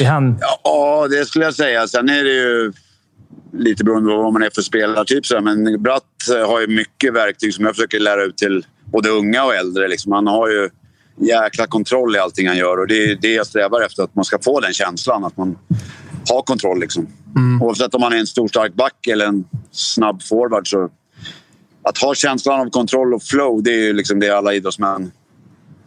Är 0.00 0.04
han... 0.06 0.38
Ja, 0.64 1.06
det 1.10 1.24
skulle 1.26 1.44
jag 1.44 1.54
säga. 1.54 1.86
Sen 1.88 2.08
är 2.08 2.24
det 2.24 2.30
ju 2.34 2.72
lite 3.58 3.84
beroende 3.84 4.10
på 4.10 4.22
vad 4.22 4.32
man 4.32 4.42
är 4.42 4.50
för 4.54 4.62
spelartyp. 4.62 5.26
så. 5.26 5.40
Men 5.40 5.82
Bratt 5.82 6.02
eh, 6.40 6.48
har 6.48 6.60
ju 6.60 6.66
mycket 6.66 7.14
verktyg 7.14 7.54
som 7.54 7.64
jag 7.64 7.74
försöker 7.74 8.00
lära 8.00 8.22
ut 8.24 8.36
till 8.36 8.64
både 8.84 9.08
unga 9.08 9.44
och 9.44 9.54
äldre. 9.54 9.88
Liksom. 9.88 10.12
Han 10.12 10.26
har 10.26 10.48
ju 10.48 10.68
jäkla 11.16 11.66
kontroll 11.66 12.16
i 12.16 12.18
allting 12.18 12.48
han 12.48 12.56
gör 12.56 12.78
och 12.78 12.86
det 12.86 13.04
är 13.04 13.18
det 13.20 13.32
jag 13.32 13.46
strävar 13.46 13.80
efter. 13.80 14.02
Att 14.02 14.14
man 14.14 14.24
ska 14.24 14.38
få 14.38 14.60
den 14.60 14.72
känslan. 14.72 15.24
Att 15.24 15.36
man 15.36 15.58
har 16.30 16.42
kontroll. 16.42 16.80
Liksom. 16.80 17.06
Oavsett 17.60 17.94
om 17.94 18.00
man 18.00 18.12
är 18.12 18.16
en 18.16 18.26
stor 18.26 18.48
stark 18.48 18.74
back 18.74 19.06
eller 19.06 19.26
en 19.26 19.44
snabb 19.72 20.22
forward. 20.22 20.68
Så 20.68 20.90
att 21.82 21.98
ha 21.98 22.14
känslan 22.14 22.60
av 22.60 22.70
kontroll 22.70 23.14
och 23.14 23.22
flow, 23.22 23.62
det 23.62 23.70
är 23.70 23.78
ju 23.78 23.92
liksom 23.92 24.20
det 24.20 24.30
alla 24.30 24.54
idrottsmän 24.54 25.10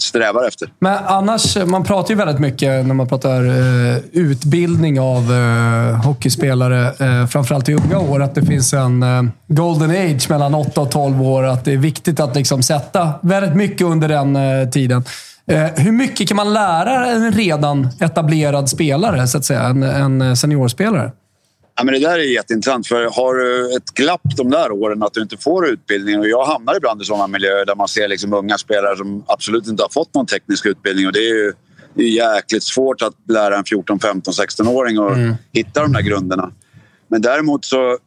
strävar 0.02 0.48
efter. 0.48 0.70
Men 0.80 0.98
annars, 1.06 1.58
man 1.66 1.84
pratar 1.84 2.10
ju 2.10 2.16
väldigt 2.16 2.40
mycket 2.40 2.86
när 2.86 2.94
man 2.94 3.08
pratar 3.08 3.46
eh, 3.46 3.98
utbildning 4.12 5.00
av 5.00 5.34
eh, 5.34 6.06
hockeyspelare, 6.06 6.88
eh, 7.00 7.28
framförallt 7.28 7.70
i 7.70 7.74
unga 7.74 8.00
år, 8.00 8.22
att 8.22 8.36
det 8.36 8.42
finns 8.46 8.74
en 8.74 9.04
eh, 9.04 9.24
golden 9.48 9.90
age 9.90 10.30
mellan 10.30 10.56
8 10.56 10.82
och 10.82 10.92
12 10.92 11.22
år. 11.22 11.44
Att 11.44 11.66
det 11.66 11.74
är 11.74 11.78
viktigt 11.78 12.20
att 12.20 12.36
liksom 12.36 12.64
sätta 12.64 13.14
väldigt 13.22 13.56
mycket 13.56 13.88
under 13.88 14.08
den 14.08 14.36
eh, 14.36 14.70
tiden. 14.70 15.04
Eh, 15.50 15.66
hur 15.76 15.92
mycket 15.92 16.28
kan 16.28 16.38
man 16.38 16.54
lära 16.54 17.06
en 17.06 17.32
redan 17.32 17.90
etablerad 18.00 18.70
spelare, 18.70 19.28
så 19.28 19.38
att 19.38 19.46
säga? 19.46 19.62
En, 19.64 19.84
en 19.84 20.22
eh, 20.22 20.34
seniorspelare? 20.34 21.12
Ja, 21.80 21.84
men 21.84 21.94
det 21.94 22.00
där 22.00 22.20
är 22.20 22.24
jätteintressant. 22.24 22.88
För 22.88 23.06
har 23.06 23.36
du 23.36 23.76
ett 23.76 23.92
glapp 23.94 24.22
de 24.38 24.50
där 24.50 24.72
åren 24.72 25.04
att 25.04 25.14
du 25.14 25.22
inte 25.22 25.38
får 25.38 25.68
utbildning. 25.68 26.20
Och 26.20 26.28
jag 26.28 26.46
hamnar 26.46 26.78
ibland 26.78 27.02
i 27.02 27.06
sådana 27.06 27.28
miljöer 27.28 27.66
där 27.66 27.76
man 27.76 27.88
ser 27.88 28.08
liksom 28.08 28.34
unga 28.34 28.58
spelare 28.58 28.98
som 28.98 29.24
absolut 29.28 29.68
inte 29.68 29.84
har 29.84 29.90
fått 29.90 30.14
någon 30.14 30.26
teknisk 30.26 30.66
utbildning. 30.66 31.08
Och 31.08 31.14
det 31.14 31.20
är 31.20 31.34
ju 31.34 31.54
det 31.94 32.04
är 32.04 32.36
jäkligt 32.36 32.64
svårt 32.64 33.02
att 33.02 33.14
lära 33.30 33.58
en 33.58 33.64
14, 33.64 34.00
15, 34.00 34.34
16-åring 34.34 34.98
att 34.98 35.38
hitta 35.52 35.82
de 35.82 35.94
där 35.94 36.02
grunderna. 36.02 36.52
Men 37.08 37.22
däremot 37.22 37.66
så 37.66 37.98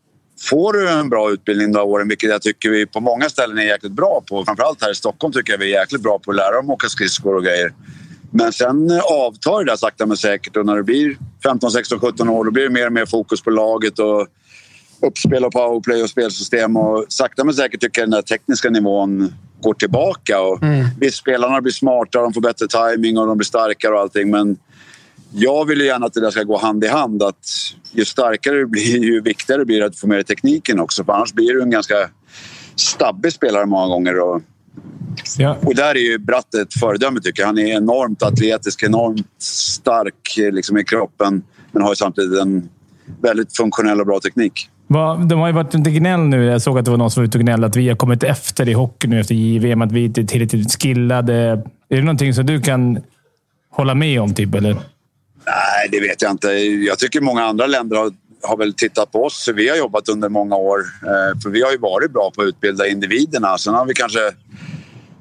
får 0.40 0.72
du 0.72 0.88
en 0.88 1.08
bra 1.08 1.30
utbildning 1.30 1.72
de 1.72 1.78
här 1.78 1.86
åren, 1.86 2.08
vilket 2.08 2.30
jag 2.30 2.42
tycker 2.42 2.70
vi 2.70 2.86
på 2.86 3.00
många 3.00 3.28
ställen 3.28 3.58
är 3.58 3.62
jäkligt 3.62 3.92
bra 3.92 4.22
på. 4.28 4.44
Framförallt 4.44 4.82
här 4.82 4.90
i 4.90 4.94
Stockholm 4.94 5.32
tycker 5.32 5.52
jag 5.52 5.58
vi 5.58 5.74
är 5.74 5.80
jäkligt 5.80 6.02
bra 6.02 6.18
på 6.18 6.30
att 6.30 6.36
lära 6.36 6.56
dem 6.56 6.70
åka 6.70 6.88
skridskor 6.88 7.36
och 7.36 7.44
grejer. 7.44 7.72
Men 8.32 8.52
sen 8.52 8.90
eh, 8.90 8.98
avtar 8.98 9.64
det 9.64 9.70
där 9.70 9.76
sakta 9.76 10.06
men 10.06 10.16
säkert 10.16 10.56
och 10.56 10.66
när 10.66 10.76
det 10.76 10.82
blir 10.82 11.16
15, 11.42 11.70
16, 11.70 12.00
17 12.00 12.28
år 12.28 12.44
då 12.44 12.50
blir 12.50 12.62
det 12.64 12.70
mer 12.70 12.86
och 12.86 12.92
mer 12.92 13.06
fokus 13.06 13.42
på 13.42 13.50
laget 13.50 13.98
och 13.98 14.26
uppspel 15.06 15.44
och 15.44 15.52
powerplay 15.52 16.02
och 16.02 16.10
spelsystem. 16.10 16.76
Och 16.76 17.06
sakta 17.08 17.44
men 17.44 17.54
säkert 17.54 17.80
tycker 17.80 18.00
jag 18.00 18.10
den 18.10 18.10
där 18.10 18.22
tekniska 18.22 18.70
nivån 18.70 19.34
går 19.60 19.74
tillbaka. 19.74 20.40
Och 20.40 20.58
Visst, 21.00 21.18
spelarna 21.18 21.60
blir 21.60 21.72
smartare, 21.72 22.22
de 22.22 22.32
får 22.32 22.40
bättre 22.40 22.66
timing 22.68 23.18
och 23.18 23.26
de 23.26 23.38
blir 23.38 23.44
starkare 23.44 23.94
och 23.94 24.00
allting. 24.00 24.30
Men 24.30 24.56
jag 25.32 25.64
vill 25.64 25.80
ju 25.80 25.86
gärna 25.86 26.06
att 26.06 26.12
det 26.12 26.20
där 26.20 26.30
ska 26.30 26.42
gå 26.42 26.58
hand 26.58 26.84
i 26.84 26.88
hand. 26.88 27.22
Att 27.22 27.46
ju 27.92 28.04
starkare 28.04 28.56
du 28.56 28.66
blir, 28.66 29.04
ju 29.04 29.20
viktigare 29.20 29.64
blir 29.64 29.80
det 29.80 29.86
att 29.86 29.98
få 29.98 30.06
med 30.06 30.16
dig 30.16 30.24
tekniken 30.24 30.80
också. 30.80 31.04
För 31.04 31.12
annars 31.12 31.32
blir 31.32 31.52
du 31.52 31.62
en 31.62 31.70
ganska 31.70 31.94
stabbig 32.76 33.32
spelare 33.32 33.66
många 33.66 33.86
gånger. 33.86 34.20
Och 34.20 34.42
Ja. 35.38 35.56
och 35.62 35.74
där 35.74 35.90
är 35.94 36.10
ju 36.10 36.18
Bratt 36.18 36.54
ett 36.54 36.74
föredöme 36.74 37.20
tycker 37.20 37.42
jag. 37.42 37.46
Han 37.46 37.58
är 37.58 37.66
enormt 37.76 38.22
atletisk, 38.22 38.82
enormt 38.82 39.26
stark 39.42 40.38
eh, 40.38 40.52
liksom, 40.52 40.78
i 40.78 40.84
kroppen. 40.84 41.42
Men 41.72 41.82
har 41.82 41.90
ju 41.90 41.96
samtidigt 41.96 42.40
en 42.40 42.68
väldigt 43.22 43.56
funktionell 43.56 44.00
och 44.00 44.06
bra 44.06 44.20
teknik. 44.20 44.68
Vad- 44.86 45.28
De 45.28 45.40
har 45.40 45.46
ju 45.46 45.52
varit 45.52 45.74
lite 45.74 45.90
gnäll 45.90 46.20
nu. 46.20 46.44
Jag 46.44 46.62
såg 46.62 46.78
att 46.78 46.84
det 46.84 46.90
var 46.90 46.98
någon 46.98 47.10
som 47.10 47.20
var 47.22 47.28
ute 47.28 47.38
och 47.38 47.44
gnällde 47.44 47.66
att 47.66 47.76
vi 47.76 47.88
har 47.88 47.96
kommit 47.96 48.22
efter 48.22 48.68
i 48.68 48.72
hockey 48.72 49.08
nu 49.08 49.20
efter 49.20 49.34
JVM. 49.34 49.82
Att 49.82 49.92
vi 49.92 50.04
inte 50.04 50.20
är 50.20 50.24
tillräckligt 50.24 50.82
skillade. 50.82 51.34
Är 51.88 51.96
det 51.96 52.02
någonting 52.02 52.34
som 52.34 52.46
du 52.46 52.60
kan 52.60 52.98
hålla 53.70 53.94
med 53.94 54.20
om? 54.20 54.34
Typ, 54.34 54.54
eller? 54.54 54.72
Nej, 55.46 55.88
det 55.92 56.00
vet 56.00 56.22
jag 56.22 56.30
inte. 56.30 56.48
Jag 56.88 56.98
tycker 56.98 57.20
många 57.20 57.44
andra 57.44 57.66
länder 57.66 57.96
har, 57.96 58.10
har 58.42 58.56
väl 58.56 58.74
tittat 58.74 59.12
på 59.12 59.24
oss. 59.24 59.48
Vi 59.54 59.68
har 59.68 59.76
jobbat 59.76 60.08
under 60.08 60.28
många 60.28 60.56
år. 60.56 60.78
Eh, 61.02 61.40
för 61.42 61.50
vi 61.50 61.62
har 61.62 61.72
ju 61.72 61.78
varit 61.78 62.12
bra 62.12 62.30
på 62.34 62.42
att 62.42 62.48
utbilda 62.48 62.86
individerna. 62.86 63.58
Sen 63.58 63.74
har 63.74 63.86
vi 63.86 63.94
kanske 63.94 64.18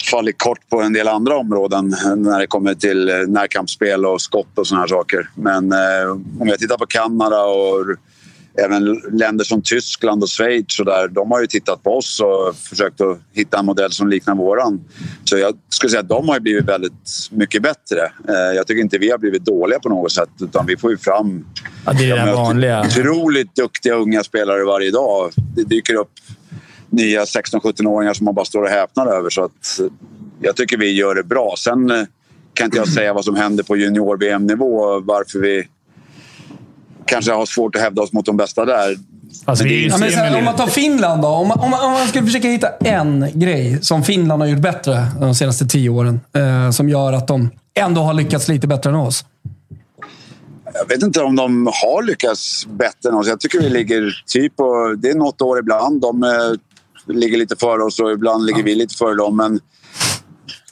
fallit 0.03 0.37
kort 0.37 0.69
på 0.69 0.81
en 0.81 0.93
del 0.93 1.07
andra 1.07 1.37
områden 1.37 1.95
när 2.17 2.39
det 2.39 2.47
kommer 2.47 2.73
till 2.73 3.09
eh, 3.09 3.15
närkampsspel 3.27 4.05
och 4.05 4.21
skott 4.21 4.57
och 4.57 4.67
såna 4.67 4.81
här 4.81 4.87
saker. 4.87 5.29
Men 5.35 5.71
eh, 5.71 6.11
om 6.39 6.47
jag 6.47 6.59
tittar 6.59 6.77
på 6.77 6.85
Kanada 6.85 7.43
och 7.43 7.85
även 8.65 9.01
länder 9.11 9.43
som 9.45 9.61
Tyskland 9.61 10.23
och 10.23 10.29
Schweiz 10.29 10.79
och 10.79 10.85
där, 10.85 11.07
de 11.07 11.31
har 11.31 11.41
ju 11.41 11.47
tittat 11.47 11.83
på 11.83 11.97
oss 11.97 12.19
och 12.19 12.55
försökt 12.55 13.01
att 13.01 13.19
hitta 13.33 13.59
en 13.59 13.65
modell 13.65 13.91
som 13.91 14.09
liknar 14.09 14.35
våran. 14.35 14.81
Så 15.23 15.37
jag 15.37 15.53
skulle 15.69 15.89
säga 15.89 15.99
att 16.01 16.09
de 16.09 16.29
har 16.29 16.39
blivit 16.39 16.65
väldigt 16.65 17.27
mycket 17.31 17.61
bättre. 17.61 18.01
Eh, 18.27 18.55
Jag 18.55 18.67
tycker 18.67 18.81
inte 18.81 18.97
vi 18.97 19.11
har 19.11 19.17
blivit 19.17 19.45
dåliga 19.45 19.79
på 19.79 19.89
något 19.89 20.11
sätt 20.11 20.29
utan 20.41 20.65
vi 20.65 20.77
får 20.77 20.91
ju 20.91 20.97
fram 20.97 21.45
Ja, 21.85 21.93
det 21.93 22.09
är 22.11 22.25
det 22.25 22.33
vanliga. 22.33 22.81
otroligt 22.81 23.55
duktiga 23.55 23.93
unga 23.95 24.23
spelare 24.23 24.63
varje 24.63 24.91
dag. 24.91 25.31
Det 25.55 25.63
dyker 25.63 25.93
upp 25.95 26.11
nya 26.91 27.23
16-17-åringar 27.23 28.13
som 28.13 28.25
man 28.25 28.35
bara 28.35 28.45
står 28.45 28.63
och 28.63 28.69
häpnar 28.69 29.07
över. 29.07 29.29
Så 29.29 29.43
att, 29.43 29.79
eh, 29.79 29.85
jag 30.41 30.55
tycker 30.55 30.77
vi 30.77 30.91
gör 30.91 31.15
det 31.15 31.23
bra. 31.23 31.55
Sen 31.57 31.91
eh, 31.91 32.03
kan 32.53 32.65
inte 32.65 32.77
jag 32.77 32.87
säga 32.93 33.13
vad 33.13 33.25
som 33.25 33.35
händer 33.35 33.63
på 33.63 33.77
junior-VM-nivå. 33.77 34.99
Varför 34.99 35.39
vi 35.39 35.67
kanske 37.05 37.31
har 37.31 37.45
svårt 37.45 37.75
att 37.75 37.81
hävda 37.81 38.01
oss 38.01 38.13
mot 38.13 38.25
de 38.25 38.37
bästa 38.37 38.65
där. 38.65 38.97
Alltså, 39.45 39.65
Men 39.65 39.87
Ja, 39.87 39.97
men 39.97 40.09
här, 40.13 40.37
om 40.37 40.45
man 40.45 40.55
tar 40.55 40.67
Finland 40.67 41.21
då. 41.21 41.27
Om 41.27 41.47
man, 41.47 41.59
om, 41.59 41.69
man, 41.69 41.85
om 41.85 41.91
man 41.91 42.07
skulle 42.07 42.25
försöka 42.25 42.47
hitta 42.47 42.69
en 42.69 43.27
grej 43.33 43.79
som 43.81 44.03
Finland 44.03 44.41
har 44.41 44.49
gjort 44.49 44.59
bättre 44.59 45.07
de 45.19 45.35
senaste 45.35 45.65
tio 45.65 45.89
åren. 45.89 46.19
Eh, 46.33 46.71
som 46.71 46.89
gör 46.89 47.13
att 47.13 47.27
de 47.27 47.49
ändå 47.73 48.01
har 48.01 48.13
lyckats 48.13 48.47
lite 48.47 48.67
bättre 48.67 48.89
än 48.89 48.95
oss. 48.95 49.25
Jag 50.73 50.87
vet 50.87 51.03
inte 51.03 51.21
om 51.21 51.35
de 51.35 51.67
har 51.67 52.03
lyckats 52.03 52.67
bättre 52.67 53.09
än 53.09 53.15
oss. 53.15 53.27
Jag 53.27 53.39
tycker 53.39 53.59
vi 53.59 53.69
ligger 53.69 54.23
typ 54.27 54.55
på... 54.55 54.95
Det 54.97 55.09
är 55.09 55.15
något 55.15 55.41
år 55.41 55.59
ibland. 55.59 56.01
De 56.01 56.23
eh, 56.23 56.29
ligger 57.13 57.37
lite 57.37 57.55
före 57.55 57.83
oss 57.83 57.99
och 57.99 58.11
ibland 58.11 58.45
ligger 58.45 58.63
vi 58.63 58.75
lite 58.75 58.95
före 58.95 59.15
dem. 59.15 59.37
Men 59.37 59.59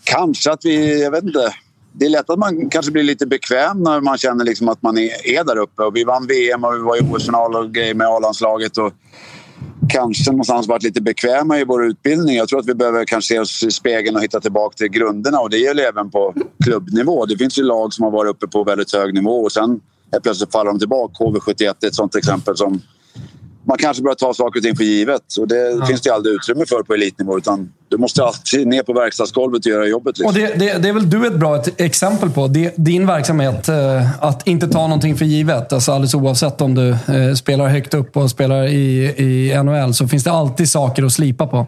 kanske 0.04 0.52
att 0.52 0.66
vi... 0.66 1.04
Jag 1.04 1.12
vet 1.12 1.24
inte. 1.24 1.54
Det 1.92 2.06
är 2.06 2.10
lätt 2.10 2.30
att 2.30 2.40
man 2.40 2.70
kanske 2.70 2.92
blir 2.92 3.04
lite 3.04 3.26
bekväm 3.26 3.84
när 3.84 4.02
man 4.02 4.18
känner 4.18 4.46
liksom 4.46 4.70
att 4.70 4.82
man 4.82 4.98
är, 4.98 5.28
är 5.28 5.44
där 5.44 5.58
uppe. 5.58 5.84
Och 5.84 5.96
vi 5.96 6.04
vann 6.04 6.28
VM 6.28 6.64
och 6.64 6.76
vi 6.76 6.80
var 6.80 6.98
i 6.98 7.02
OS-final 7.02 7.56
och 7.56 7.74
grejer 7.74 7.94
med 7.94 8.08
A-landslaget. 8.08 8.78
Och 8.78 8.94
kanske 9.90 10.32
någonstans 10.32 10.68
varit 10.68 10.84
lite 10.84 11.02
bekväma 11.02 11.60
i 11.60 11.64
vår 11.64 11.86
utbildning. 11.86 12.36
Jag 12.36 12.48
tror 12.48 12.60
att 12.60 12.68
vi 12.68 12.74
behöver 12.74 13.06
kanske 13.06 13.34
se 13.34 13.40
oss 13.40 13.64
i 13.64 13.72
spegeln 13.72 14.16
och 14.16 14.24
hitta 14.24 14.40
tillbaka 14.40 14.76
till 14.76 14.88
grunderna. 14.88 15.40
Och 15.40 15.50
det 15.50 15.58
gäller 15.58 15.84
även 15.84 16.12
på 16.12 16.34
klubbnivå. 16.64 17.26
Det 17.26 17.38
finns 17.38 17.60
ju 17.60 17.64
lag 17.64 17.94
som 17.94 18.04
har 18.04 18.12
varit 18.12 18.30
uppe 18.30 18.48
på 18.48 18.64
väldigt 18.64 18.94
hög 18.94 19.14
nivå 19.14 19.42
och 19.42 19.52
sen 19.52 19.80
helt 20.12 20.24
plötsligt 20.24 20.52
faller 20.52 20.72
de 20.72 20.80
tillbaka. 20.80 21.24
HV71 21.24 21.76
är 21.82 21.88
ett 21.88 21.96
sånt 21.96 22.16
exempel 22.16 22.58
som 22.58 22.82
man 23.68 23.78
kanske 23.78 24.04
börjar 24.04 24.16
ta 24.16 24.34
saker 24.34 24.60
och 24.60 24.64
ting 24.64 24.76
för 24.76 24.84
givet. 24.84 25.22
Och 25.40 25.48
det 25.48 25.88
finns 25.88 26.02
det 26.02 26.10
aldrig 26.10 26.36
utrymme 26.36 26.66
för 26.66 26.84
på 26.84 26.94
elitnivå. 26.94 27.38
Utan 27.38 27.72
Du 27.88 27.98
måste 27.98 28.24
alltid 28.24 28.68
ner 28.68 28.84
på 28.84 28.94
verkstadsgolvet 28.94 29.66
och 29.66 29.72
göra 29.72 29.88
jobbet. 29.88 30.18
Liksom. 30.18 30.28
Och 30.28 30.34
det, 30.34 30.60
det, 30.60 30.82
det 30.82 30.90
är 30.90 30.94
väl 30.94 31.10
du 31.10 31.28
ett 31.28 31.36
bra 31.36 31.64
exempel 31.78 32.30
på. 32.30 32.48
Din 32.76 33.08
verksamhet, 33.08 33.70
eh, 33.70 34.24
att 34.24 34.48
inte 34.48 34.68
ta 34.68 34.82
någonting 34.82 35.16
för 35.18 35.26
givet. 35.26 35.74
Alltså 35.74 35.92
alldeles 35.92 36.14
oavsett 36.14 36.62
om 36.62 36.76
du 36.76 36.90
eh, 36.90 37.34
spelar 37.36 37.68
högt 37.68 37.94
upp 37.94 38.18
och 38.18 38.30
spelar 38.30 38.68
i, 38.68 39.16
i 39.18 39.64
NHL 39.64 39.94
så 39.94 40.08
finns 40.08 40.24
det 40.24 40.32
alltid 40.32 40.70
saker 40.70 41.04
att 41.04 41.12
slipa 41.12 41.48
på. 41.48 41.68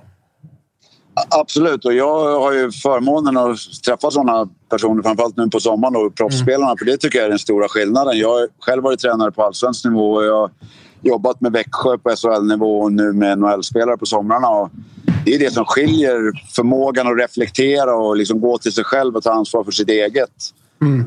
Absolut, 1.30 1.86
och 1.86 1.94
jag 1.94 2.40
har 2.40 2.54
ju 2.54 2.72
förmånen 2.72 3.38
att 3.38 3.58
träffa 3.86 4.12
sådana 4.12 4.50
personer, 4.70 5.04
framförallt 5.04 5.38
nu 5.38 5.48
på 5.48 5.60
sommaren, 5.60 5.96
och 5.96 6.16
proffsspelarna. 6.16 6.76
För 6.78 6.86
det 6.86 6.98
tycker 6.98 7.18
jag 7.18 7.26
är 7.26 7.30
den 7.30 7.40
stora 7.40 7.68
skillnaden. 7.68 8.18
Jag 8.18 8.30
har 8.30 8.48
själv 8.60 8.84
varit 8.84 9.00
tränare 9.00 9.32
på 9.32 9.44
allsvensk 9.44 9.86
nivå 9.86 10.12
och 10.12 10.26
jag 10.26 10.52
jobbat 11.02 11.42
med 11.42 11.52
Växjö 11.52 11.98
på 11.98 12.16
SHL-nivå 12.16 12.80
och 12.80 12.94
nu 12.94 13.14
med 13.14 13.38
NHL-spelare 13.38 13.98
på 13.98 14.06
somrarna. 14.06 14.50
Och 14.50 14.70
det 15.26 15.36
är 15.36 15.40
det 15.40 15.54
som 15.54 15.66
skiljer 15.66 16.32
förmågan 16.56 17.08
att 17.08 17.20
reflektera 17.20 17.96
och 17.96 18.18
liksom 18.18 18.42
gå 18.42 18.58
till 18.58 18.74
sig 18.74 18.84
själv 18.84 19.16
och 19.16 19.24
ta 19.24 19.32
ansvar 19.32 19.64
för 19.64 19.72
sitt 19.72 19.90
eget. 19.90 20.30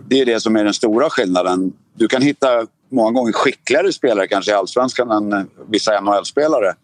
Det 0.09 0.21
är 0.21 0.27
det 0.27 0.41
som 0.41 0.57
är 0.57 0.65
den 0.65 0.75
stora 0.75 1.11
skillnaden. 1.11 1.73
Du 1.95 2.09
kan 2.09 2.23
hitta 2.23 2.67
många 2.89 3.11
gånger 3.11 3.33
skickligare 3.33 3.93
spelare 3.93 4.27
kanske 4.27 4.51
i 4.51 4.55
allsvenskan 4.55 5.11
än 5.11 5.33
eh, 5.33 5.43
vissa 5.69 6.01
NHL-spelare. 6.01 6.75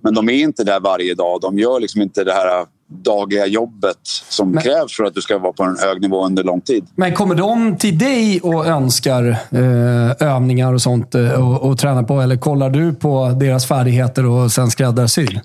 Men 0.00 0.14
de 0.14 0.28
är 0.28 0.32
inte 0.32 0.64
där 0.64 0.80
varje 0.80 1.14
dag. 1.14 1.40
De 1.40 1.58
gör 1.58 1.80
liksom 1.80 2.02
inte 2.02 2.24
det 2.24 2.32
här 2.32 2.66
dagliga 3.02 3.46
jobbet 3.46 3.96
som 4.04 4.50
Men- 4.50 4.62
krävs 4.62 4.96
för 4.96 5.04
att 5.04 5.14
du 5.14 5.20
ska 5.20 5.38
vara 5.38 5.52
på 5.52 5.62
en 5.62 5.76
hög 5.78 6.00
nivå 6.00 6.26
under 6.26 6.44
lång 6.44 6.60
tid. 6.60 6.84
Men 6.96 7.14
kommer 7.14 7.34
de 7.34 7.76
till 7.76 7.98
dig 7.98 8.40
och 8.42 8.66
önskar 8.66 9.28
eh, 9.50 10.28
övningar 10.34 10.72
och 10.74 10.82
sånt 10.82 11.14
eh, 11.14 11.48
och, 11.48 11.70
och 11.70 11.78
träna 11.78 12.02
på? 12.02 12.20
Eller 12.20 12.36
kollar 12.36 12.70
du 12.70 12.94
på 12.94 13.28
deras 13.40 13.66
färdigheter 13.68 14.26
och 14.26 14.52
sen 14.52 14.70
skräddarsyr? 14.70 15.40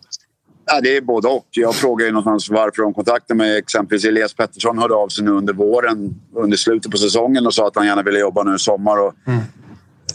Ja, 0.72 0.82
det 0.82 0.98
är 0.98 1.02
både 1.02 1.28
och. 1.28 1.48
Jag 1.52 1.76
frågar 1.76 2.06
ju 2.06 2.12
någonstans 2.12 2.50
varför 2.50 2.82
de 2.84 2.94
kontaktade 2.94 3.38
mig. 3.38 3.58
Exempelvis 3.58 4.06
Elias 4.06 4.34
Pettersson 4.34 4.78
hörde 4.78 4.94
av 4.96 5.08
sig 5.08 5.24
nu 5.24 5.32
under 5.32 5.54
våren, 5.54 6.16
under 6.36 6.58
slutet 6.58 6.92
på 6.92 6.98
säsongen 6.98 7.46
och 7.48 7.54
sa 7.54 7.68
att 7.68 7.76
han 7.76 7.86
gärna 7.86 8.04
ville 8.04 8.20
jobba 8.20 8.44
nu 8.44 8.56
i 8.56 8.60
sommar. 8.60 8.98
Och 8.98 9.14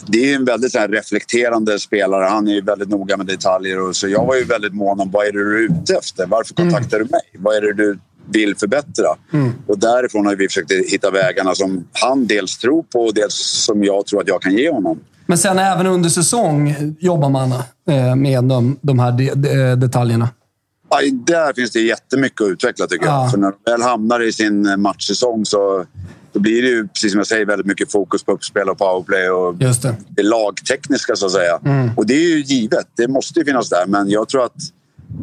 Det 0.07 0.31
är 0.31 0.35
en 0.35 0.45
väldigt 0.45 0.71
så 0.71 0.79
reflekterande 0.79 1.79
spelare. 1.79 2.25
Han 2.25 2.47
är 2.47 2.53
ju 2.53 2.61
väldigt 2.61 2.89
noga 2.89 3.17
med 3.17 3.25
detaljer. 3.25 3.81
Och 3.81 3.95
så 3.95 4.07
jag 4.07 4.25
var 4.25 4.35
ju 4.35 4.43
väldigt 4.43 4.73
mån 4.73 4.99
om 4.99 5.11
vad 5.11 5.27
är 5.27 5.31
det 5.31 5.39
du 5.43 5.57
är 5.65 5.69
ute 5.71 5.95
efter? 5.95 6.25
Varför 6.27 6.53
kontaktar 6.53 6.99
du 6.99 7.05
mig? 7.05 7.21
Vad 7.37 7.55
är 7.55 7.61
det 7.61 7.73
du 7.73 7.99
vill 8.29 8.55
förbättra? 8.55 9.07
Och 9.67 9.79
därifrån 9.79 10.25
har 10.25 10.35
vi 10.35 10.47
försökt 10.47 10.71
hitta 10.71 11.11
vägarna 11.11 11.55
som 11.55 11.87
han 11.93 12.27
dels 12.27 12.57
tror 12.57 12.83
på 12.83 12.99
och 12.99 13.13
dels 13.13 13.33
som 13.65 13.83
jag 13.83 14.05
tror 14.05 14.21
att 14.21 14.27
jag 14.27 14.41
kan 14.41 14.53
ge 14.53 14.69
honom. 14.71 14.99
Men 15.25 15.37
sen 15.37 15.59
även 15.59 15.87
under 15.87 16.09
säsong 16.09 16.75
jobbar 16.99 17.29
man 17.29 17.51
eh, 17.89 18.15
med 18.15 18.43
de, 18.43 18.77
de 18.81 18.99
här 18.99 19.11
de, 19.11 19.31
de, 19.35 19.75
detaljerna. 19.75 20.29
Aj, 20.89 21.11
där 21.11 21.53
finns 21.53 21.71
det 21.71 21.79
jättemycket 21.79 22.41
att 22.41 22.47
utveckla 22.47 22.87
tycker 22.87 23.05
Ja. 23.05 23.21
jag. 23.21 23.31
För 23.31 23.37
när 23.37 23.51
de 23.65 23.71
väl 23.71 23.81
hamnar 23.81 24.19
i 24.19 24.31
sin 24.31 24.65
eh, 24.65 24.77
matchsäsong 24.77 25.45
så 25.45 25.85
då 26.33 26.39
blir 26.39 26.61
det 26.61 26.67
ju, 26.67 26.87
precis 26.87 27.11
som 27.11 27.17
jag 27.19 27.27
säger, 27.27 27.45
väldigt 27.45 27.67
mycket 27.67 27.91
fokus 27.91 28.23
på 28.23 28.31
uppspel 28.31 28.69
och 28.69 28.77
powerplay 28.77 29.29
och 29.29 29.55
Just 29.61 29.81
det. 29.81 29.95
det 30.09 30.23
lagtekniska 30.23 31.15
så 31.15 31.25
att 31.25 31.31
säga. 31.31 31.59
Och 31.97 32.05
det 32.07 32.13
är 32.13 32.29
ju 32.35 32.41
givet, 32.41 32.87
det 32.95 33.07
måste 33.07 33.39
ju 33.39 33.45
finnas 33.45 33.69
där. 33.69 33.85
Men 33.87 34.09
jag 34.09 34.29
tror 34.29 34.43
att 34.45 34.53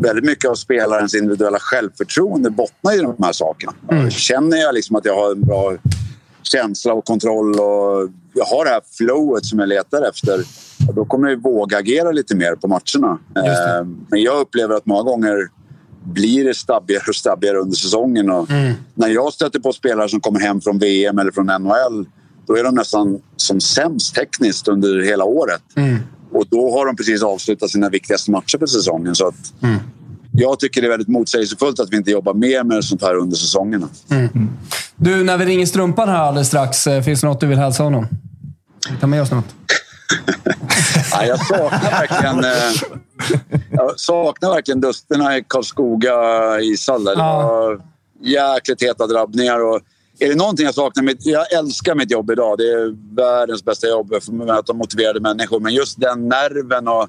väldigt 0.00 0.24
mycket 0.24 0.50
av 0.50 0.54
spelarens 0.54 1.14
individuella 1.14 1.58
självförtroende 1.60 2.50
bottnar 2.50 2.94
i 2.94 2.98
de 2.98 3.14
här 3.22 3.32
sakerna. 3.32 3.72
Känner 4.10 4.56
jag 4.56 4.74
liksom 4.74 4.96
att 4.96 5.04
jag 5.04 5.14
har 5.16 5.32
en 5.32 5.40
bra 5.44 5.76
känsla 6.42 6.92
och 6.92 7.04
kontroll 7.04 7.54
och 7.60 8.08
jag 8.34 8.44
har 8.44 8.64
det 8.64 8.70
här 8.70 8.80
flowet 8.98 9.44
som 9.44 9.58
jag 9.58 9.68
letar 9.68 10.08
efter 10.08 10.44
då 10.94 11.04
kommer 11.04 11.28
jag 11.28 11.42
våga 11.42 11.78
agera 11.78 12.10
lite 12.12 12.36
mer 12.36 12.54
på 12.54 12.68
matcherna. 12.68 13.18
Eh, 13.36 13.86
Men 14.08 14.22
jag 14.22 14.40
upplever 14.40 14.74
att 14.74 14.86
många 14.86 15.02
gånger 15.02 15.48
blir 16.04 16.44
det 16.44 16.54
stabbigare 16.54 17.02
och 17.08 17.14
stabbigare 17.14 17.56
under 17.58 17.76
säsongen. 17.76 18.30
Och 18.30 18.50
När 18.94 19.08
jag 19.08 19.32
stöter 19.32 19.58
på 19.60 19.72
spelare 19.72 20.08
som 20.08 20.20
kommer 20.20 20.40
hem 20.40 20.60
från 20.60 20.78
VM 20.78 21.18
eller 21.18 21.32
från 21.32 21.46
NHL 21.46 22.06
då 22.46 22.56
är 22.56 22.64
de 22.64 22.74
nästan 22.74 23.18
som 23.36 23.60
sämst 23.60 24.14
tekniskt 24.14 24.68
under 24.68 25.02
hela 25.02 25.24
året. 25.24 25.62
Och 26.32 26.44
då 26.50 26.72
har 26.78 26.86
de 26.86 26.96
precis 26.96 27.22
avslutat 27.22 27.70
sina 27.70 27.88
viktigaste 27.88 28.30
matcher 28.30 28.58
för 28.58 28.66
säsongen. 28.66 29.14
Så 29.14 29.26
att 29.28 29.34
Jag 30.32 30.58
tycker 30.60 30.80
det 30.80 30.86
är 30.86 30.90
väldigt 30.90 31.08
motsägelsefullt 31.08 31.80
att 31.80 31.92
vi 31.92 31.96
inte 31.96 32.10
jobbar 32.10 32.34
mer 32.34 32.64
med 32.64 32.84
sånt 32.84 33.02
här 33.02 33.14
under 33.16 33.36
säsongerna. 33.36 33.88
Du, 34.96 35.24
när 35.24 35.38
vi 35.38 35.44
ringer 35.44 35.66
Strumpan 35.66 36.08
här 36.08 36.18
alldeles 36.18 36.48
strax, 36.48 36.86
eh, 36.86 37.02
finns 37.02 37.20
det 37.20 37.26
något 37.26 37.40
du 37.40 37.46
vill 37.46 37.58
hälsa 37.58 37.82
honom? 37.82 38.06
Ta 39.00 39.06
med 39.06 39.22
oss 39.22 39.30
något. 39.30 39.44
Ja, 41.12 41.24
jag 41.24 41.46
saknar 41.46 41.90
verkligen, 41.90 42.44
eh, 42.44 42.98
jag 43.70 44.00
saknar 44.00 44.50
verkligen 44.50 44.80
dusterna 44.80 45.36
i 45.36 45.44
Karlskoga 45.48 46.14
ishall. 46.60 47.04
där. 47.04 47.16
Det 47.16 47.22
var 47.22 47.82
jäkligt 48.20 48.82
heta 48.82 49.06
drabbningar. 49.06 49.60
Och 49.60 49.80
är 50.18 50.28
det 50.28 50.34
någonting 50.34 50.66
jag 50.66 50.74
saknar? 50.74 51.02
Mitt, 51.02 51.26
jag 51.26 51.52
älskar 51.52 51.94
mitt 51.94 52.10
jobb 52.10 52.30
idag. 52.30 52.58
Det 52.58 52.64
är 52.64 53.14
världens 53.16 53.64
bästa 53.64 53.88
jobb 53.88 54.08
för 54.08 54.16
att 54.16 54.28
möta 54.28 54.72
motiverade 54.72 55.20
människor. 55.20 55.60
Men 55.60 55.74
just 55.74 56.00
den 56.00 56.28
nerven 56.28 56.88
och 56.88 57.08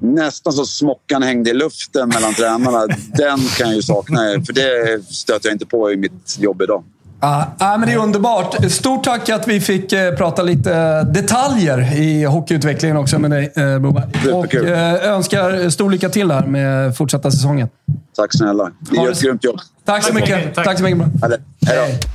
nästan 0.00 0.52
så 0.52 0.64
smockan 0.66 1.22
hängde 1.22 1.50
i 1.50 1.54
luften 1.54 2.08
mellan 2.08 2.34
tränarna. 2.34 2.86
den 3.16 3.38
kan 3.38 3.66
jag 3.66 3.76
ju 3.76 3.82
sakna. 3.82 4.18
För 4.18 4.52
det 4.52 5.02
stöter 5.14 5.48
jag 5.48 5.54
inte 5.54 5.66
på 5.66 5.92
i 5.92 5.96
mitt 5.96 6.38
jobb 6.38 6.62
idag. 6.62 6.84
Ja, 7.20 7.46
ja, 7.58 7.76
men 7.78 7.88
det 7.88 7.94
är 7.94 7.98
underbart. 7.98 8.70
Stort 8.72 9.04
tack 9.04 9.28
att 9.28 9.48
vi 9.48 9.60
fick 9.60 9.92
eh, 9.92 10.14
prata 10.14 10.42
lite 10.42 11.02
detaljer 11.02 11.96
i 11.96 12.24
hockeyutvecklingen 12.24 12.96
också 12.96 13.18
med 13.18 13.30
dig, 13.30 13.52
eh, 13.56 13.78
Boberg. 13.78 14.32
Och 14.32 14.54
eh, 14.54 15.12
önskar 15.12 15.70
stor 15.70 15.90
lycka 15.90 16.08
till 16.08 16.30
här 16.30 16.42
med 16.46 16.96
fortsatta 16.96 17.30
säsongen. 17.30 17.68
Tack 18.16 18.36
snälla. 18.36 18.70
Ni 18.90 19.04
gör 19.04 19.10
ett 19.10 19.20
grymt 19.22 19.44
jobb. 19.44 19.58
Tack 19.84 20.04
så 20.04 20.14
mycket. 20.14 20.54
Tack. 20.54 20.64
Tack 20.64 20.78
så 20.78 20.84
mycket. 20.84 21.00
Eller, 21.24 21.38
hej 21.66 21.76
då. 21.76 22.08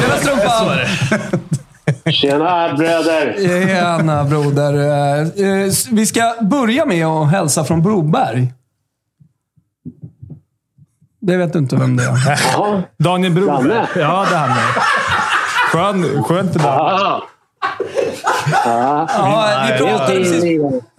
Tjena 0.00 0.16
Strumpan! 0.16 0.78
Tjena 2.12 2.74
bröder! 2.76 3.36
Tjena 3.66 4.24
broder. 4.24 4.74
Eh, 4.74 5.20
eh, 5.20 5.72
Vi 5.90 6.06
ska 6.06 6.34
börja 6.40 6.86
med 6.86 7.06
att 7.06 7.30
hälsa 7.30 7.64
från 7.64 7.82
Broberg. 7.82 8.52
Det 11.26 11.36
vet 11.36 11.52
du 11.52 11.58
inte 11.58 11.76
vem 11.76 11.96
det 11.96 12.02
är. 12.04 12.08
Jaha. 12.52 12.82
Daniel 12.98 13.32
Broberg. 13.32 13.68
Danne. 13.68 13.88
Ja, 13.96 14.26
det 14.30 14.36
är 14.36 14.38
han. 14.38 14.56
Skön, 15.72 16.22
skönt 16.22 16.52
det 16.52 16.58
där. 16.58 16.66
Ja, 18.64 19.66
vi, 19.72 19.78
pratade 19.78 20.18
precis, 20.18 20.44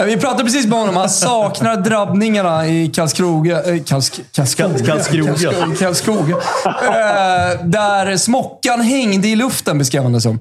vi 0.05 0.17
pratade 0.17 0.43
precis 0.43 0.67
med 0.67 0.79
honom. 0.79 0.95
Han 0.95 1.09
saknar 1.09 1.77
drabbningarna 1.77 2.67
i 2.67 2.87
Karlskroga. 2.87 3.63
eh, 3.63 3.83
Karls, 3.83 4.21
Karlskoga. 4.35 4.85
Karlskoga. 4.85 5.75
Karlskoga. 5.79 6.35
Eh, 6.65 7.65
där 7.65 8.17
smockan 8.17 8.81
hängde 8.81 9.27
i 9.27 9.35
luften, 9.35 9.77
beskrev 9.77 10.03
han 10.03 10.13
det 10.13 10.21
som. 10.21 10.39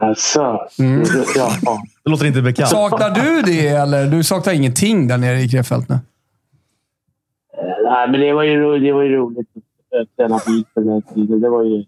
Alltså. 0.00 0.58
Mm. 0.78 1.04
Ja. 1.36 1.52
Det 2.04 2.10
låter 2.10 2.24
inte 2.26 2.42
bekant. 2.42 2.70
Saknar 2.70 3.10
du 3.10 3.42
det, 3.42 3.68
eller? 3.68 4.06
Du 4.06 4.22
saknar 4.24 4.52
ingenting 4.52 5.08
där 5.08 5.16
nere 5.18 5.40
i 5.40 5.48
Krefeld 5.48 5.84
nu? 5.88 5.98
Nej, 7.90 8.08
men 8.10 8.20
det 8.20 8.32
var 8.32 8.42
ju, 8.42 8.78
det 8.78 8.92
var 8.92 9.02
ju 9.02 9.16
roligt 9.16 9.48
att 10.00 10.16
träna 10.16 10.40
bil 10.46 10.64
på 10.74 10.80
den 10.80 10.88
här 10.88 11.02
tiden. 11.14 11.40
Det 11.40 11.48
var 11.48 11.62
ju... 11.62 11.84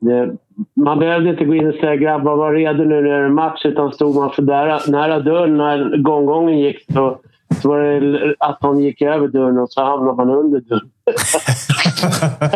Det, 0.00 0.36
man 0.76 0.98
behövde 0.98 1.30
inte 1.30 1.44
gå 1.44 1.54
in 1.54 1.68
och 1.68 1.74
säga 1.74 1.96
grabbar 1.96 2.36
var 2.36 2.52
redo 2.52 2.84
nu 2.84 2.94
när 2.94 3.02
det 3.02 3.24
är 3.24 3.28
match. 3.28 3.64
Utan 3.64 3.92
stod 3.92 4.14
man 4.14 4.30
för 4.30 4.42
nära, 4.42 4.80
nära 4.88 5.20
dörren 5.20 5.56
när 5.56 6.02
gånggången 6.02 6.58
gick 6.58 6.92
så, 6.92 7.18
så 7.62 7.68
var 7.68 7.80
det 7.80 8.34
att 8.38 8.58
han 8.60 8.78
gick 8.78 9.02
över 9.02 9.28
dörren 9.28 9.58
och 9.58 9.70
så 9.70 9.82
hamnade 9.82 10.16
man 10.16 10.30
under 10.30 10.60
dörren. 10.60 10.90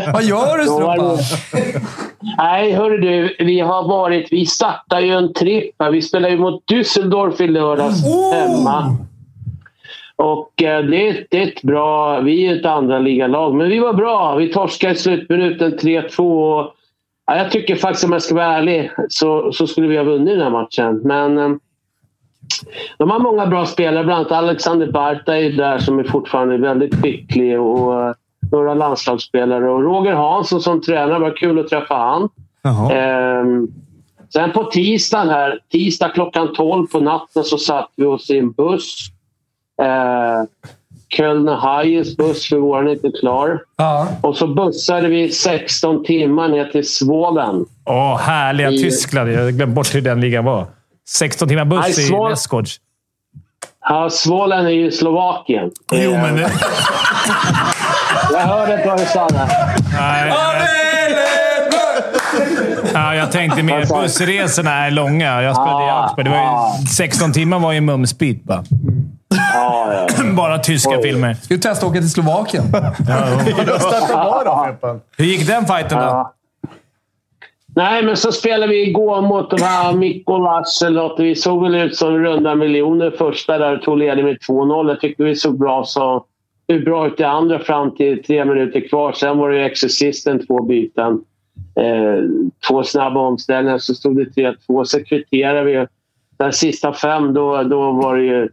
Vad 0.12 0.22
gör 0.22 0.58
du, 0.58 0.64
Strumpan? 0.64 1.16
Nej, 2.38 2.72
hörru 2.72 2.98
du. 2.98 3.44
Vi 3.44 3.60
har 3.60 3.88
varit... 3.88 4.32
Vi 4.32 4.46
startar 4.46 5.00
ju 5.00 5.12
en 5.12 5.32
tripp 5.32 5.74
här. 5.78 5.90
Vi 5.90 6.02
spelar 6.02 6.28
ju 6.28 6.38
mot 6.38 6.64
Düsseldorf 6.72 7.42
i 7.42 7.48
lördags 7.48 8.04
Oh! 8.06 8.34
hemma. 8.34 8.96
Och 10.20 10.62
eh, 10.62 10.84
det, 10.84 11.08
är- 11.08 11.26
det 11.30 11.38
är 11.42 11.46
ett 11.46 11.62
bra... 11.62 12.20
Vi 12.20 12.46
är 12.46 12.56
ett 12.56 12.66
andra 12.66 12.98
ligalag, 12.98 13.54
men 13.54 13.68
vi 13.68 13.78
var 13.78 13.92
bra. 13.94 14.34
Vi 14.34 14.52
torskade 14.52 14.92
i 14.92 14.96
slutminuten 14.96 15.78
3-2. 15.78 16.20
Och, 16.60 16.74
ja, 17.26 17.36
jag 17.36 17.50
tycker 17.50 17.76
faktiskt, 17.76 18.04
om 18.04 18.12
jag 18.12 18.22
ska 18.22 18.34
vara 18.34 18.46
ärlig, 18.46 18.90
så, 19.08 19.52
så 19.52 19.66
skulle 19.66 19.86
vi 19.88 19.96
ha 19.96 20.04
vunnit 20.04 20.34
den 20.34 20.42
här 20.42 20.50
matchen. 20.50 21.00
Men 21.04 21.38
eh, 21.38 21.50
de 22.98 23.10
har 23.10 23.18
många 23.18 23.46
bra 23.46 23.66
spelare. 23.66 24.04
Bland 24.04 24.18
annat 24.26 24.32
Alexander 24.32 24.86
Barta 24.92 25.36
är 25.36 25.50
där 25.50 25.78
som 25.78 25.98
är 25.98 26.04
fortfarande 26.04 26.56
väldigt 26.56 27.02
skicklig. 27.02 27.60
Och, 27.60 28.02
eh, 28.02 28.14
några 28.52 28.74
landslagsspelare. 28.74 29.70
Och 29.70 29.82
Roger 29.82 30.12
Hansson 30.12 30.60
som 30.60 30.80
tränare, 30.80 31.18
var 31.18 31.36
kul 31.36 31.58
att 31.58 31.68
träffa 31.68 31.94
han. 31.94 32.28
Jaha. 32.62 32.92
Ehm, 32.92 33.68
sen 34.32 34.52
på 34.52 34.64
tisdagen 34.64 35.28
här, 35.28 35.58
tisdag 35.72 36.08
klockan 36.08 36.52
12 36.54 36.86
på 36.86 37.00
natten 37.00 37.44
så 37.44 37.58
satt 37.58 37.90
vi 37.96 38.04
oss 38.04 38.30
i 38.30 38.38
en 38.38 38.52
buss. 38.52 39.06
Eh, 39.80 40.42
Kölner 41.16 41.54
Hayes 41.56 42.16
buss, 42.16 42.48
för 42.48 42.56
vår 42.56 42.88
är 42.88 42.92
inte 42.92 43.10
klar. 43.20 43.60
Ja. 43.76 44.08
Och 44.22 44.36
så 44.36 44.46
bussade 44.46 45.08
vi 45.08 45.30
16 45.32 46.04
timmar 46.04 46.48
ner 46.48 46.64
till 46.64 46.88
Svålen. 46.88 47.64
Åh, 47.84 48.18
härliga 48.18 48.70
I- 48.70 48.78
Tyskland. 48.82 49.30
Jag 49.32 49.52
glömde 49.54 49.74
bort 49.74 49.94
hur 49.94 50.00
den 50.00 50.20
ligan 50.20 50.44
var. 50.44 50.66
16 51.08 51.48
timmar 51.48 51.64
buss 51.64 51.96
Nej, 51.98 52.08
i 52.08 52.28
Näsgårds. 52.30 52.76
Ja, 53.88 54.10
Svolen 54.10 54.66
är 54.66 54.70
ju 54.70 54.90
Slovakien. 54.90 55.70
Jo, 55.92 56.10
men... 56.10 56.36
Det, 56.36 56.40
Jag 58.32 58.38
hörde 58.40 58.74
inte 58.74 58.88
vad 58.88 58.98
du 59.00 59.04
sa 59.06 59.28
där. 59.28 59.48
nej, 60.00 60.32
ja, 62.94 63.14
jag 63.14 63.32
tänkte 63.32 63.62
mer 63.62 64.02
bussresorna 64.02 64.86
är 64.86 64.90
långa. 64.90 65.42
Jag 65.42 65.56
spelade 65.56 65.84
i 65.84 65.88
Ah, 65.88 66.02
Augsburg. 66.02 66.26
Det 66.26 66.30
var 66.30 66.76
ju, 66.80 66.86
16 66.86 67.32
timmar 67.32 67.58
var 67.58 67.72
ju 67.72 67.80
mumsbit 67.80 68.44
bara. 68.44 68.64
Ja, 69.36 70.06
ja. 70.18 70.32
Bara 70.36 70.58
tyska 70.58 70.96
Oj. 70.96 71.02
filmer. 71.02 71.34
Ska 71.34 71.54
du 71.54 71.60
testa 71.60 71.86
att 71.86 71.92
åka 71.92 72.00
till 72.00 72.10
Slovakien? 72.10 72.64
Hur 75.16 75.24
gick 75.24 75.46
den 75.46 75.66
fighten 75.66 75.98
då? 75.98 76.04
Ja. 76.04 76.34
Nej, 77.76 78.04
men 78.04 78.16
så 78.16 78.32
spelade 78.32 78.72
vi 78.72 78.88
igår 78.88 79.22
mot 79.22 79.50
de 79.50 79.62
här 79.62 79.92
Mikolas 79.92 80.82
eller 80.82 81.02
något. 81.02 81.20
Vi 81.20 81.34
såg 81.34 81.62
väl 81.62 81.74
ut 81.74 81.96
som 81.96 82.18
runda 82.18 82.54
miljoner 82.54 83.10
första 83.10 83.58
där 83.58 83.76
och 83.76 83.82
tog 83.82 83.98
ledning 83.98 84.24
med 84.24 84.38
2-0. 84.48 84.88
Jag 84.88 85.00
tyckte 85.00 85.22
vi 85.22 85.36
såg 85.36 85.58
bra, 85.58 85.84
så, 85.84 86.24
hur 86.68 86.84
bra 86.84 87.06
ut 87.06 87.20
i 87.20 87.24
andra 87.24 87.58
fram 87.58 87.96
till 87.96 88.22
tre 88.22 88.44
minuter 88.44 88.88
kvar. 88.88 89.12
Sen 89.12 89.38
var 89.38 89.50
det 89.50 89.56
ju 89.56 89.64
Exorcisten, 89.64 90.46
två 90.46 90.62
byten. 90.62 91.24
Eh, 91.74 92.24
två 92.68 92.82
snabba 92.84 93.20
omställningar, 93.20 93.78
så 93.78 93.94
stod 93.94 94.16
det 94.16 94.56
3-2. 94.68 94.84
Så 94.84 95.04
kvitterade 95.04 95.64
vi. 95.64 95.86
Den 96.38 96.52
sista 96.52 96.92
fem, 96.92 97.34
då, 97.34 97.62
då 97.62 97.92
var 97.92 98.16
det 98.16 98.22
ju 98.22 98.48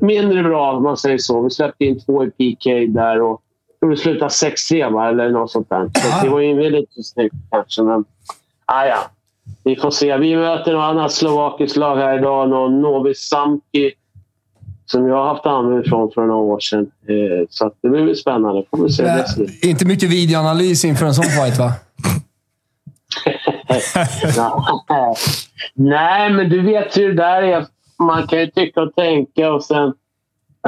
mindre 0.00 0.42
bra 0.42 0.72
om 0.72 0.82
man 0.82 0.96
säger 0.96 1.18
så. 1.18 1.42
Vi 1.42 1.50
släppte 1.50 1.84
in 1.84 2.00
två 2.00 2.24
i 2.24 2.30
PK 2.30 2.70
där 2.86 3.20
och 3.20 3.42
det 3.80 3.96
slutade 3.96 4.28
6-3 4.28 4.92
va? 4.92 5.08
eller 5.08 5.30
något 5.30 5.50
sånt 5.50 5.68
där. 5.70 5.90
Så 5.94 6.24
det 6.24 6.30
var 6.30 6.40
ju 6.40 6.54
väldigt 6.54 6.88
snyggt 7.06 7.34
kanske. 7.50 7.82
Men, 7.82 8.04
ah, 8.64 8.84
ja. 8.84 8.98
Vi 9.64 9.76
får 9.76 9.90
se. 9.90 10.16
Vi 10.16 10.36
möter 10.36 10.72
något 10.72 10.82
annat 10.82 11.12
slovakiskt 11.12 11.76
lag 11.76 11.96
här 11.96 12.18
idag. 12.18 12.48
Någon 12.48 12.80
Novi 12.80 13.14
Samki 13.14 13.92
som 14.86 15.06
jag 15.06 15.16
har 15.16 15.34
haft 15.34 15.46
användning 15.46 15.84
från 15.90 16.10
för 16.10 16.20
några 16.20 16.40
år 16.40 16.60
sedan. 16.60 16.90
Eh, 17.08 17.46
så 17.50 17.72
det 17.82 17.88
blir 17.88 18.04
väl 18.04 18.16
spännande. 18.16 18.64
Får 18.70 18.84
vi 18.84 18.92
se. 18.92 19.26
Slut. 19.28 19.64
inte 19.64 19.86
mycket 19.86 20.10
videoanalys 20.10 20.84
inför 20.84 21.06
en 21.06 21.14
sån 21.14 21.24
fight, 21.24 21.58
va? 21.58 21.72
Nej, 25.74 26.32
men 26.32 26.48
du 26.48 26.62
vet 26.62 26.96
hur 26.96 27.08
det 27.08 27.22
där 27.22 27.42
är. 27.42 27.66
Man 27.98 28.26
kan 28.26 28.40
ju 28.40 28.46
tycka 28.46 28.82
och 28.82 28.94
tänka 28.94 29.52
och 29.52 29.64
sen 29.64 29.92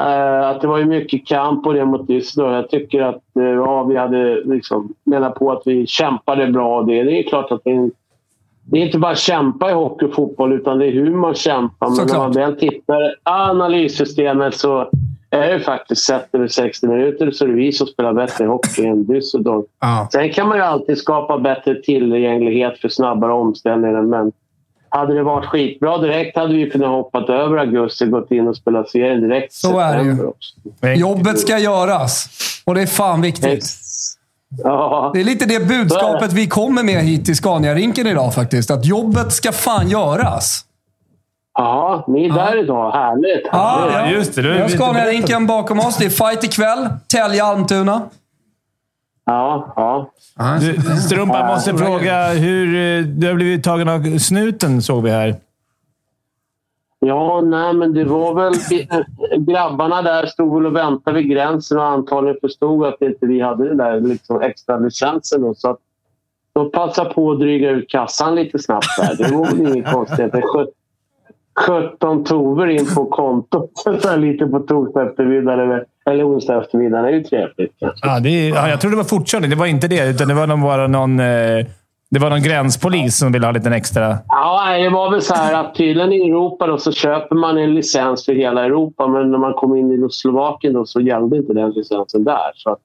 eh, 0.00 0.48
att 0.48 0.60
det 0.60 0.66
var 0.66 0.78
ju 0.78 0.84
mycket 0.84 1.26
kamp 1.26 1.66
och 1.66 1.74
det 1.74 1.84
mot 1.84 2.08
Düsseldorf. 2.08 2.54
Jag 2.54 2.70
tycker 2.70 3.02
att 3.02 3.37
eh, 3.37 3.44
ja, 3.44 3.84
vi 3.84 3.96
hade 3.96 4.44
liksom 4.44 4.94
menat 5.04 5.34
på 5.34 5.52
att 5.52 5.62
vi 5.64 5.87
kämpade 5.87 6.46
bra. 6.46 6.82
Det, 6.82 7.02
det 7.02 7.18
är 7.18 7.22
klart 7.22 7.52
att 7.52 7.60
det 7.64 7.70
är, 7.70 7.90
det 8.64 8.78
är 8.78 8.87
inte 8.87 8.98
bara 8.98 9.14
kämpa 9.14 9.70
i 9.70 9.74
hockey 9.74 10.06
och 10.06 10.14
fotboll 10.14 10.52
utan 10.52 10.78
det 10.78 10.87
är 10.87 10.92
hur 10.92 11.10
man 11.10 11.34
kämpar. 11.34 11.88
Men 11.96 12.06
när 12.06 12.18
man 12.18 12.32
väl 12.32 12.56
tittar 12.56 13.14
analyssystemet 13.22 14.54
så 14.54 14.90
är 15.30 15.52
det 15.52 15.60
faktiskt 15.60 16.04
sett 16.04 16.34
över 16.34 16.48
60 16.48 16.87
minuter 16.87 17.30
så 17.30 17.44
är 17.44 17.48
det 17.48 17.54
vi 17.54 17.72
som 17.72 17.87
spelar 17.87 18.12
bättre 18.12 18.46
hockey 18.46 18.87
än 18.87 19.04
Düsseldorf. 19.04 19.64
Ja. 19.80 20.08
Sen 20.12 20.30
kan 20.30 20.48
man 20.48 20.56
ju 20.56 20.62
alltid 20.62 20.98
skapa 20.98 21.38
bättre 21.38 21.82
tillgänglighet 21.82 22.78
för 22.78 22.88
snabbare 22.88 23.32
omställningar. 23.32 24.02
Men 24.02 24.32
hade 24.94 25.14
det 25.14 25.22
varit 25.22 25.46
skitbra 25.46 25.98
direkt 25.98 26.37
hade 26.37 26.54
vi 26.54 26.70
kunnat 26.70 26.88
hoppat 26.88 27.28
över 27.28 27.57
augusti 27.57 28.04
och 28.04 28.11
gått 28.11 28.30
in 28.30 28.48
och 28.48 28.57
spelat 28.57 28.88
serien 28.88 29.20
direkt. 29.20 29.52
Så 29.52 29.78
är 29.78 29.98
det 29.98 30.04
ju. 30.04 30.26
också. 30.26 30.54
Jobbet 30.96 31.38
ska 31.40 31.59
göras. 31.59 32.28
Och 32.64 32.74
det 32.74 32.83
är 32.83 32.87
fan 32.87 33.20
viktigt. 33.20 33.64
Ja, 34.64 35.11
Det 35.14 35.20
är 35.20 35.24
lite 35.24 35.46
det 35.46 35.66
budskapet 35.68 36.33
vi 36.33 36.46
kommer 36.46 36.83
med 36.83 37.02
hit 37.02 37.24
till 37.24 37.35
Scania-rinken 37.35 38.07
idag 38.07 38.35
faktiskt. 38.35 38.70
Att 38.70 38.87
jobbet 38.87 39.33
ska 39.33 39.52
fan 39.52 39.88
göras. 39.88 40.64
ja 41.59 42.04
ni 42.09 42.24
är 42.24 42.33
där 42.33 42.59
idag. 42.64 42.92
Härligt. 42.92 43.48
Ja, 43.52 43.59
härligt. 43.80 43.94
ja. 43.94 44.18
just 44.18 44.35
det. 44.35 44.42
Du 44.42 44.61
har 44.61 44.68
Scania-rinken 44.68 45.46
bakom 45.46 45.80
oss. 45.80 45.96
Det 45.96 46.04
är 46.04 46.11
fight 46.11 46.44
ikväll. 46.44 46.88
Tälje-Almtuna. 47.12 48.02
Ja, 49.26 49.72
ja. 49.76 50.10
Du, 50.60 50.96
Strumpa, 50.96 51.38
jag 51.38 51.46
måste 51.46 51.74
fråga 51.74 52.28
hur... 52.28 52.74
eh, 52.98 53.04
Du 53.06 53.26
har 53.26 53.34
blivit 53.34 53.64
tagen 53.64 53.88
av 53.88 54.18
snuten, 54.18 54.82
såg 54.82 55.02
vi 55.02 55.10
här. 55.10 55.34
Ja, 56.98 57.40
nej, 57.40 57.74
men 57.74 57.94
det 57.94 58.04
var 58.04 58.34
väl... 58.34 58.54
Grabbarna 59.44 60.02
där 60.02 60.26
stod 60.26 60.54
väl 60.54 60.66
och 60.66 60.76
väntade 60.76 61.16
vid 61.18 61.30
gränsen 61.30 61.78
och 61.78 61.84
antagligen 61.84 62.37
förstod 62.40 62.87
att 62.87 63.02
inte 63.02 63.26
vi 63.26 63.40
hade 63.40 63.68
den 63.68 63.76
där 63.76 64.00
liksom, 64.00 64.42
extra 64.42 64.78
licensen. 64.78 65.42
Då, 65.42 65.54
så 65.54 65.70
att 65.70 65.78
de 66.52 66.70
passade 66.70 67.14
på 67.14 67.30
att 67.32 67.40
dryga 67.40 67.70
ut 67.70 67.90
kassan 67.90 68.34
lite 68.34 68.58
snabbt 68.58 68.87
där. 68.98 69.16
Det 69.24 69.37
var 69.37 69.46
väl 69.46 69.60
inget 69.60 69.92
konstigt. 69.92 70.32
Det 71.57 71.62
är 71.62 71.81
sjut- 71.81 71.90
17 72.01 72.25
tover 72.25 72.67
in 72.67 72.87
på 72.95 73.05
kontot 73.07 73.71
lite 74.17 74.47
på 74.47 74.61
torsdag 74.61 75.03
eftermiddag 75.11 75.53
eller, 75.53 75.85
eller 76.11 76.29
onsdag 76.29 76.62
eftermiddag. 76.62 77.03
Det 77.03 77.09
är 77.09 77.12
ju 77.12 77.25
trevligt. 77.25 77.73
Ja, 78.03 78.21
det 78.21 78.29
är, 78.29 78.55
ja, 78.55 78.69
jag 78.69 78.81
trodde 78.81 78.97
det 78.97 79.03
var 79.03 79.05
fortkörning. 79.05 79.51
Det 79.51 79.57
var 79.57 79.67
inte 79.67 79.88
det, 79.88 80.09
utan 80.11 80.29
det 80.29 80.35
var 80.35 80.47
någon, 80.47 80.62
bara 80.62 80.87
någon, 80.87 81.21
eh, 81.21 81.67
det 82.11 82.19
var 82.21 82.31
någon 82.31 82.43
gränspolis 82.43 83.19
som 83.19 83.33
ville 83.33 83.47
ha 83.47 83.53
lite 83.53 83.71
extra... 83.71 84.19
Ja, 84.29 84.77
det 84.79 84.88
var 84.88 85.11
väl 85.11 85.23
så 85.23 85.35
här 85.35 85.55
att 85.55 85.75
tydligen 85.75 86.12
i 86.12 86.29
Europa 86.29 86.67
då, 86.67 86.79
så 86.79 86.93
köper 86.93 87.37
man 87.37 87.59
en 87.59 87.75
licens 87.75 88.25
för 88.25 88.33
hela 88.33 88.64
Europa. 88.64 89.07
Men 89.09 89.31
när 89.31 89.38
man 89.38 89.53
kom 89.53 89.77
in 89.77 89.93
i 89.93 90.07
Slovakien 90.11 90.73
då, 90.73 90.87
så 90.87 91.01
gällde 91.01 91.37
inte 91.37 91.53
den 91.53 91.71
licensen 91.71 92.25
där. 92.25 92.53
Så 92.55 92.71
att, 92.71 92.79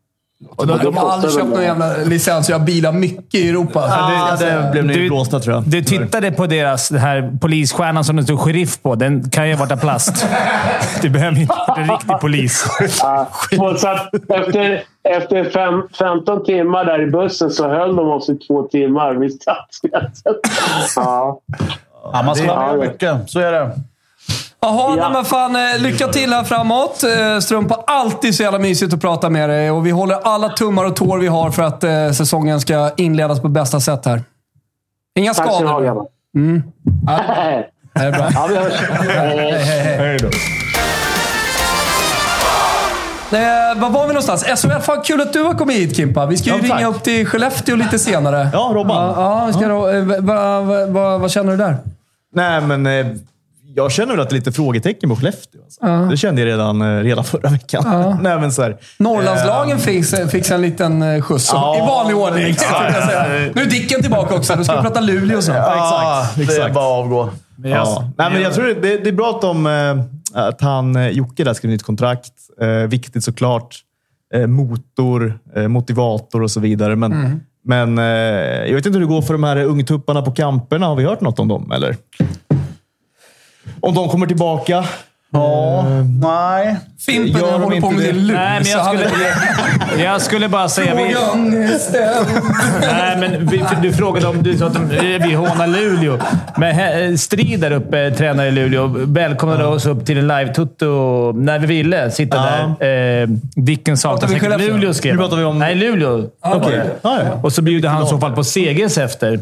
Och 0.56 0.68
de, 0.68 0.78
de 0.84 0.98
har 0.98 1.10
aldrig 1.10 1.34
köpt 1.34 1.46
någon 1.48 1.62
jävla 1.62 1.98
licens. 1.98 2.50
Jag 2.50 2.62
bilar 2.62 2.92
mycket 2.92 3.36
i 3.36 3.50
Europa. 3.50 3.86
Ja, 3.90 4.36
det 4.40 4.70
blev 4.72 4.86
ni 4.86 4.94
Du- 4.94 5.08
blåsta 5.08 5.40
tror 5.40 5.56
jag. 5.56 5.64
Du 5.64 5.84
tittade 5.84 6.32
på 6.32 6.46
deras 6.48 6.90
den 6.90 7.00
här 7.00 7.32
polisstjärnan 7.42 8.04
som 8.04 8.16
det 8.16 8.24
stod 8.24 8.40
sheriff 8.40 8.82
på. 8.82 8.96
Den 8.96 9.30
kan 9.30 9.48
ju 9.48 9.54
ha 9.54 9.60
varit 9.60 9.72
av 9.72 9.78
plast. 9.78 10.28
Du 11.02 11.10
behöver 11.10 11.40
inte 11.42 11.54
vara 11.68 11.82
en 11.82 11.90
riktig 11.90 12.20
polis. 12.22 12.66
och 13.60 13.80
så 13.80 13.88
efter 14.34 14.84
efter 15.04 15.50
fem, 15.50 15.84
15 16.00 16.46
timmar 16.46 16.86
där 16.86 17.02
i 17.02 17.06
bussen 17.12 17.50
så 17.52 17.68
höll 17.70 17.96
de 17.96 18.10
oss 18.10 18.30
i 18.30 18.36
två 18.48 18.64
timmar 18.64 19.14
vid 19.14 19.42
stadsgränsen. 19.42 20.34
Ja. 20.96 21.40
Ja, 22.14 22.24
man 22.24 22.36
ska 22.36 22.44
Det- 22.48 22.54
vara 22.54 22.76
med 22.76 22.80
mycket. 22.88 23.30
Så 23.30 23.40
är 23.40 23.52
det. 23.52 23.72
Jaha, 24.62 24.98
Ja. 24.98 25.10
men 25.14 25.26
fan. 25.26 25.56
eh, 25.56 25.62
Lycka 25.82 26.08
till 26.08 26.34
här 26.34 26.44
framåt. 26.44 27.04
Eh, 27.04 27.40
Strumpa, 27.40 27.84
alltid 27.88 28.36
så 28.36 28.44
jävla 28.44 28.60
mysigt 28.60 28.94
att 28.94 29.02
prata 29.02 29.30
med 29.30 29.50
dig. 29.50 29.72
Och 29.72 29.86
vi 29.86 29.92
håller 29.92 30.16
alla 30.24 30.50
tummar 30.50 30.86
och 30.86 30.96
tår 30.96 31.18
vi 31.18 31.28
har 31.28 31.52
för 31.52 31.64
att 31.64 31.84
eh, 31.84 32.12
säsongen 32.12 32.62
ska 32.62 32.92
inledas 32.98 33.40
på 33.42 33.48
bästa 33.48 33.80
sätt 33.80 34.06
här. 34.06 34.24
Inga 35.20 35.34
Tack 35.34 35.46
ska 35.46 35.60
ni 35.60 35.66
ha 35.66 35.74
skador. 35.74 35.86
grabbar. 35.86 36.06
Det 37.94 38.00
är 38.06 38.12
bra. 38.12 38.30
Ja, 38.34 38.48
vi 38.50 38.56
hörs. 38.56 38.74
Hej, 38.74 39.98
hej. 39.98 40.18
Eh, 43.32 43.80
var 43.82 43.90
var 43.90 44.02
vi 44.02 44.08
någonstans? 44.08 44.44
SHL, 44.44 44.80
fan 44.82 45.02
kul 45.02 45.22
att 45.22 45.34
du 45.34 45.44
har 45.44 45.54
kommit 45.54 45.76
hit 45.78 45.96
Kimpa. 45.96 46.26
Vi 46.26 46.38
ska 46.38 46.50
ju 46.50 46.56
Ja, 46.56 46.62
tack. 46.68 46.78
ringa 46.80 46.88
upp 46.90 47.04
till 47.04 47.28
Skellefteå 47.28 47.76
lite 47.76 48.00
senare. 48.00 48.50
Ja, 48.54 48.72
Robban. 48.74 49.14
Ja, 49.18 49.46
ja, 49.48 49.54
ska 49.54 49.68
Då, 49.68 49.88
eh, 49.90 50.04
vad, 50.04 50.66
vad, 50.66 50.90
vad, 50.90 51.20
vad 51.22 51.32
känner 51.32 51.52
du 51.52 51.58
där? 51.58 51.78
Nej, 52.34 52.62
men 52.62 52.86
eh, 52.88 53.06
jag 53.80 53.92
känner 53.92 54.12
väl 54.12 54.20
att 54.22 54.30
det 54.30 54.34
är 54.34 54.38
lite 54.38 54.52
frågetecken 54.52 55.10
på 55.10 55.16
Skellefteå. 55.16 55.62
Alltså. 55.64 56.10
Det 56.12 56.18
kände 56.18 56.42
jag 56.42 56.48
redan, 56.48 56.82
eh, 56.82 57.04
redan 57.04 57.24
förra 57.24 57.50
veckan. 57.50 57.84
Nej, 58.22 58.40
men 58.40 58.52
så 58.52 58.62
här, 58.62 58.78
Norrlandslagen 58.98 59.78
eh, 59.78 59.84
fick, 59.84 60.06
fick 60.32 60.50
en 60.52 60.62
liten 60.62 61.02
eh, 61.02 61.22
skjuts. 61.22 61.50
Ja, 61.54 61.78
I 61.78 61.80
vanlig 61.80 62.18
ordning. 62.18 62.46
exakt. 62.46 62.96
jag. 63.12 63.56
Nu 63.56 63.62
är 63.62 63.66
Dicken 63.70 64.02
tillbaka 64.02 64.36
också. 64.36 64.56
Nu 64.56 64.64
ska 64.64 64.76
vi 64.76 64.82
prata 64.82 65.00
Luleå 65.00 65.38
och 65.38 65.44
så. 65.44 65.52
Ja, 65.52 65.64
Ah, 65.78 66.22
exakt. 66.24 66.36
Det 66.38 66.54
är 66.54 66.58
exakt. 66.58 66.76
bara 66.76 67.00
att 67.00 67.06
avgå. 67.06 67.30
Ja. 67.64 68.12
Nej, 68.18 68.32
men 68.34 68.42
jag 68.42 68.54
tror 68.54 68.66
det, 68.66 68.74
det, 68.74 68.98
det 68.98 69.10
är 69.10 69.14
bra 69.14 69.30
att, 69.30 69.42
de, 69.42 69.66
eh, 69.68 70.44
att 70.46 70.62
han, 70.62 71.14
Jocke 71.14 71.44
där 71.44 71.54
skrev 71.54 71.72
nytt 71.72 71.84
kontrakt. 71.84 72.34
Eh, 72.62 72.68
viktigt 72.68 73.24
såklart. 73.24 73.76
Eh, 74.36 74.48
motor, 74.48 75.40
eh, 75.56 75.68
motivator 75.68 76.42
och 76.44 76.52
så 76.52 76.60
vidare. 76.60 76.96
Men, 76.96 77.42
men 77.66 77.98
eh, 77.98 78.04
jag 78.68 78.76
vet 78.76 78.86
inte 78.86 79.00
hur 79.00 79.06
det 79.06 79.14
går 79.14 79.22
för 79.22 79.34
de 79.34 79.44
här 79.44 79.58
ungtupparna 79.64 80.22
på 80.22 80.32
kamperna. 80.32 80.86
Har 80.86 80.96
vi 80.96 81.04
hört 81.04 81.22
något 81.22 81.40
om 81.40 81.48
dem? 81.48 81.72
Eller? 81.72 81.96
Om 83.82 83.96
de 83.96 84.10
kommer 84.10 84.28
tillbaka? 84.28 84.84
Ja, 85.32 85.84
nej. 86.22 86.78
Fimpen 87.06 87.42
Gör 87.42 87.60
håller 87.60 87.82
på 87.82 87.90
med 87.92 88.00
det? 88.00 88.06
sin 88.06 88.28
lur. 88.28 88.34
Nej, 88.36 88.62
men 88.64 88.72
jag 88.72 88.86
skulle, 88.86 90.04
jag 90.04 90.22
skulle 90.22 90.50
bara 90.50 90.70
säga... 90.70 90.96
Vi, 90.96 91.02
är 91.02 91.18
nej, 92.82 93.18
men 93.18 93.48
vi, 93.48 93.64
du 93.82 93.94
frågade 93.94 94.28
om 94.28 94.44
du 94.44 94.58
sa 94.58 94.66
att 94.68 94.74
de, 94.74 94.88
vi 95.28 95.34
hånar 95.34 95.68
Luleå. 95.68 96.20
Men 96.58 96.76
he- 96.76 97.18
Strid 97.18 97.60
där 97.60 97.72
uppe, 97.72 98.12
tränare 98.12 98.48
i 98.48 98.52
Luleå, 98.52 98.88
välkomnade 98.88 99.66
oss 99.66 99.86
upp 99.86 100.06
till 100.06 100.18
en 100.18 100.28
live-tutto 100.28 101.34
när 101.34 101.60
vi 101.60 101.68
ville 101.68 102.12
sitta 102.12 102.38
Ja. 102.38 102.76
där. 102.88 103.22
Eh, 103.22 103.28
Dickens 103.56 104.04
Pratar 104.04 104.28
vi 104.28 104.40
säkert? 104.40 104.60
Luleå 104.60 104.94
skrev 104.94 105.14
Nu 105.16 105.22
pratar 105.22 105.38
vi 105.38 105.44
om- 105.44 105.60
Nej, 105.60 105.76
Luleå. 105.76 106.24
okej. 106.42 106.82
Ja, 107.02 107.20
ja. 107.24 107.40
Och 107.44 107.54
så 107.54 107.62
bjuder 107.62 107.90
han 107.90 108.04
i 108.04 108.08
så 108.08 108.18
fall 108.20 108.32
på 108.36 108.44
Seges 108.44 108.98
efter. 108.98 109.40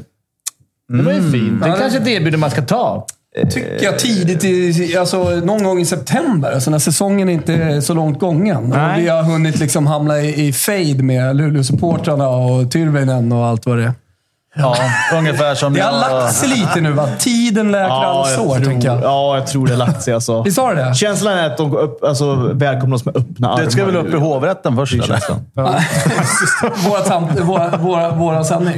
Det 0.89 1.03
var 1.03 1.11
ju 1.11 1.31
fint. 1.31 1.63
Det 1.63 1.69
är 1.69 1.77
kanske 1.77 1.99
ett 1.99 2.07
erbjudande 2.07 2.37
man 2.37 2.51
ska 2.51 2.61
ta. 2.61 3.05
Tycker 3.51 3.83
jag 3.83 3.99
tidigt, 3.99 4.43
i, 4.43 4.97
alltså 4.97 5.23
någon 5.23 5.63
gång 5.63 5.79
i 5.79 5.85
september. 5.85 6.51
Alltså 6.51 6.71
när 6.71 6.79
säsongen 6.79 7.29
inte 7.29 7.53
är 7.53 7.81
så 7.81 7.93
långt 7.93 8.19
gången. 8.19 8.71
Och 8.73 8.77
vi 8.97 9.07
har 9.07 9.23
hunnit 9.23 9.59
liksom 9.59 9.87
hamna 9.87 10.19
i, 10.19 10.47
i 10.47 10.53
fade 10.53 11.03
med 11.03 11.35
Luleå-supportrarna 11.35 12.27
och 12.27 12.71
Tyrväinen 12.71 13.31
och 13.31 13.45
allt 13.45 13.65
vad 13.65 13.77
det 13.77 13.83
är. 13.83 13.93
Ja, 14.59 14.75
ungefär 15.13 15.55
som 15.55 15.73
Det 15.73 15.81
har 15.81 15.91
jag- 15.91 16.21
lagt 16.21 16.33
sig 16.35 16.49
lite 16.49 16.81
nu 16.81 16.91
va? 16.91 17.07
Tiden 17.19 17.71
läker 17.71 17.93
alla 17.93 18.29
jag 18.29 18.39
sår, 18.39 18.55
tror, 18.55 18.65
tänker 18.65 18.87
jag. 18.87 19.03
ja, 19.03 19.37
jag 19.37 19.47
tror 19.47 19.67
det 19.67 19.73
har 19.73 19.77
lagt 19.77 20.01
sig. 20.03 20.13
Alltså. 20.13 20.41
Visst 20.45 20.57
har 20.57 20.75
det? 20.75 20.95
Känslan 20.95 21.37
är 21.37 21.45
att 21.45 21.57
de 21.57 21.69
går 21.69 21.79
upp, 21.79 22.03
alltså, 22.03 22.35
välkomnar 22.53 22.95
oss 22.95 23.05
med 23.05 23.17
öppna 23.17 23.49
armar. 23.49 23.63
Det 23.65 23.71
ska 23.71 23.85
väl 23.85 23.95
upp 23.95 24.13
i 24.13 24.17
hovrätten 24.17 24.75
först? 24.75 24.93
Det 24.93 24.99
är 24.99 25.03
eller? 25.03 25.13
känslan. 25.19 25.39
Våra, 26.87 27.43
våra, 27.43 27.77
våra, 27.77 28.09
våra 28.11 28.43
sändning. 28.43 28.77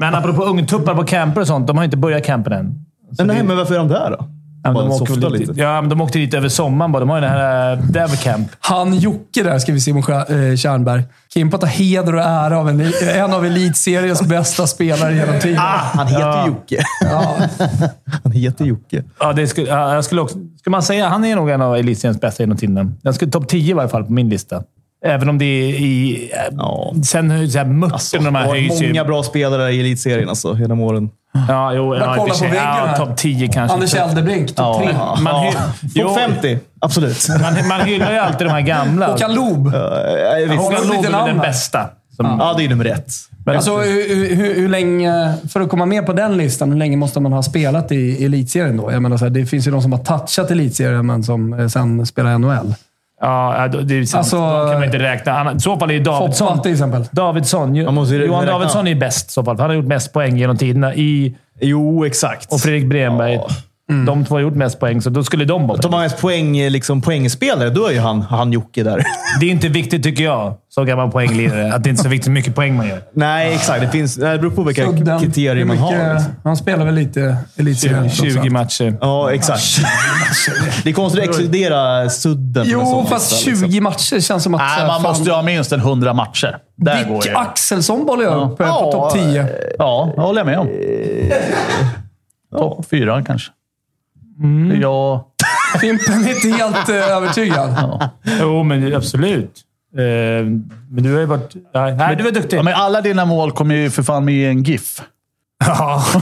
Men 0.00 0.14
apropå 0.14 0.44
ungtuppar 0.44 0.94
på 0.94 1.04
camper 1.04 1.40
och 1.40 1.46
sånt. 1.46 1.66
De 1.66 1.76
har 1.76 1.84
inte 1.84 1.96
börjat 1.96 2.24
campen 2.24 2.52
än. 2.52 2.83
Men, 3.18 3.26
nej, 3.26 3.42
men 3.42 3.56
varför 3.56 3.74
är 3.74 3.78
de 3.78 3.88
där 3.88 4.10
då? 4.10 4.28
Ja, 4.66 4.72
de, 4.72 4.90
åker 4.90 5.14
väl 5.20 5.32
lite. 5.32 5.50
lite. 5.52 5.60
Ja, 5.60 5.80
men 5.80 5.90
de 5.90 6.00
åkte 6.00 6.18
dit 6.18 6.34
över 6.34 6.48
sommaren 6.48 6.92
bara. 6.92 7.00
De 7.00 7.08
har 7.08 7.16
ju 7.16 7.20
den 7.22 7.30
här 7.30 7.72
äh, 7.72 7.78
Dev 7.82 8.16
Camp. 8.16 8.48
Han 8.60 8.94
Jocke 8.94 9.42
där, 9.42 9.58
ska 9.58 9.72
vi 9.72 9.80
Stjär- 9.80 10.50
eh, 10.50 10.56
Tjärnberg. 10.56 11.04
Kimpa 11.34 11.58
tar 11.58 11.66
heder 11.66 12.14
och 12.14 12.22
ära 12.22 12.58
av 12.58 12.68
en, 12.68 12.80
en 13.14 13.32
av 13.32 13.44
elitseriens 13.46 14.22
bästa 14.22 14.66
spelare 14.66 15.14
genom 15.14 15.40
tiden. 15.40 15.56
Han 15.58 16.06
heter 16.06 16.20
Ja. 16.20 16.46
Jocke. 16.46 16.82
Ja. 17.00 17.36
Han 18.22 18.32
heter 18.32 18.64
Jocke. 18.64 19.02
Ja, 19.20 19.32
det 19.32 19.46
skulle, 19.46 19.66
ja, 19.68 19.94
jag 19.94 20.04
skulle 20.04 20.20
också... 20.20 20.38
Ska 20.60 20.70
man 20.70 20.82
säga 20.82 21.08
han 21.08 21.24
är 21.24 21.36
nog 21.36 21.50
en 21.50 21.62
av 21.62 21.76
elitseriens 21.76 22.20
bästa 22.20 22.42
genom 22.42 22.56
tiden. 22.58 22.94
Jag 23.02 23.14
skulle 23.14 23.30
topp 23.30 23.48
10 23.48 23.70
i 23.70 23.72
varje 23.72 23.88
fall 23.88 24.04
på 24.04 24.12
min 24.12 24.28
lista. 24.28 24.62
Även 25.04 25.28
om 25.28 25.38
det 25.38 25.44
är 25.44 25.68
i... 25.68 26.30
Ja. 26.58 26.92
Sen 27.04 27.30
hur- 27.30 27.46
så 27.46 27.58
här, 27.58 27.64
muttern 27.64 28.24
de 28.24 28.34
här 28.34 28.46
höjs 28.46 28.82
ju. 28.82 28.86
många 28.88 29.04
bra 29.04 29.22
spelare 29.22 29.72
i 29.72 29.80
elitserien 29.80 30.28
alltså, 30.28 30.56
genom 30.58 30.80
åren. 30.80 31.10
Ja, 31.48 31.72
jo, 31.74 31.96
ja, 31.96 32.14
kolla 32.18 32.34
på 32.34 32.40
väggen 32.44 32.56
ja. 32.64 32.94
Topp 32.96 33.16
10 33.16 33.48
kanske. 33.48 33.74
Anders 33.74 33.94
Eldebrink, 33.94 34.54
topp 34.54 34.56
Ja. 34.58 34.82
tre. 35.16 35.22
Man, 35.22 35.52
jo, 35.94 36.08
Topp 36.08 36.18
50, 36.18 36.58
absolut. 36.80 37.28
man, 37.42 37.68
man 37.68 37.80
hyllar 37.80 38.12
ju 38.12 38.18
alltid 38.18 38.46
de 38.46 38.50
här 38.50 38.60
gamla. 38.60 39.06
Håkan 39.06 39.34
Loob. 39.34 39.66
Visst. 40.48 40.58
Håkan 40.62 40.86
Loob 40.88 41.04
är 41.04 41.26
den 41.26 41.38
bästa. 41.38 41.88
Som, 42.16 42.26
Ja, 42.40 42.54
det 42.58 42.64
är 42.64 42.68
nummer 42.68 42.84
ett. 42.84 43.12
men, 43.46 43.56
Alltså, 43.56 43.76
hur, 43.78 44.34
hur, 44.36 44.54
hur 44.54 44.68
länge, 44.68 45.34
för 45.52 45.60
att 45.60 45.68
komma 45.68 45.86
med 45.86 46.06
på 46.06 46.12
den 46.12 46.36
listan, 46.36 46.70
hur 46.72 46.78
länge 46.78 46.96
måste 46.96 47.20
man 47.20 47.32
ha 47.32 47.42
spelat 47.42 47.92
i 47.92 48.24
elitserien 48.24 48.76
då? 48.76 48.92
Jag 48.92 49.02
menar, 49.02 49.16
så 49.16 49.24
här, 49.24 49.30
det 49.30 49.46
finns 49.46 49.66
ju 49.66 49.70
de 49.70 49.82
som 49.82 49.92
har 49.92 49.98
touchat 49.98 50.50
elitserien, 50.50 51.06
men 51.06 51.22
som 51.22 51.52
eh, 51.52 51.66
sen 51.68 52.06
spelar 52.06 52.38
NHL. 52.38 52.74
Ja, 53.26 53.68
det 53.68 53.94
är 53.98 54.04
sant. 54.04 54.18
Alltså, 54.18 54.36
Då 54.36 54.66
kan 54.66 54.74
man 54.74 54.84
inte 54.84 54.98
räkna. 54.98 55.52
I 55.52 55.60
så 55.60 55.78
fall 55.78 55.90
är 55.90 56.00
Davidsson... 56.00 56.48
Foppa 56.48 56.62
till 56.62 56.72
exempel. 56.72 57.04
Davidsson. 57.10 57.74
Johan. 57.74 58.46
Davidsson 58.46 58.86
är 58.86 58.94
bäst 58.94 59.28
i 59.28 59.32
så 59.32 59.44
fall. 59.44 59.58
Han 59.60 59.70
har 59.70 59.76
gjort 59.76 59.86
mest 59.86 60.12
poäng 60.12 60.36
genom 60.36 60.56
tiderna. 60.56 60.94
I, 60.94 61.36
Jo, 61.60 62.04
exakt. 62.04 62.52
och 62.52 62.60
Fredrik 62.60 62.86
Bremberg. 62.88 63.40
De 64.06 64.24
två 64.24 64.34
har 64.34 64.40
gjort 64.40 64.54
mest 64.54 64.80
poäng, 64.80 65.02
så 65.02 65.10
då 65.10 65.24
skulle 65.24 65.44
de 65.44 65.66
vara 65.66 65.78
Tar 65.78 65.90
man 65.90 66.00
ens 66.00 66.20
poäng, 66.20 66.56
liksom, 66.68 67.00
poängspelare, 67.02 67.70
då 67.70 67.86
är 67.86 67.92
ju 67.92 67.98
han, 68.00 68.22
han 68.22 68.52
Jocke 68.52 68.82
där. 68.82 69.04
Det 69.40 69.46
är 69.46 69.50
inte 69.50 69.68
viktigt, 69.68 70.02
tycker 70.02 70.24
jag, 70.24 70.54
som 70.68 70.86
gammal 70.86 71.10
poänglirare, 71.10 71.74
att 71.74 71.84
det 71.84 71.90
inte 71.90 72.00
är 72.00 72.02
så 72.02 72.08
viktigt 72.08 72.28
hur 72.28 72.32
mycket 72.32 72.54
poäng 72.54 72.76
man 72.76 72.88
gör. 72.88 73.02
Nej, 73.14 73.54
exakt. 73.54 73.80
Det, 73.80 73.88
finns, 73.88 74.14
det 74.16 74.38
beror 74.38 74.50
på 74.50 74.62
vilka 74.62 74.84
Sudden. 74.86 75.20
kriterier 75.20 75.64
man 75.64 75.78
har. 75.78 75.90
mycket- 75.92 76.14
liksom. 76.14 76.32
Han 76.44 76.56
spelar 76.56 76.84
väl 76.84 76.94
lite 76.94 77.36
elitserien. 77.56 78.02
trots 78.02 78.16
20 78.16 78.38
allt. 78.40 78.52
matcher. 78.52 78.96
Ja, 79.00 79.32
exakt. 79.32 79.62
Det 80.84 80.90
är 80.90 80.94
konstigt 80.94 81.22
att 81.22 81.28
exkludera 81.28 82.10
sudden. 82.10 82.64
Jo, 82.68 82.80
sån 82.86 83.06
fast 83.06 83.32
lista, 83.46 83.50
20 83.50 83.66
liksom. 83.66 83.84
matcher 83.84 84.20
känns 84.20 84.42
som 84.42 84.54
att... 84.54 84.60
Nej, 84.60 84.86
man 84.86 85.02
fan, 85.02 85.02
måste 85.02 85.24
ju 85.24 85.30
ha 85.30 85.42
minst 85.42 85.72
en 85.72 85.80
100 85.80 86.12
matcher. 86.14 86.56
Där 86.76 87.04
går 87.08 87.22
Dick 87.22 87.32
det. 87.32 87.38
Axelsson 87.38 88.06
bollar 88.06 88.24
jag 88.24 88.36
upp 88.52 88.60
eh, 88.60 88.66
på 88.66 88.72
Ja, 88.72 88.92
topp 88.92 89.12
10. 89.12 89.48
Ja, 89.78 90.12
det 90.16 90.20
håller 90.20 90.40
jag 90.40 90.46
med 90.46 90.58
om. 90.58 90.68
Topp 92.58 92.86
fyra 92.90 93.22
kanske. 93.26 93.50
Ja. 94.82 95.28
Fimpen 95.80 96.24
är 96.24 96.34
inte 96.34 96.48
helt 96.48 96.88
eh, 96.88 97.16
övertygad. 97.16 98.00
Jo, 98.40 98.62
men 98.62 98.94
absolut. 98.94 99.60
Eh, 99.96 100.44
Men 100.90 101.04
du 101.04 101.12
har 101.12 101.20
ju 101.20 101.26
varit... 101.26 101.54
Nej, 101.74 101.94
nej, 101.94 102.16
du 102.16 102.24
var 102.24 102.30
duktig. 102.30 102.58
Ja, 102.58 102.62
men 102.62 102.74
alla 102.74 103.00
dina 103.00 103.24
mål 103.24 103.52
kommer 103.52 103.74
ju 103.74 103.90
för 103.90 104.02
fan 104.02 104.24
med 104.24 104.34
i 104.34 104.44
en 104.44 104.62
GIF. 104.62 105.02
Ja. 105.66 106.04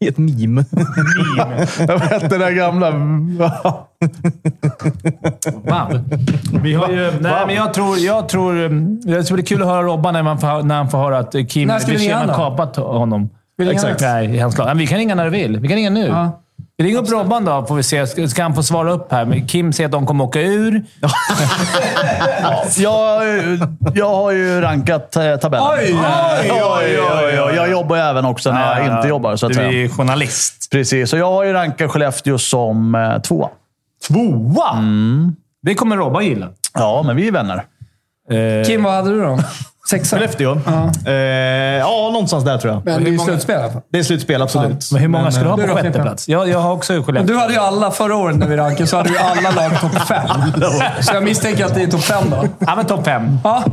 I 0.00 0.08
ett 0.08 0.18
meme. 0.18 0.64
Jag 1.78 1.98
vet, 1.98 2.30
den 2.30 2.40
där 2.40 2.50
gamla... 2.50 2.90
Wow. 5.54 6.04
Vi 6.62 6.74
har 6.74 6.88
ju, 6.88 7.12
nej, 7.20 7.46
men 7.46 7.54
jag 7.54 7.74
tror... 7.74 7.98
Jag 7.98 8.28
tror 8.28 8.56
um, 8.56 9.00
det 9.00 9.24
ska 9.24 9.34
bli 9.34 9.42
kul 9.42 9.62
att 9.62 9.68
höra 9.68 9.82
Robban 9.82 10.14
när, 10.14 10.22
man 10.22 10.40
får, 10.40 10.62
när 10.62 10.76
han 10.76 10.90
får 10.90 10.98
höra 10.98 11.18
att 11.18 11.34
Kim 11.48 11.68
När 11.68 11.78
ska 11.78 11.92
vi 11.92 11.98
ringa 11.98 12.14
Wirsén 12.14 12.28
har 12.28 12.36
kapat 12.36 12.76
honom. 12.76 13.28
Exakt. 13.68 14.00
Nej, 14.00 14.38
lag. 14.38 14.52
Men 14.66 14.78
vi 14.78 14.86
kan 14.86 14.98
ringa 14.98 15.14
när 15.14 15.24
du 15.24 15.30
vill. 15.30 15.58
Vi 15.60 15.68
kan 15.68 15.76
ringa 15.76 15.90
nu. 15.90 16.06
Ja. 16.06 16.40
Vi 16.76 16.84
ringer 16.86 16.98
upp 16.98 17.10
Robban 17.10 17.44
då, 17.44 17.66
får 17.66 17.74
vi 17.74 17.82
se. 17.82 18.28
Ska, 18.28 18.42
han 18.42 18.54
få 18.54 18.62
svara 18.62 18.92
upp 18.92 19.12
här? 19.12 19.24
Men 19.24 19.46
Kim 19.46 19.72
säger 19.72 19.88
att 19.88 19.92
de 19.92 20.06
kommer 20.06 20.24
åka 20.24 20.40
ur. 20.40 20.82
Jag, 22.76 23.22
jag 23.94 24.08
har 24.14 24.30
ju 24.30 24.60
rankat 24.60 25.16
eh, 25.16 25.36
tabellen. 25.36 25.66
Oj! 25.78 25.94
Oj, 25.94 26.50
oj, 26.52 27.00
oj, 27.00 27.40
oj. 27.42 27.54
Jag 27.56 27.70
jobbar 27.70 27.96
ju 27.96 28.02
även 28.02 28.24
också 28.24 28.52
när 28.52 28.80
jag 28.80 28.96
inte 28.96 29.08
jobbar, 29.08 29.36
så 29.36 29.46
att 29.46 29.50
Du 29.50 29.54
säga. 29.54 29.68
är 29.68 29.72
ju 29.72 29.88
journalist. 29.88 30.68
Precis, 30.70 31.10
så 31.10 31.16
jag 31.16 31.32
har 31.32 31.44
ju 31.44 31.52
rankat 31.52 31.90
Skellefteå 31.90 32.38
som 32.38 32.94
eh, 32.94 33.18
tvåa. 33.20 33.48
Tvåa? 34.08 34.84
Det 35.62 35.74
kommer 35.74 35.96
Robban 35.96 36.24
gilla. 36.24 36.48
Ja, 36.74 37.02
men 37.06 37.16
vi 37.16 37.28
är 37.28 37.32
vänner. 37.32 37.64
Eh, 38.30 38.66
Kim, 38.66 38.82
vad 38.82 38.92
hade 38.92 39.10
du 39.10 39.20
då? 39.20 39.38
Sexa? 39.88 40.16
Skellefteå? 40.16 40.60
Ja. 40.66 41.10
Eh, 41.10 41.14
ja, 41.78 42.10
någonstans 42.12 42.44
där 42.44 42.58
tror 42.58 42.72
jag. 42.72 42.84
Men 42.84 43.04
det 43.04 43.10
är 43.10 43.12
ju 43.12 43.18
slutspel 43.18 43.56
i 43.56 43.62
alla 43.62 43.72
fall. 43.72 43.82
Det 43.92 43.98
är 43.98 44.02
slutspel, 44.02 44.42
absolut. 44.42 44.92
men 44.92 45.00
hur 45.00 45.08
många 45.08 45.30
ska 45.32 45.42
du 45.42 45.48
ha 45.48 45.56
du 45.56 45.68
på 45.68 45.74
sjätte 45.74 46.02
plats? 46.02 46.28
Jag, 46.28 46.48
jag 46.48 46.58
har 46.58 46.72
också 46.72 46.92
Men 46.92 47.04
Skellefteå. 47.04 47.34
du 47.34 47.40
hade 47.40 47.52
ju 47.52 47.58
alla 47.58 47.90
förra 47.90 48.16
året 48.16 48.36
när 48.36 48.46
vi 48.46 48.56
rankade, 48.56 48.86
så 48.86 48.96
hade 48.96 49.08
du 49.08 49.18
alla 49.18 49.50
lag 49.50 49.80
topp 49.80 50.08
fem. 50.08 50.28
Så 51.00 51.14
jag 51.14 51.24
misstänker 51.24 51.64
att 51.64 51.74
det 51.74 51.82
är 51.82 51.86
topp 51.86 52.02
fem 52.04 52.30
då. 52.30 52.48
Ja, 52.58 52.76
men 52.76 52.86
topp 52.86 53.04
fem. 53.04 53.38
Ja. 53.44 53.64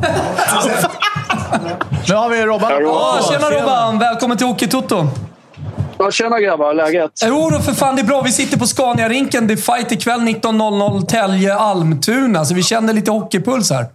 Nu 2.09 2.15
har 2.15 2.29
vi 2.29 2.41
Robban. 2.45 2.71
Ja, 2.81 3.19
tjena 3.31 3.49
Robban! 3.49 3.99
Välkommen 3.99 4.37
till 4.37 4.47
Hockeytoto. 4.47 5.07
Ja, 5.97 6.11
tjena 6.11 6.39
grabbar, 6.39 6.73
läget? 6.73 7.11
Jo 7.25 7.49
då, 7.49 7.59
för 7.59 7.73
fan 7.73 7.95
det 7.95 8.01
är 8.01 8.05
bra. 8.05 8.21
Vi 8.21 8.31
sitter 8.31 8.57
på 8.57 8.65
Scania-rinken. 8.65 9.47
Det 9.47 9.53
är 9.53 9.57
fight 9.77 9.91
ikväll 9.91 10.19
19.00 10.19 11.05
Tälje-Almtuna. 11.05 12.45
Så 12.45 12.53
vi 12.53 12.63
känner 12.63 12.93
lite 12.93 13.11
hockeypuls 13.11 13.71
här. 13.71 13.85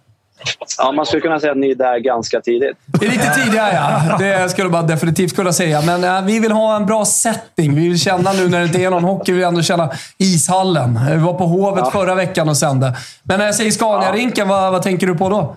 Ja, 0.78 0.92
man 0.92 1.06
skulle 1.06 1.22
kunna 1.22 1.40
säga 1.40 1.52
att 1.52 1.58
ni 1.58 1.70
är 1.70 1.74
där 1.74 1.98
ganska 1.98 2.40
tidigt. 2.40 2.76
Det 2.86 3.06
är 3.06 3.10
lite 3.10 3.34
tidigare 3.34 3.72
ja. 4.08 4.16
Det 4.18 4.48
skulle 4.48 4.68
man 4.68 4.86
definitivt 4.86 5.36
kunna 5.36 5.52
säga. 5.52 5.82
Men 5.86 6.04
äh, 6.04 6.24
vi 6.24 6.38
vill 6.38 6.52
ha 6.52 6.76
en 6.76 6.86
bra 6.86 7.04
setting. 7.04 7.74
Vi 7.74 7.88
vill 7.88 8.00
känna 8.00 8.32
nu 8.32 8.48
när 8.48 8.58
det 8.58 8.64
inte 8.64 8.78
är 8.78 8.90
någon 8.90 9.04
hockey, 9.04 9.32
vi 9.32 9.38
vill 9.38 9.46
ändå 9.46 9.62
känna 9.62 9.90
ishallen. 10.18 11.00
Vi 11.10 11.16
var 11.16 11.34
på 11.34 11.44
Hovet 11.44 11.92
förra 11.92 12.14
veckan 12.14 12.48
och 12.48 12.56
sände. 12.56 12.96
Men 13.22 13.38
när 13.38 13.46
jag 13.46 13.54
säger 13.54 13.70
Scania-rinken, 13.70 14.48
vad, 14.48 14.72
vad 14.72 14.82
tänker 14.82 15.06
du 15.06 15.14
på 15.14 15.28
då? 15.28 15.56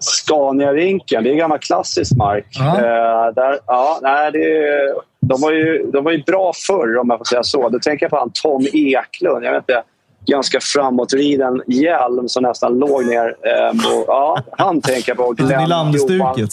Scania-rinken, 0.00 1.24
det 1.24 1.30
är 1.30 1.34
gammal 1.34 1.58
klassisk 1.58 2.16
mark. 2.16 2.46
Ja. 2.50 2.76
Eh, 2.76 3.34
där, 3.34 3.58
ja, 3.66 3.98
nej, 4.02 4.32
det 4.32 4.38
är, 4.38 4.94
de, 5.20 5.40
var 5.40 5.52
ju, 5.52 5.90
de 5.92 6.04
var 6.04 6.12
ju 6.12 6.22
bra 6.22 6.52
förr, 6.66 6.98
om 6.98 7.10
jag 7.10 7.18
får 7.18 7.24
säga 7.24 7.42
så. 7.42 7.68
Då 7.68 7.78
tänker 7.78 8.04
jag 8.04 8.10
på 8.10 8.18
han 8.18 8.30
Tom 8.42 8.66
Eklund. 8.72 9.44
Jag 9.44 9.52
vet 9.52 9.62
inte, 9.62 9.82
ganska 10.26 10.58
framåtriden 10.60 11.62
hjälm 11.66 12.28
som 12.28 12.42
nästan 12.42 12.78
låg 12.78 13.06
ner. 13.06 13.36
Eh, 13.42 13.68
och, 13.68 14.04
ja, 14.06 14.38
han 14.58 14.80
tänker 14.80 15.10
jag 15.10 15.16
på. 15.16 15.32
Glenn 15.44 15.62
Nylanderstuket. 15.62 16.50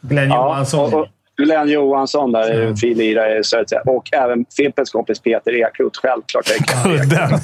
Glenn 0.00 0.28
Ja, 0.30 0.48
Johansson. 0.48 0.94
och, 0.94 1.00
och 1.00 1.06
Glenn 1.36 1.68
Johansson 1.68 2.32
där 2.32 2.40
är 2.40 2.54
ju 2.54 2.68
en 2.68 2.76
fin 2.76 2.98
lirare. 2.98 3.44
så 3.44 3.60
att 3.60 3.68
säga. 3.68 3.80
Och 3.86 4.12
även 4.12 4.44
Fimpens 4.56 4.90
kompis 4.90 5.20
Peter 5.20 5.52
Eklund, 5.66 5.92
självklart. 6.02 6.46
Kudden. 6.84 7.40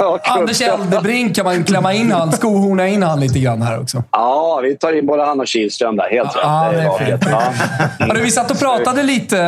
Ja, 0.00 0.18
Anders 0.24 0.60
Eldebrink 0.60 1.36
kan 1.36 1.44
man 1.44 1.64
klämma 1.64 1.92
in 1.92 2.12
han, 2.12 2.32
skohorna 2.32 2.88
in 2.88 3.02
han 3.02 3.20
lite 3.20 3.38
grann 3.38 3.62
här 3.62 3.80
också. 3.80 4.04
Ja, 4.12 4.60
vi 4.62 4.76
tar 4.76 4.98
in 4.98 5.06
både 5.06 5.24
han 5.24 5.40
och 5.40 5.46
Kihlström 5.46 5.96
där. 5.96 6.10
Helt 6.10 6.28
rätt. 6.28 6.42
Ja, 6.42 6.70
det 6.72 7.04
är. 7.04 7.18
Ja. 7.30 7.42
Hörru, 8.06 8.20
vi 8.22 8.30
satt 8.30 8.50
och 8.50 8.58
pratade 8.58 9.02
lite 9.02 9.38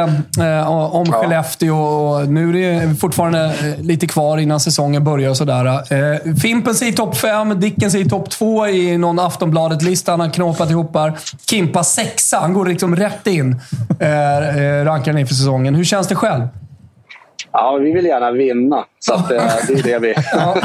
eh, 0.41 0.95
om 0.95 1.13
Skellefteå 1.13 1.77
och 1.77 2.29
nu 2.29 2.65
är 2.65 2.81
det 2.87 2.95
fortfarande 2.95 3.45
eh, 3.45 3.85
lite 3.85 4.07
kvar 4.07 4.39
innan 4.39 4.61
säsongen 4.61 5.05
börjar 5.05 5.31
och 5.31 5.37
sådär. 5.37 5.65
Eh, 5.67 6.35
Fimpen 6.43 6.75
säger 6.75 6.93
topp 6.93 7.17
fem, 7.17 7.61
Dicken 7.61 7.91
säger 7.91 8.05
topp 8.05 8.31
två 8.31 8.67
i 8.69 8.99
någon 8.99 9.19
Aftonbladet-lista 9.19 10.11
han 10.13 10.21
har 10.21 10.29
knåpat 10.29 10.71
ihop 10.71 10.97
här. 10.97 11.13
Kimpa 11.51 11.85
sexa. 11.85 12.39
Han 12.41 12.53
går 12.55 12.67
liksom 12.67 12.97
rätt 12.97 13.27
in, 13.27 13.58
eh, 14.01 14.59
eh, 14.59 14.85
rankar 14.85 15.19
inför 15.19 15.35
säsongen. 15.35 15.75
Hur 15.75 15.85
känns 15.85 16.09
det 16.09 16.15
själv? 16.15 16.49
ja, 17.53 17.79
vi 17.83 17.93
vill 17.93 18.05
gärna 18.05 18.31
vinna. 18.31 18.85
Så 18.99 19.15
att, 19.15 19.31
eh, 19.31 19.43
det 19.69 19.73
är 19.73 19.83
det 19.83 19.99
vi... 19.99 20.15
Ja. 20.33 20.57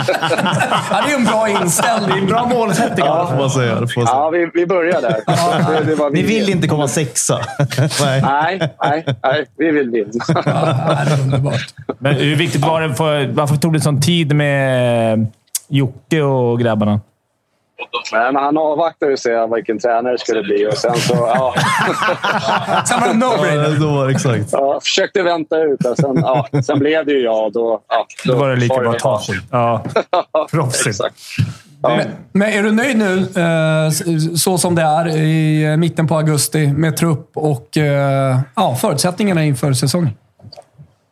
ja, 0.91 1.01
det 1.07 1.13
är 1.13 1.17
en 1.17 1.25
bra 1.25 1.49
inställning. 1.49 2.27
Bra 2.27 2.45
målsättning. 2.45 3.05
Ja, 3.05 3.21
det 3.21 3.27
får 3.27 3.37
man 3.37 3.49
säga. 3.49 3.79
Det 3.79 3.87
får 3.87 4.01
man 4.01 4.07
säga. 4.07 4.17
Ja, 4.17 4.29
vi, 4.29 4.49
vi 4.53 4.65
börjar 4.65 5.01
där. 5.01 5.79
Det, 5.79 5.85
det 5.85 5.95
var 5.95 6.09
vi 6.09 6.21
Ni 6.21 6.27
vill 6.27 6.49
inte 6.49 6.67
komma 6.67 6.87
sexa? 6.87 7.39
Nej. 7.77 8.21
Nej, 8.21 8.71
nej, 8.83 9.05
nej, 9.23 9.45
vi 9.57 9.71
vill 9.71 9.89
vinna. 9.89 10.11
Ja, 10.27 10.41
det 11.05 11.11
är 11.11 11.21
underbart. 11.21 11.73
Men 11.99 12.15
hur 12.15 12.35
viktigt 12.35 12.61
var 12.61 12.81
det 12.81 12.95
för... 12.95 13.27
Varför 13.27 13.55
tog 13.55 13.73
det 13.73 13.81
sån 13.81 14.01
tid 14.01 14.35
med 14.35 15.27
Jocke 15.67 16.21
och 16.21 16.59
grabbarna? 16.59 16.99
Nej, 18.11 18.33
men 18.33 18.43
han 18.43 18.57
avvaktade 18.57 19.11
ju 19.11 19.13
och 19.13 19.19
se 19.19 19.47
vilken 19.55 19.79
tränare 19.79 20.13
det 20.13 20.19
skulle 20.19 20.43
bli 20.43 20.67
och 20.67 20.77
sen 20.77 20.95
så... 20.95 21.13
Ja, 21.13 21.53
Sen 22.87 22.99
var 22.99 23.07
det 23.07 23.13
no-brainer. 23.13 23.73
Ja, 23.73 23.79
då, 23.79 24.09
exakt. 24.09 24.49
ja, 24.51 24.79
försökte 24.83 25.23
vänta 25.23 25.57
ut 25.61 25.85
och 25.85 25.97
sen, 25.97 26.15
ja, 26.15 26.47
sen 26.65 26.79
blev 26.79 27.05
det 27.05 27.11
ju 27.11 27.19
jag. 27.23 27.53
Då, 27.53 27.81
ja, 27.89 28.07
Då 28.25 28.35
var 28.35 28.49
det 28.49 28.55
lika 28.55 28.75
var 28.75 28.81
bra 28.81 28.91
att 28.91 28.99
ta 28.99 29.21
sig. 29.21 29.35
Ja, 29.51 29.83
proffsigt. 30.51 30.87
Exakt. 30.87 31.15
Men, 31.81 32.07
men 32.31 32.49
är 32.49 32.63
du 32.63 32.71
nöjd 32.71 32.97
nu, 32.97 33.17
eh, 33.19 33.89
så 34.35 34.57
som 34.57 34.75
det 34.75 34.81
är 34.81 35.07
i 35.17 35.77
mitten 35.77 36.07
på 36.07 36.15
augusti 36.15 36.67
med 36.67 36.97
trupp 36.97 37.31
och 37.33 37.77
eh, 37.77 38.39
ja, 38.55 38.75
förutsättningarna 38.75 39.43
inför 39.43 39.73
säsongen? 39.73 40.09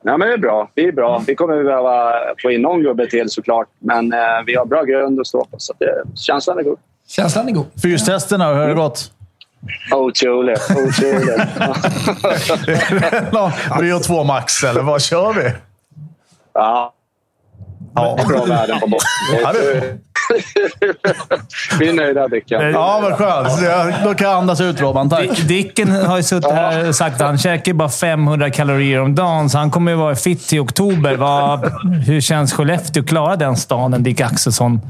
Ja, 0.04 0.18
men 0.18 0.28
det 0.28 0.34
är 0.34 0.38
bra. 0.38 0.72
Vi 0.76 0.88
är 0.88 0.91
bra. 0.91 1.24
Vi 1.28 1.36
kommer 1.36 1.64
behöva 1.64 2.14
få 2.41 2.52
in 2.52 2.62
någon 2.62 2.84
gubbe 2.84 3.08
till 3.08 3.30
såklart. 3.30 3.68
Men 3.80 4.14
eh, 4.14 4.20
vi 4.45 4.56
har 4.56 4.66
bra 4.66 4.84
grund 4.84 5.20
att 5.20 5.28
stå 5.28 5.45
på. 5.45 5.56
Så 5.60 5.74
det, 5.78 6.04
känslan 6.16 6.58
är 6.60 6.64
god. 6.64 6.80
Känslan 7.08 7.47
är 7.47 7.52
god. 7.52 7.66
Fystesterna, 7.82 8.47
hur 8.47 8.56
har 8.56 8.68
det 8.68 8.74
gått? 8.74 9.12
Otroligt. 9.95 10.62
Otroligt. 10.72 11.39
VO2 13.80 14.24
max, 14.24 14.64
eller 14.64 14.82
vad 14.82 15.02
kör 15.02 15.34
vi? 15.34 15.52
ja. 16.54 16.93
Ja. 17.95 18.20
Bra 18.28 18.45
värden 18.45 18.80
på 18.80 18.88
botten. 18.88 19.99
Vi 21.79 21.89
är 21.89 21.93
nöjda, 21.93 22.27
Dicken. 22.27 22.71
Ja, 22.71 22.99
vad 23.03 23.13
skönt. 23.13 23.61
Jag- 23.61 23.93
Då 24.03 24.13
kan 24.13 24.27
jag 24.29 24.38
andas 24.38 24.61
ut, 24.61 24.82
Robban. 24.82 25.09
Tack. 25.09 25.21
Dick- 25.21 25.47
Dicken 25.47 25.91
har 25.91 26.17
ju 26.17 26.23
suttit 26.23 26.51
här 26.51 26.88
och 26.88 26.95
sagt 26.95 27.15
att 27.21 27.27
han 27.27 27.38
käkar 27.38 27.73
bara 27.73 27.89
500 27.89 28.49
kalorier 28.49 28.99
om 29.01 29.15
dagen, 29.15 29.49
så 29.49 29.57
han 29.57 29.71
kommer 29.71 29.91
ju 29.91 29.97
vara 29.97 30.15
fit 30.15 30.47
till 30.47 30.59
oktober. 30.59 31.15
Vad, 31.15 31.71
hur 32.07 32.21
känns 32.21 32.53
Skellefteå 32.53 33.03
att 33.03 33.09
klara 33.09 33.36
den 33.36 33.55
staden, 33.57 34.03
Dick 34.03 34.21
Axelsson? 34.21 34.82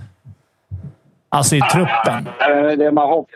Alltså 1.30 1.56
i 1.56 1.62
truppen. 1.62 2.28
Eh, 2.40 2.78
Det 2.78 2.92
man 2.92 3.08
hoppas, 3.10 3.32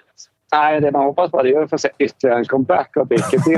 nej, 0.58 0.82
det 0.82 0.92
man 0.92 1.02
hoppas 1.06 1.32
på 1.32 1.44
det 1.44 1.50
är 1.50 1.64
att 1.64 1.70
få 1.70 1.78
se 1.78 1.90
ytterligare 2.00 2.40
en 2.40 2.46
comeback 2.46 2.98
av 2.98 3.08
Dicken. 3.08 3.42
Det 3.46 3.54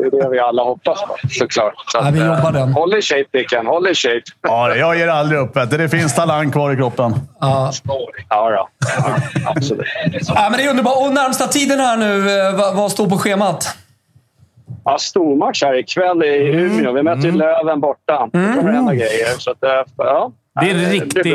är 0.00 0.22
det 0.22 0.28
vi 0.30 0.38
alla 0.38 0.62
hoppas 0.62 1.02
på, 1.02 1.16
såklart. 1.30 1.74
Så 1.86 2.00
vi 2.00 2.08
att, 2.08 2.14
eh, 2.14 2.26
jobbar 2.26 2.52
den. 2.52 2.72
Håll 2.72 2.94
i 2.98 3.02
shape, 3.02 3.24
Dicken. 3.32 3.66
Håll 3.66 3.88
i 3.88 3.94
shape. 3.94 4.22
Ja, 4.42 4.74
jag 4.74 4.98
ger 4.98 5.08
aldrig 5.08 5.40
upp. 5.40 5.54
Det 5.70 5.88
finns 5.88 6.14
talang 6.14 6.50
kvar 6.52 6.72
i 6.72 6.76
kroppen. 6.76 7.14
Ja. 7.40 7.72
Ja, 8.28 8.50
då. 8.50 8.68
ja 8.96 9.16
absolut. 9.44 9.86
Ja, 10.28 10.48
men 10.50 10.58
det 10.58 10.64
är 10.64 10.70
underbart. 10.70 10.96
Och 11.06 11.12
närmsta 11.14 11.46
tiden 11.46 11.80
här 11.80 11.96
nu, 11.96 12.38
eh, 12.40 12.56
vad, 12.58 12.76
vad 12.76 12.92
står 12.92 13.08
på 13.08 13.18
schemat? 13.18 13.76
Ja, 14.84 14.98
stormatch 14.98 15.62
här 15.62 15.78
ikväll 15.78 16.22
i 16.22 16.36
Umeå. 16.48 16.92
Vi 16.92 17.02
möter 17.02 17.22
ju 17.22 17.32
Löven 17.32 17.80
borta. 17.80 18.28
Det 18.32 18.52
kommer 18.56 18.72
hända 18.72 18.94
grejer. 18.94 19.38
Så 19.38 19.50
att, 19.50 19.64
eh, 19.64 19.70
ja, 19.96 20.32
Det 20.60 20.70
är 20.70 20.74
en 20.74 20.90
riktig, 20.90 21.34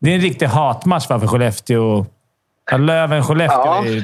det 0.00 0.10
är 0.10 0.14
en 0.14 0.20
riktig 0.20 0.46
hatmatch 0.46 1.06
för 1.06 1.26
Skellefteå. 1.26 2.06
Löven-Skellefteå. 2.72 3.60
Ja. 3.64 3.84
är- 3.86 3.96
Ja, 3.96 4.02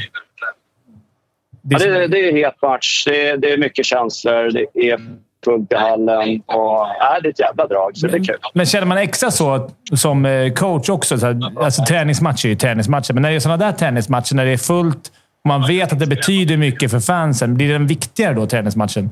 det, 1.63 1.75
är- 1.85 2.09
det 2.09 2.19
är 2.29 2.33
het 2.33 2.63
match. 2.63 3.05
Det 3.07 3.29
är, 3.29 3.37
det 3.37 3.53
är 3.53 3.59
mycket 3.59 3.87
känslor. 3.87 4.51
Det 4.51 4.91
är 4.91 5.01
fullt 5.45 5.73
i 5.73 5.77
hallen. 5.77 6.43
Och, 6.47 6.87
ja, 6.99 7.19
det 7.23 7.29
är 7.29 7.31
ett 7.31 7.41
jävla 7.41 7.67
drag, 7.67 7.97
så 7.97 8.07
det 8.07 8.17
är 8.17 8.25
kul. 8.25 8.39
Men 8.55 8.67
känner 8.67 8.87
man 8.87 8.99
extra 8.99 9.31
så 9.31 9.71
som 9.95 10.27
eh, 10.27 10.53
coach 10.53 10.89
också? 10.89 11.19
Så 11.19 11.27
här, 11.27 11.41
alltså, 11.65 11.85
träningsmatcher 11.85 12.47
är 12.47 12.51
ju 12.51 12.57
träningsmatcher, 12.57 13.13
men 13.15 13.23
när 13.23 13.31
det 13.31 13.37
är 13.37 13.41
sådana 13.41 13.65
där 13.65 13.73
träningsmatcher, 13.73 14.35
när 14.35 14.45
det 14.45 14.51
är 14.53 14.57
fullt 14.57 15.13
och 15.45 15.49
man 15.49 15.67
vet 15.67 15.93
att 15.93 15.99
det 15.99 16.07
betyder 16.07 16.57
mycket 16.57 16.91
för 16.91 17.01
fansen, 17.01 17.55
blir 17.55 17.73
den 17.73 17.87
viktigare 17.87 18.35
då, 18.35 18.47
träningsmatchen? 18.47 19.11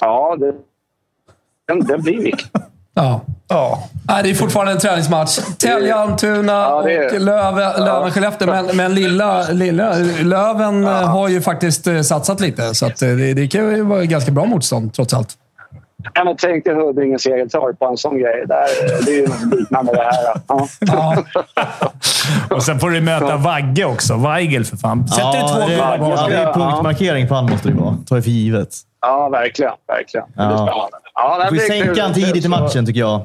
Ja, 0.00 0.36
det, 0.36 0.54
den, 1.68 1.80
den 1.86 2.02
blir 2.02 2.22
viktig. 2.22 2.46
Ja. 2.94 3.20
Ja. 3.48 3.88
Nej, 4.08 4.22
det 4.22 4.30
är 4.30 4.34
fortfarande 4.34 4.72
en 4.72 4.78
träningsmatch. 4.78 5.38
Tälje, 5.58 5.94
Almtuna 5.94 6.52
Ja, 6.52 6.82
det 6.86 7.06
och 7.12 7.20
Löven, 7.20 7.84
Löven 7.84 8.10
Skellefteå. 8.10 8.46
Men, 8.48 8.76
men 8.76 8.94
lilla, 8.94 9.42
lilla 9.50 9.94
Löven 10.22 10.84
eh, 10.84 10.90
har 10.90 11.28
ju 11.28 11.40
faktiskt 11.40 11.86
eh, 11.86 12.00
satsat 12.00 12.40
lite, 12.40 12.74
så 12.74 12.86
att 12.86 13.02
eh, 13.02 13.08
det, 13.08 13.34
det 13.34 13.48
kan 13.48 13.60
ju 13.76 13.82
vara 13.82 14.04
ganska 14.04 14.30
bra 14.30 14.44
motstånd 14.44 14.94
trots 14.94 15.14
allt. 15.14 15.28
Ja, 16.14 16.24
men 16.24 16.36
tänk 16.36 16.64
dig 16.64 16.74
Huddinge 16.74 17.18
Segeltorp 17.18 17.78
på 17.78 17.86
en 17.86 17.96
sån 17.96 18.18
grej. 18.18 18.44
Där, 18.48 18.66
det 19.06 19.10
är 19.10 19.16
ju 19.20 19.26
något 19.26 19.60
liknande 19.60 19.92
det 19.92 20.02
här. 20.02 20.40
Ja. 20.48 20.68
Ja. 20.80 21.24
Och 22.56 22.62
sen 22.62 22.80
får 22.80 22.90
du 22.90 23.00
möta 23.00 23.36
Vagge 23.36 23.84
också. 23.84 24.16
Weigel 24.16 24.64
för 24.64 24.76
fan. 24.76 25.08
Sätter 25.08 25.32
du 25.32 25.48
två 25.48 25.60
det, 25.68 25.74
gubbar 25.74 25.98
ja, 26.16 26.26
det 26.28 26.36
är 26.36 26.52
punktmarkering 26.52 27.28
på 27.28 27.34
han 27.34 27.50
måste 27.50 27.68
det 27.68 27.74
vara. 27.74 27.96
Tar 28.06 28.16
jag 28.16 28.24
för 28.24 28.30
givet. 28.30 28.68
ja, 29.00 29.28
verkligen. 29.28 29.72
verkligen. 29.88 30.26
Det 30.26 30.32
blir 30.34 30.44
Ja. 30.46 30.56
spännande. 30.56 30.96
Ja, 31.14 31.38
det 31.38 31.50
Du 31.50 31.60
får 31.60 31.66
sänka 31.66 32.02
han 32.02 32.14
tidigt 32.14 32.44
i 32.44 32.48
matchen, 32.48 32.86
tycker 32.86 33.00
jag. 33.00 33.24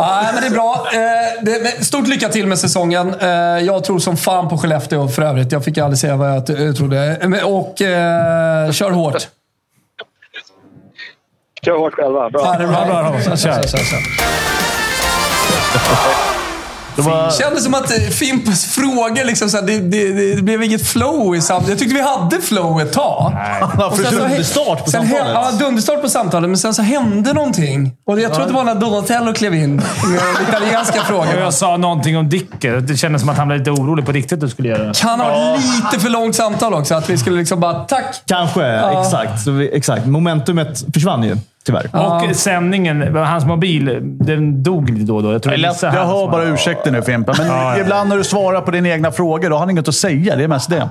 Nej, 0.00 0.30
men 0.32 0.40
det 0.42 0.46
är 0.46 0.50
bra. 0.50 0.86
Eh, 0.92 1.80
stort 1.82 2.08
lycka 2.08 2.28
till 2.28 2.46
med 2.46 2.58
säsongen. 2.58 3.14
Eh, 3.20 3.28
jag 3.64 3.84
tror 3.84 3.98
som 3.98 4.16
fan 4.16 4.48
på 4.48 4.58
Skellefteå 4.58 5.08
för 5.08 5.22
övrigt. 5.22 5.52
Jag 5.52 5.64
fick 5.64 5.78
aldrig 5.78 5.98
säga 5.98 6.16
vad 6.16 6.30
jag 6.30 6.46
trodde. 6.76 7.18
Eh, 7.22 7.28
men- 7.28 7.44
Och 7.44 7.82
eh, 7.82 8.70
kör 8.72 8.90
hårt. 8.90 9.28
Kör 11.64 11.78
hårt 11.78 11.94
själva. 11.94 12.30
Bra. 12.30 12.40
Ja, 12.44 12.58
det 12.58 12.64
är 12.64 12.68
bra. 12.68 12.84
bra, 12.86 13.10
bra. 13.10 13.20
Kör, 13.22 13.36
kör, 13.36 13.62
kör, 13.62 13.78
kör. 13.78 13.98
Det 16.96 17.02
var, 17.02 17.30
kändes 17.30 17.64
som 17.64 17.74
att 17.74 17.90
eh, 17.90 17.96
Fimps 18.10 18.64
frågor, 18.74 19.24
liksom, 19.24 19.50
så 19.50 19.56
här, 19.56 19.64
det, 19.66 19.78
det, 19.78 20.34
det 20.34 20.42
blev 20.42 20.62
inget 20.62 20.86
flow 20.88 21.36
i 21.36 21.40
samtalet. 21.40 21.68
Jag 21.68 21.78
tyckte 21.78 21.94
vi 21.94 22.00
hade 22.02 22.40
flow 22.40 22.80
ett 22.80 22.92
tag. 22.92 23.32
Och 23.90 23.96
sen 23.96 24.04
så- 24.04 24.18
dunderstart 24.18 24.84
på 24.84 24.90
sen 24.90 25.08
samtalet. 25.08 25.32
Ja, 25.34 25.50
dunderstart 25.66 26.02
på 26.02 26.08
samtalet. 26.08 26.50
Men 26.50 26.58
sen 26.58 26.74
så 26.74 26.82
hände 26.82 27.32
någonting. 27.32 27.92
Och 28.06 28.20
jag 28.20 28.32
tror 28.32 28.42
att 28.42 28.48
det 28.48 28.54
var 28.54 28.64
när 28.64 28.74
Donatello 28.74 29.32
klev 29.34 29.54
in 29.54 29.76
med 29.76 29.84
italienska 30.48 31.00
Och 31.00 31.06
frågor. 31.06 31.38
jag 31.40 31.54
sa 31.54 31.76
någonting 31.76 32.16
om 32.18 32.28
Dicke. 32.28 32.70
Det 32.80 32.96
kändes 32.96 33.22
som 33.22 33.28
att 33.28 33.36
han 33.38 33.48
blev 33.48 33.58
lite 33.58 33.70
orolig 33.70 34.06
på 34.06 34.12
riktigt 34.12 34.32
att 34.32 34.40
du 34.40 34.48
skulle 34.48 34.68
göra 34.68 34.82
det. 34.84 35.00
Kan 35.00 35.20
ha 35.20 35.28
varit 35.28 35.60
lite 35.92 36.00
för 36.04 36.10
långt 36.10 36.36
samtal 36.36 36.74
också. 36.74 36.94
Att 36.94 37.10
vi 37.10 37.18
skulle 37.18 37.38
liksom 37.38 37.60
bara, 37.60 37.74
tack! 37.74 38.22
Kanske, 38.26 38.66
exakt. 39.00 39.42
Så 39.44 39.50
vi, 39.50 39.76
exakt. 39.76 40.06
Momentumet 40.06 40.84
försvann 40.94 41.22
ju, 41.22 41.36
tyvärr. 41.64 41.90
Och 41.92 42.36
sändningen, 42.36 43.16
hans 43.16 43.44
mobil, 43.44 43.98
den 44.02 44.62
dog 44.62 44.90
lite 44.90 45.04
då 45.06 45.16
och 45.16 45.22
då. 45.22 45.32
Jag 45.32 45.42
tror 45.42 45.54
jag, 45.54 45.74
det 45.74 45.82
är 45.86 45.94
jag 45.94 46.06
hör 46.06 46.30
bara 46.30 46.44
ursäkter 46.44 46.90
nu 46.90 47.02
Fimpen, 47.02 47.34
men 47.38 47.46
Ja, 47.46 47.74
ja. 47.76 47.78
ibland 47.80 48.08
när 48.08 48.16
du 48.16 48.24
svarar 48.24 48.60
på 48.60 48.70
dina 48.70 48.88
egna 48.88 49.12
frågor, 49.12 49.50
då 49.50 49.54
har 49.56 49.60
han 49.60 49.70
inget 49.70 49.88
att 49.88 49.94
säga. 49.94 50.36
Det 50.36 50.44
är 50.44 50.48
mest 50.48 50.70
det. 50.70 50.88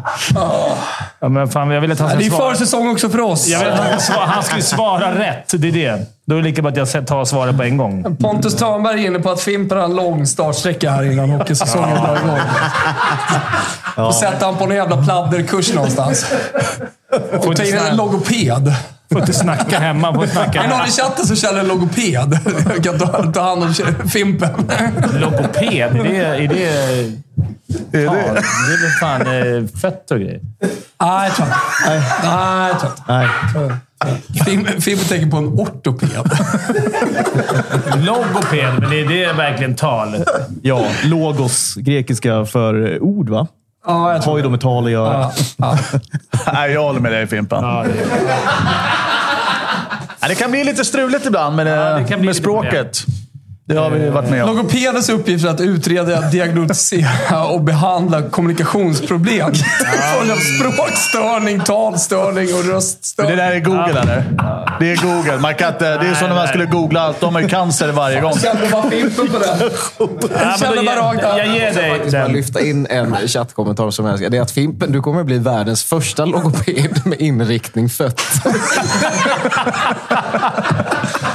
Ja, 1.19 1.30
men 1.30 1.47
fan, 1.47 1.72
jag 1.72 1.82
vill 1.82 1.91
att 1.91 1.99
han 1.99 2.09
Det 2.09 2.15
ska 2.24 2.26
är 2.26 2.38
svara. 2.38 2.53
försäsong 2.53 2.89
också 2.91 3.09
för 3.09 3.19
oss. 3.19 3.47
Jag 3.47 3.59
vill 3.59 3.67
att 3.67 3.80
han, 3.80 3.99
ska 3.99 4.13
svara, 4.13 4.26
han 4.26 4.61
svara 4.61 5.19
rätt. 5.19 5.53
Det 5.61 5.67
är 5.67 5.72
det. 5.72 6.05
Då 6.32 6.38
är 6.38 6.41
det 6.41 6.47
lika 6.47 6.61
bra 6.61 6.71
att 6.71 6.93
jag 6.93 7.07
tar 7.07 7.25
svaret 7.25 7.57
på 7.57 7.63
en 7.63 7.77
gång. 7.77 8.17
Pontus 8.17 8.55
Törnberg 8.55 9.03
är 9.03 9.07
inne 9.07 9.19
på 9.19 9.29
att 9.32 9.41
Fimpen 9.41 9.77
har 9.77 9.86
en 9.86 9.95
lång 9.95 10.25
startsträcka 10.27 10.91
här 10.91 11.11
innan 11.11 11.29
hockeysäsongen 11.29 12.03
drar 12.03 12.17
igång. 12.17 12.39
Får 13.95 14.11
sätta 14.11 14.45
han 14.45 14.57
på 14.57 14.65
någon 14.65 14.75
jävla 14.75 15.03
pladderkurs 15.03 15.73
någonstans. 15.73 16.32
Och 17.38 17.55
ta 17.55 17.63
in 17.63 17.77
en 17.77 17.97
logoped. 17.97 18.73
Får 19.11 19.19
inte 19.21 19.34
snacka 19.34 19.79
hemma. 19.79 20.13
Får 20.13 20.25
snacka 20.25 20.59
Är 20.59 20.63
det 20.63 20.69
någon 20.69 20.77
hemma. 20.77 20.88
i 20.88 20.91
chatten 20.91 21.25
som 21.25 21.36
känner 21.36 21.59
en 21.59 21.67
logoped? 21.67 22.39
Jag 22.75 22.84
kan 22.84 22.99
ta, 22.99 23.32
ta 23.32 23.41
hand 23.41 23.63
om 23.63 23.73
Fimpen. 24.09 24.71
Logoped, 25.13 25.73
är 25.73 25.89
det... 26.03 26.25
Är 26.25 26.47
det 26.47 27.97
Är 27.97 28.03
ja, 28.03 28.11
det? 28.11 28.19
det 28.23 28.73
är 28.73 28.82
väl 28.82 28.91
fan 28.99 29.21
eh, 29.21 29.79
fötter 29.82 30.15
och 30.15 30.21
grejer. 30.21 30.39
Nej, 31.01 31.27
jag 31.27 31.36
tror 31.36 31.47
inte. 31.47 31.57
Nej, 33.07 33.27
jag 33.43 33.51
tror 33.53 33.63
inte. 33.63 33.77
Fimpen 34.82 35.06
tänker 35.08 35.28
på 35.32 35.38
en 35.38 35.45
ortoped. 35.47 36.10
Logoped, 38.06 38.74
men 38.80 38.93
är 38.93 39.06
det 39.10 39.34
verkligen 39.34 39.76
tal? 39.76 40.16
Ja, 40.62 40.86
logos. 41.04 41.76
Grekiska 41.76 42.45
för 42.45 42.91
eh, 42.93 42.97
ord, 43.02 43.30
va? 43.30 43.47
Ja, 43.86 44.08
jag 44.10 44.16
Har 44.16 44.20
tror 44.24 44.38
ju 44.38 44.43
då 44.43 44.49
med 44.49 44.62
tal 44.62 44.86
att 44.86 44.91
göra. 44.91 45.14
ja, 45.14 45.32
ja. 45.58 45.78
Nej, 46.54 46.72
jag 46.72 46.82
håller 46.84 46.99
med 46.99 47.12
dig 47.12 47.28
Fimpen. 47.28 47.64
Ja, 47.64 47.84
det, 47.84 47.91
Ja, 50.22 50.28
det 50.28 50.36
kan 50.36 50.52
bli 50.52 50.64
lite 50.64 50.86
struligt 50.86 51.26
ibland 51.26 51.56
med, 51.56 51.66
det, 51.66 51.72
Ja, 51.72 51.89
det 51.89 51.97
kan 51.99 52.06
bli 52.08 52.16
med 52.18 52.26
lite 52.26 52.39
språket. 52.39 53.06
Det 53.66 53.76
har 53.78 53.89
vi 53.89 54.09
varit 54.09 54.30
med 54.30 54.43
om. 54.43 54.49
Logopedens 54.55 55.09
uppgift 55.09 55.45
är 55.45 55.49
att 55.49 55.62
utreda, 55.62 56.22
diagnostisera 56.30 57.43
och 57.45 57.62
behandla 57.62 58.22
kommunikationsproblem. 58.22 59.53
Form 59.53 60.32
av 60.32 60.36
språkstörning, 60.36 61.59
talstörning 61.59 62.53
och 62.53 62.64
röststörning. 62.66 63.36
det 63.38 63.43
där 63.43 63.51
är 63.51 63.59
Google, 63.59 63.99
eller? 64.01 64.24
Det 64.80 64.91
är 64.91 64.95
Google. 64.95 65.38
Man 65.38 65.55
kan 65.55 65.74
inte, 65.74 65.97
det 65.97 66.07
är 66.07 66.14
som 66.14 66.28
när 66.28 66.36
man 66.36 66.47
skulle 66.47 66.66
googla 66.66 67.01
allt. 67.01 67.20
De 67.20 67.36
har 67.36 67.41
ju 67.41 67.49
cancer 67.49 67.91
varje 67.91 68.22
gång. 68.22 68.34
Kände 68.34 68.68
bara 68.72 68.89
Fimpen 68.89 69.28
på 69.28 69.39
den. 69.39 69.57
Ja, 69.59 69.70
men 69.99 70.07
då 70.20 70.28
Kände 70.66 70.84
bara 70.84 70.95
rakt 70.99 71.22
ger, 71.22 71.28
av. 71.32 71.38
jag 71.38 71.47
ger 71.47 71.74
dig 71.74 72.01
den. 72.12 72.32
lyfta 72.34 72.62
in 72.62 72.88
en 72.89 73.16
chattkommentar 73.28 73.91
som 73.91 74.05
jag 74.05 74.14
älskar. 74.14 74.30
Det 74.30 74.38
är 74.38 74.41
att 74.41 74.51
Fimpen, 74.51 74.91
du 74.91 75.01
kommer 75.01 75.24
bli 75.24 75.38
världens 75.38 75.84
första 75.84 76.26
logoped 76.26 77.01
med 77.05 77.22
inriktning 77.22 77.89
fötter. 77.89 78.51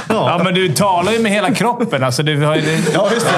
Ja, 0.09 0.41
men 0.43 0.53
du 0.53 0.69
talar 0.69 1.11
ju 1.11 1.19
med 1.19 1.31
hela 1.31 1.53
kroppen. 1.53 2.03
Alltså, 2.03 2.23
du 2.23 2.45
har 2.45 2.55
ju, 2.55 2.61
Ja, 2.93 3.07
just 3.13 3.25
det. 3.25 3.31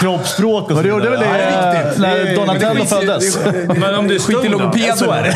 Kroppsspråk 0.00 0.70
och 0.70 0.76
så 0.76 0.82
det 0.82 0.88
gjorde 0.88 1.10
väl 1.10 1.20
det, 1.20 1.26
Ja, 1.26 1.32
det 1.32 1.42
är 1.42 1.84
viktigt. 1.84 2.02
när 2.02 2.36
Donatello 2.36 2.84
föddes? 2.84 3.38
men 3.68 3.94
om 3.94 4.08
du 4.08 4.14
är 4.14 4.18
Skit 4.18 4.36
i 4.36 4.38
stum 4.38 4.52
då? 4.52 4.58
logopeden. 4.58 4.96
Så 4.96 5.10
är 5.10 5.22
det. 5.22 5.34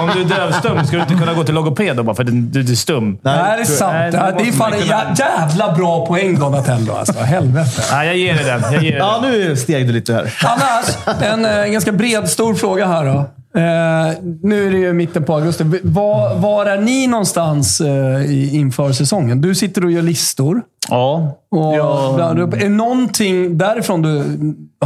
Om 0.00 0.10
du 0.14 0.20
är 0.20 0.38
dövstum, 0.38 0.84
ska 0.86 0.96
du 0.96 1.02
inte 1.02 1.14
kunna 1.14 1.34
gå 1.34 1.44
till 1.44 1.54
logoped 1.54 1.96
då 1.96 2.02
bara 2.02 2.16
för 2.16 2.22
att 2.22 2.52
du, 2.52 2.60
är 2.60 2.64
stum? 2.64 3.18
Nej, 3.22 3.56
det 3.56 3.62
är 3.62 3.64
sant. 3.64 4.12
det 4.38 4.48
är 4.48 4.52
fan 4.52 4.72
en 4.72 5.14
jävla 5.14 5.72
bra 5.72 6.06
poäng 6.06 6.38
Donatello. 6.38 6.92
Alltså. 6.94 7.18
Helvete. 7.18 7.82
Nej, 7.92 8.06
jag 8.06 8.16
ger 8.16 8.34
dig 8.34 8.44
den. 8.44 8.62
Jag 8.72 8.82
ger 8.82 8.90
dig 8.90 8.98
Ja, 8.98 9.18
nu 9.22 9.56
steg 9.56 9.86
du 9.86 9.92
lite 9.92 10.12
här. 10.14 10.32
Annars, 10.44 11.22
en, 11.22 11.44
eh, 11.44 11.58
en 11.58 11.72
ganska 11.72 11.92
bred, 11.92 12.28
stor 12.28 12.54
fråga 12.54 12.86
här 12.86 13.04
då. 13.04 13.30
Eh, 13.56 14.12
nu 14.42 14.66
är 14.66 14.70
det 14.70 14.78
ju 14.78 14.92
mitten 14.92 15.24
på 15.24 15.34
augusti. 15.34 15.64
Var, 15.82 16.34
var 16.34 16.66
är 16.66 16.78
ni 16.80 17.06
någonstans 17.06 17.80
eh, 17.80 18.24
i, 18.24 18.50
inför 18.56 18.92
säsongen? 18.92 19.40
Du 19.40 19.54
sitter 19.54 19.84
och 19.84 19.90
gör 19.90 20.02
listor. 20.02 20.62
Ja. 20.88 21.38
Och 21.50 21.74
Ja. 21.74 22.14
där 22.18 22.38
uppe. 22.40 22.56
Är 22.56 22.60
det 22.60 22.68
någonting 22.68 23.58
därifrån 23.58 24.02
du 24.02 24.24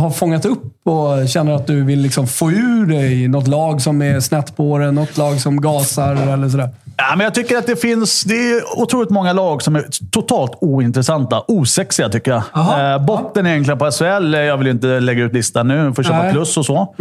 har 0.01 0.11
fångat 0.11 0.45
upp 0.45 0.63
och 0.85 1.29
känner 1.29 1.53
att 1.53 1.67
du 1.67 1.85
vill 1.85 2.01
liksom 2.01 2.27
få 2.27 2.51
ur 2.51 2.87
dig 2.87 3.29
något 3.29 3.47
lag 3.49 3.83
som 3.83 4.03
är 4.03 4.21
snett 4.21 4.57
på 4.57 4.65
åren, 4.71 4.95
något 4.95 5.17
lag 5.17 5.41
som 5.41 5.61
gasar 5.61 6.33
eller 6.33 6.49
sådär? 6.49 6.69
Ja, 6.97 7.15
men 7.17 7.25
jag 7.25 7.35
tycker 7.35 7.59
att 7.59 7.67
det 7.67 7.77
finns 7.77 8.23
det 8.25 8.35
är 8.35 8.63
otroligt 8.81 9.11
många 9.11 9.33
lag 9.33 9.63
som 9.63 9.77
är 9.77 9.85
totalt 10.11 10.53
ointressanta. 10.61 11.43
Osexiga, 11.49 12.09
tycker 12.09 12.31
jag. 12.31 12.93
Eh, 12.95 13.05
botten 13.07 13.47
egentligen 13.47 13.79
på 13.79 13.91
SHL. 13.91 14.35
Jag 14.35 14.57
vill 14.57 14.67
inte 14.67 15.01
lägga 15.01 15.25
ut 15.25 15.33
listan 15.33 15.69
nu. 15.69 15.93
får 15.95 16.03
köpa 16.03 16.17
Nej. 16.17 16.23
Mm. 16.25 16.35
plus 16.35 16.57
och 16.57 16.67
så. 16.67 16.95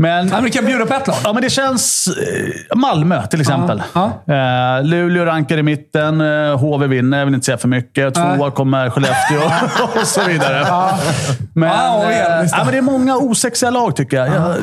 Men, 0.00 0.26
Nej, 0.26 0.34
men 0.34 0.44
vi 0.44 0.50
kan 0.50 0.64
bjuda 0.64 0.86
på 0.86 0.94
ett 0.94 1.06
lag. 1.06 1.16
ja, 1.24 1.32
men 1.32 1.42
det 1.42 1.50
känns... 1.50 2.08
Eh, 2.70 2.76
Malmö 2.76 3.26
till 3.26 3.40
exempel. 3.40 3.82
Ja, 3.94 4.10
Eh, 4.26 4.84
Luleå 4.84 5.24
rankar 5.24 5.58
i 5.58 5.62
mitten. 5.62 6.20
Eh, 6.20 6.58
HV 6.58 6.86
vinner. 6.86 7.18
Jag 7.18 7.24
vill 7.26 7.34
inte 7.34 7.44
säga 7.44 7.58
för 7.58 7.68
mycket. 7.68 8.14
Tvåa 8.14 8.36
Nej. 8.36 8.50
kommer 8.50 8.90
Skellefteå 8.90 9.38
och 10.00 10.06
så 10.06 10.20
vidare. 10.28 10.66
Men, 11.54 11.68
Ja, 11.68 12.10
eh, 12.10 12.18
ja, 12.52 12.64
men 12.64 12.66
det 12.72 12.78
är 12.78 12.82
många 12.82 13.16
osexiga 13.16 13.70
lag 13.70 13.96
tycker 13.96 14.16
jag. 14.16 14.54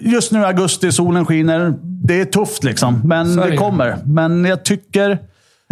just 0.00 0.32
nu 0.32 0.40
i 0.40 0.44
augusti, 0.44 0.92
solen 0.92 1.26
skiner. 1.26 1.74
Det 1.82 2.20
är 2.20 2.24
tufft 2.24 2.64
liksom, 2.64 3.00
men 3.04 3.36
det 3.36 3.50
det. 3.50 3.56
kommer. 3.56 3.96
Men 4.04 4.44
jag 4.44 4.64
tycker... 4.64 5.18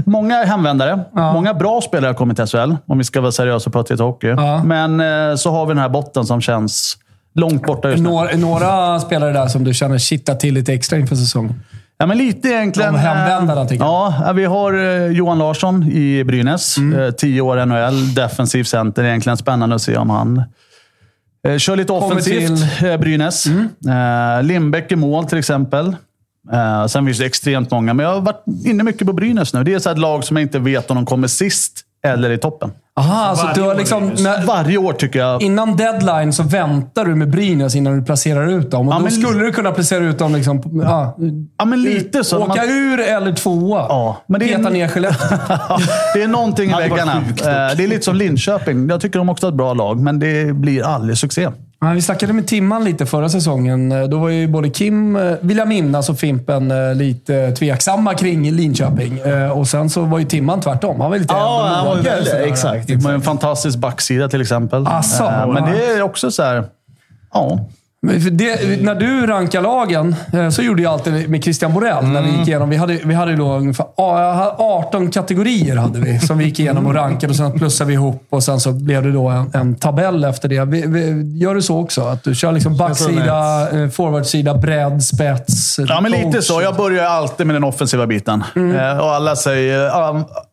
Många 0.06 0.44
hemvändare. 0.44 1.00
Ja. 1.14 1.32
Många 1.32 1.54
bra 1.54 1.80
spelare 1.80 2.08
har 2.08 2.14
kommit 2.14 2.36
till 2.36 2.46
SHL, 2.46 2.72
om 2.86 2.98
vi 2.98 3.04
ska 3.04 3.20
vara 3.20 3.32
seriösa 3.32 3.66
och 3.70 3.72
prata 3.72 3.94
lite 3.94 4.02
hockey. 4.02 4.26
Ja. 4.28 4.64
Men 4.64 5.00
eh, 5.00 5.36
så 5.36 5.50
har 5.50 5.66
vi 5.66 5.70
den 5.70 5.82
här 5.82 5.88
botten 5.88 6.24
som 6.26 6.40
känns 6.40 6.96
långt 7.34 7.62
borta 7.62 7.90
just 7.90 8.02
nu. 8.02 8.08
Några, 8.08 8.36
några 8.36 9.00
spelare 9.00 9.32
där 9.32 9.46
som 9.46 9.64
du 9.64 9.74
känner 9.74 9.98
kittar 9.98 10.34
till 10.34 10.54
lite 10.54 10.72
extra 10.72 10.98
inför 10.98 11.16
säsongen? 11.16 11.54
Ja, 11.98 12.06
men 12.06 12.18
lite 12.18 12.48
egentligen. 12.48 12.92
De 12.92 12.98
hemvändarna, 12.98 13.60
eh, 13.60 13.66
tycker 13.66 13.84
jag. 13.84 14.14
Ja, 14.20 14.32
vi 14.32 14.44
har 14.44 14.72
eh, 14.72 15.06
Johan 15.06 15.38
Larsson 15.38 15.82
i 15.82 16.24
Brynäs. 16.24 16.76
Mm. 16.78 17.00
Eh, 17.00 17.10
tio 17.10 17.40
år 17.40 17.66
NHL, 17.66 18.14
defensiv 18.14 18.64
center. 18.64 19.04
Egentligen 19.04 19.36
spännande 19.36 19.74
att 19.74 19.82
se 19.82 19.96
om 19.96 20.10
han 20.10 20.42
eh, 21.48 21.58
kör 21.58 21.76
lite 21.76 21.88
Kommer 21.88 22.06
offensivt. 22.06 22.82
Eh, 22.82 22.96
Brynäs. 22.96 23.46
Eh, 23.46 24.42
Lindbäck 24.42 24.92
i 24.92 24.96
mål 24.96 25.24
till 25.24 25.38
exempel. 25.38 25.96
Eh, 26.52 26.86
sen 26.86 27.06
finns 27.06 27.18
det 27.18 27.26
extremt 27.26 27.70
många, 27.70 27.94
men 27.94 28.06
jag 28.06 28.14
har 28.14 28.20
varit 28.20 28.44
inne 28.64 28.82
mycket 28.82 29.06
på 29.06 29.12
Brynäs 29.12 29.54
nu. 29.54 29.64
Det 29.64 29.74
är 29.74 29.78
så 29.78 29.90
ett 29.90 29.98
lag 29.98 30.24
som 30.24 30.36
jag 30.36 30.44
inte 30.44 30.58
vet 30.58 30.90
om 30.90 30.96
de 30.96 31.06
kommer 31.06 31.28
sist 31.28 31.80
eller 32.04 32.30
i 32.30 32.38
toppen. 32.38 32.72
Aha, 33.00 33.36
så 33.36 33.48
du 33.54 33.60
har 33.62 33.74
liksom... 33.74 34.02
är 34.10 34.22
När, 34.22 34.46
Varje 34.46 34.78
år 34.78 34.92
tycker 34.92 35.18
jag. 35.18 35.42
innan 35.42 35.76
deadline 35.76 36.32
så 36.32 36.42
väntar 36.42 37.04
du 37.04 37.14
med 37.14 37.30
Brynäs 37.30 37.74
innan 37.74 37.98
du 37.98 38.04
placerar 38.04 38.46
ut 38.46 38.70
dem. 38.70 38.88
Och 38.88 38.94
Ja, 38.94 38.98
då 38.98 39.02
men- 39.04 39.12
skulle 39.12 39.44
du 39.44 39.52
kunna 39.52 39.72
placera 39.72 40.04
ut 40.04 40.18
dem 40.18 40.34
liksom... 40.34 40.62
Ja, 40.84 41.16
Ja, 41.58 41.64
men 41.64 41.82
lite 41.82 42.24
så. 42.24 42.38
åka 42.38 42.48
Man- 42.48 42.68
ur 42.68 43.00
eller 43.00 43.32
tvåa. 43.32 43.78
Ja, 43.88 44.16
men 44.26 44.40
det 44.40 44.52
är- 44.52 44.56
Peta 44.58 44.70
ner 44.70 44.88
Skellefteå. 44.88 45.28
det 46.14 46.22
är 46.22 46.28
någonting 46.28 46.70
i 46.70 46.74
väggarna. 46.74 47.12
Eh, 47.16 47.76
Det 47.76 47.84
är 47.84 47.88
lite 47.88 48.04
som 48.04 48.16
Linköping. 48.16 48.88
Jag 48.88 49.00
tycker 49.00 49.18
de 49.18 49.28
också 49.28 49.46
har 49.46 49.50
ett 49.52 49.56
bra 49.56 49.74
lag, 49.74 50.00
men 50.00 50.18
det 50.18 50.54
blir 50.54 50.82
aldrig 50.86 51.18
succé. 51.18 51.48
Ja, 51.80 51.88
vi 51.90 52.02
snackade 52.02 52.32
med 52.32 52.46
Timman 52.46 52.84
lite 52.84 53.06
förra 53.06 53.28
säsongen. 53.28 53.92
Eh, 53.92 54.02
Då 54.02 54.18
var 54.18 54.28
ju 54.28 54.48
både 54.48 54.70
Kim, 54.70 55.16
eh, 55.16 55.32
vill 55.40 55.56
jag 55.56 55.68
minnas, 55.68 56.08
och 56.08 56.18
Fimpen 56.18 56.70
eh, 56.70 56.94
lite 56.94 57.52
tveksamma 57.52 58.14
kring 58.14 58.50
Linköping. 58.50 59.20
Och 59.52 59.68
sen 59.68 59.90
så 59.90 60.02
var 60.04 60.18
ju 60.18 60.24
Timman 60.24 60.60
tvärtom. 60.60 61.00
Han 61.00 61.10
var 61.10 61.18
lite 61.18 61.34
Ja, 61.34 61.70
han 61.74 61.86
var 61.86 61.96
sådär. 62.24 62.46
Exakt. 62.46 62.88
De 62.88 63.04
har 63.04 63.12
en 63.12 63.22
fantastisk 63.22 63.78
backsida 63.78 64.28
till 64.28 64.40
exempel. 64.40 64.86
Asså, 64.86 65.52
men 65.54 65.72
det 65.72 65.84
är 65.86 66.02
också 66.02 66.30
så 66.30 66.42
här... 66.42 66.64
Ja. 67.32 67.66
Det, 68.02 68.82
när 68.82 68.94
du 68.94 69.26
rankar 69.26 69.62
lagen, 69.62 70.16
eh, 70.32 70.48
så 70.48 70.62
gjorde 70.62 70.82
jag 70.82 70.92
alltid 70.92 71.30
med 71.30 71.44
Christian 71.44 71.74
Borell. 71.74 72.04
När 72.04 72.22
vi 72.22 72.30
gick 72.38 72.48
igenom. 72.48 72.70
Vi 72.70 72.76
hade, 72.76 72.98
vi 73.04 73.14
hade 73.14 73.36
då 73.36 73.56
ungefär 73.56 73.86
ja, 73.96 74.56
18 74.58 75.10
kategorier 75.10 75.76
hade 75.76 76.00
vi, 76.00 76.18
som 76.18 76.38
vi 76.38 76.44
gick 76.44 76.60
igenom 76.60 76.86
och 76.86 76.94
rankade. 76.94 77.30
Och 77.30 77.36
sen 77.36 77.58
plussade 77.58 77.88
vi 77.88 77.94
ihop 77.94 78.26
och 78.30 78.42
sen 78.42 78.60
så 78.60 78.72
blev 78.72 79.02
det 79.02 79.12
då 79.12 79.28
en, 79.28 79.50
en 79.54 79.74
tabell 79.74 80.24
efter 80.24 80.48
det. 80.48 80.64
Vi, 80.64 80.86
vi, 80.86 81.38
gör 81.38 81.54
du 81.54 81.62
så 81.62 81.78
också? 81.78 82.02
Att 82.02 82.24
du 82.24 82.34
kör 82.34 82.52
liksom 82.52 82.76
backsida, 82.76 83.68
eh, 83.70 83.88
forwardsida, 83.88 84.54
bredd, 84.54 85.02
spets, 85.04 85.78
ja, 85.88 86.00
men 86.00 86.12
lite 86.12 86.42
så. 86.42 86.62
Jag 86.62 86.76
börjar 86.76 87.04
alltid 87.04 87.46
med 87.46 87.56
den 87.56 87.64
offensiva 87.64 88.06
biten. 88.06 88.44
Eh, 88.56 88.98
och 88.98 89.10
alla 89.10 89.36
säger... 89.36 89.90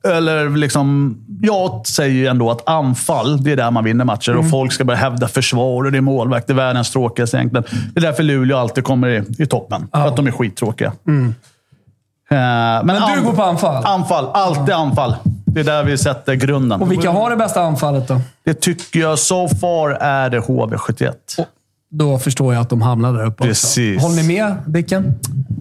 eller 0.08 0.58
liksom... 0.58 1.18
Jag 1.42 1.88
säger 1.88 2.14
ju 2.14 2.28
ändå 2.28 2.52
att 2.52 2.70
anfall, 2.70 3.44
det 3.44 3.52
är 3.52 3.56
där 3.56 3.72
man 3.72 3.84
vinner 3.84 4.06
matcher. 4.06 4.38
Och 4.38 4.50
folk 4.50 4.72
ska 4.72 4.84
börja 4.84 5.00
hävda 5.00 5.28
försvar 5.28 5.86
och 5.86 5.92
det 5.92 5.98
är 5.98 6.02
målvakt. 6.02 6.48
Det 6.48 6.54
är 6.54 6.56
världens 6.56 6.92
tråkigaste 6.92 7.37
egentligen. 7.38 7.64
Det 7.94 8.00
är 8.00 8.02
därför 8.02 8.24
Luleå 8.24 8.58
alltid 8.58 8.84
kommer 8.84 9.08
i, 9.08 9.24
i 9.44 9.46
toppen. 9.46 9.88
För 9.92 10.08
att 10.08 10.16
de 10.16 10.28
är 10.28 10.32
skittråkiga. 10.32 10.88
Eh, 10.88 10.94
men 12.30 12.86
Men 12.86 13.16
du 13.16 13.24
går 13.24 13.34
på 13.34 13.44
anfall. 13.44 13.86
Anfall. 13.86 14.26
Alltid 14.34 14.76
anfall. 14.76 15.16
Det 15.46 15.60
är 15.60 15.64
där 15.64 15.84
vi 15.84 15.98
sätter 15.98 16.34
grunden. 16.34 16.82
Och 16.82 16.92
vilka 16.92 17.12
har 17.12 17.30
det 17.30 17.36
bästa 17.36 17.62
anfallet 17.62 18.08
då? 18.08 18.22
Det 18.46 18.54
tycker 18.54 19.00
jag 19.00 19.20
so 19.20 19.48
far 19.48 19.90
är 19.90 20.30
det 20.30 20.40
HV71. 20.40 21.14
Då 21.90 22.20
förstår 22.20 22.54
jag 22.54 22.62
att 22.62 22.70
de 22.70 22.82
hamnar 22.82 23.14
där 23.14 23.26
uppe 23.26 23.44
Precis. 23.44 23.96
också. 23.96 24.08
Håller 24.08 24.24
ni 24.24 24.28
med, 24.28 24.56
Dicken? 24.68 25.14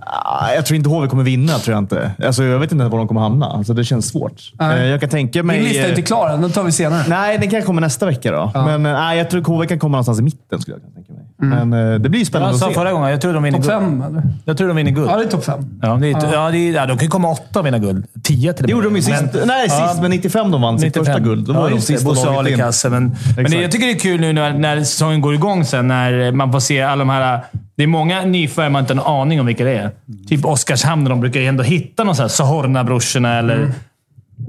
Ah, 0.06 0.52
Jag 0.54 0.66
tror 0.66 0.76
inte 0.76 0.88
HV 0.88 1.08
kommer 1.08 1.22
vinna. 1.22 1.52
Tror 1.58 1.74
jag, 1.74 1.82
inte. 1.82 2.10
Alltså, 2.26 2.44
jag 2.44 2.58
vet 2.58 2.72
inte 2.72 2.84
var 2.84 2.98
de 2.98 3.08
kommer 3.08 3.20
hamna. 3.20 3.46
Alltså, 3.46 3.74
det 3.74 3.84
känns 3.84 4.08
svårt. 4.08 4.52
Nej. 4.54 4.78
Eh, 4.80 4.86
Jag 4.86 5.00
kan 5.00 5.08
tänka 5.10 5.42
mig... 5.42 5.56
Min 5.58 5.68
lista 5.68 5.84
är 5.84 5.88
inte 5.88 6.02
klar 6.02 6.28
än. 6.30 6.40
Den 6.42 6.50
tar 6.50 6.62
vi 6.62 6.72
senare. 6.72 7.04
Nej, 7.08 7.38
den 7.38 7.50
kan 7.50 7.62
komma 7.62 7.80
nästa 7.80 8.06
vecka 8.06 8.32
då. 8.32 8.50
Men 8.54 8.86
eh, 8.86 8.92
nej, 8.92 9.18
jag 9.18 9.30
tror 9.30 9.42
HV 9.42 9.66
kan 9.66 9.78
komma 9.78 9.92
någonstans 9.92 10.18
i 10.18 10.22
mitten, 10.22 10.60
skulle 10.60 10.74
jag 10.76 10.82
kunna 10.82 10.94
tänka 10.94 11.12
mig. 11.12 11.22
Men 11.38 11.72
eh, 11.72 11.94
det 11.94 12.08
blir 12.08 12.24
spännande 12.24 12.52
Jag 12.52 12.60
sa 12.60 12.66
att 12.66 12.72
se. 12.72 12.80
förra 12.80 12.92
gången, 12.92 13.10
jag 13.10 13.20
tror 13.20 13.32
de 13.34 13.42
vinner 13.42 13.58
Topp 13.58 13.66
guld. 13.66 13.80
fem, 13.80 14.02
eller? 14.02 14.22
Jag 14.44 14.56
tror 14.56 14.68
de 14.68 14.76
vinner 14.76 14.90
guld. 14.90 15.10
Ja, 15.10 15.16
det 15.16 15.24
är 15.24 15.28
topp 15.28 15.44
fem. 15.44 15.78
Ja, 15.82 15.94
det 16.00 16.08
är, 16.08 16.32
ja. 16.34 16.50
det 16.50 16.58
är, 16.58 16.72
ja, 16.72 16.86
de 16.86 16.96
kan 16.98 17.04
ju 17.06 17.10
komma 17.10 17.28
åtta 17.30 17.60
och 17.60 17.66
vinna 17.66 17.78
guld. 17.78 18.06
Tio 18.22 18.38
till 18.40 18.48
och 18.48 18.56
Det 18.56 18.62
med. 18.62 18.70
gjorde 18.70 18.86
de 18.86 18.96
ju 18.96 19.02
sist. 19.02 19.22
Men- 19.34 19.48
nej, 19.48 19.70
sist, 19.70 20.02
men 20.02 20.10
95 20.10 20.50
de 20.50 20.62
vann 20.62 20.78
sitt 20.78 20.86
95. 20.94 21.04
första 21.04 21.20
guld. 21.20 21.46
Då 21.46 21.52
var 21.52 21.60
ja, 21.62 21.68
de 21.68 21.74
det. 21.74 21.80
sista 21.80 22.08
Bosse 22.08 22.26
laget 22.26 22.52
in. 22.52 22.90
Men, 22.90 23.16
men 23.36 23.50
det, 23.50 23.62
jag 23.62 23.70
tycker 23.70 23.86
det 23.86 23.92
är 23.92 23.98
kul 23.98 24.20
nu 24.20 24.32
när, 24.32 24.52
när 24.52 24.78
säsongen 24.78 25.20
går 25.20 25.34
igång 25.34 25.64
sen, 25.64 25.88
när 25.88 26.32
man 26.32 26.52
får 26.52 26.60
se 26.60 26.82
alla 26.82 26.98
de 26.98 27.08
här... 27.08 27.40
Det 27.76 27.82
är 27.82 27.86
många 27.86 28.22
nyförvärv 28.24 28.72
man 28.72 28.80
inte 28.82 28.94
har 28.94 29.00
en 29.14 29.20
aning 29.20 29.40
om 29.40 29.46
vilka 29.46 29.64
det 29.64 29.74
är. 29.78 29.90
Typ 30.28 30.44
Oskarshamn, 30.44 31.04
de 31.04 31.20
brukar 31.20 31.40
ju 31.40 31.46
ändå 31.46 31.62
hitta 31.62 32.04
någon 32.04 32.16
sån 32.16 32.22
här 32.22 32.28
Sahorna-brorsorna 32.28 33.38
eller 33.38 33.70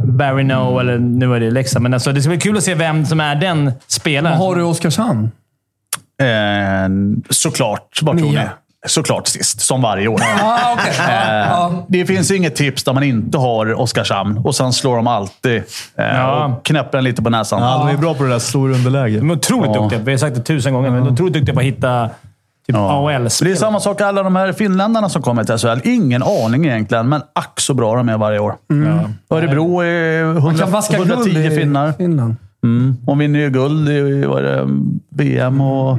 Barry 0.04 0.44
No, 0.44 0.80
eller 0.80 0.98
nu 0.98 1.36
är 1.36 1.40
det 1.40 1.52
Leksand. 1.52 1.84
Men 1.84 1.94
alltså, 1.94 2.12
det 2.12 2.22
ska 2.22 2.30
bli 2.30 2.38
kul 2.40 2.58
att 2.58 2.64
se 2.64 2.76
vem 2.76 3.06
som 3.06 3.20
är 3.20 3.36
den 3.36 3.72
spelaren. 3.88 4.38
Har 4.38 4.56
du 4.56 4.62
Oskarshamn? 4.64 5.32
Eh, 6.22 6.90
såklart. 7.30 8.00
Vad 8.02 8.18
tror 8.18 8.32
ni? 8.32 8.40
Såklart 8.88 9.28
sist, 9.28 9.62
som 9.62 9.82
varje 9.82 10.08
år. 10.08 10.22
Ah, 10.42 10.74
okay. 10.74 10.94
ja, 10.98 11.46
ja. 11.50 11.86
Det 11.88 12.06
finns 12.06 12.32
inget 12.32 12.56
tips 12.56 12.84
där 12.84 12.94
man 12.94 13.04
inte 13.04 13.38
har 13.38 13.80
Oskarshamn 13.82 14.38
och 14.38 14.56
sen 14.56 14.74
slår 14.74 14.96
de 14.96 15.08
alltid 15.08 15.56
eh, 15.98 16.06
Ja. 16.06 16.46
och 16.46 16.66
knäpper 16.66 16.98
den 16.98 17.04
lite 17.04 17.22
på 17.24 17.30
näsan. 17.30 17.62
Ja, 17.62 17.78
de 17.88 17.94
är 17.96 17.98
bra 17.98 18.14
på 18.14 18.24
det 18.24 18.30
där 18.30 18.40
slår 18.40 18.70
underläge. 18.72 19.18
De 19.18 19.30
är 19.30 19.34
otroligt 19.36 19.72
Ja. 19.76 19.82
duktiga. 19.82 20.00
Vi 20.00 20.12
har 20.12 20.18
sagt 20.18 20.36
det 20.36 20.42
tusen 20.42 20.74
gånger, 20.74 20.90
men 20.90 21.00
de 21.00 21.08
är 21.08 21.14
otroligt 21.14 21.34
duktiga 21.34 21.54
på 21.54 21.60
att 21.60 21.66
hitta 21.66 22.08
typ 22.68 22.76
Ja. 22.76 23.10
AHL. 23.12 23.30
Så 23.30 23.44
det 23.46 23.52
är 23.52 23.56
samma 23.56 23.80
sak 23.80 24.02
alla 24.02 24.24
de 24.24 24.36
här 24.36 24.54
finländarna 24.54 25.10
som 25.10 25.22
kommer 25.22 25.44
till 25.44 25.58
SHL. 25.58 25.80
Ingen 25.84 26.24
aning 26.24 26.66
egentligen, 26.66 27.10
men 27.10 27.22
ack 27.36 27.60
så 27.60 27.74
bra 27.74 27.96
de 27.96 28.10
är 28.10 28.18
varje 28.18 28.40
år. 28.40 28.56
Örebro 29.30 29.80
är 29.84 30.24
100, 30.24 30.42
Man 30.42 30.58
kan 30.58 30.72
vaska 30.72 30.98
110 30.98 31.30
guld 31.34 31.38
i 31.54 31.56
finnar. 31.58 31.94
Finland. 31.94 32.36
Mm. 32.68 32.96
De 33.02 33.18
vinner 33.18 33.40
ju 33.40 33.50
guld 33.50 33.90
i 33.90 34.26
vad 34.26 34.40
är 34.40 34.44
det, 34.44 34.68
VM 35.10 35.62
och 35.62 35.98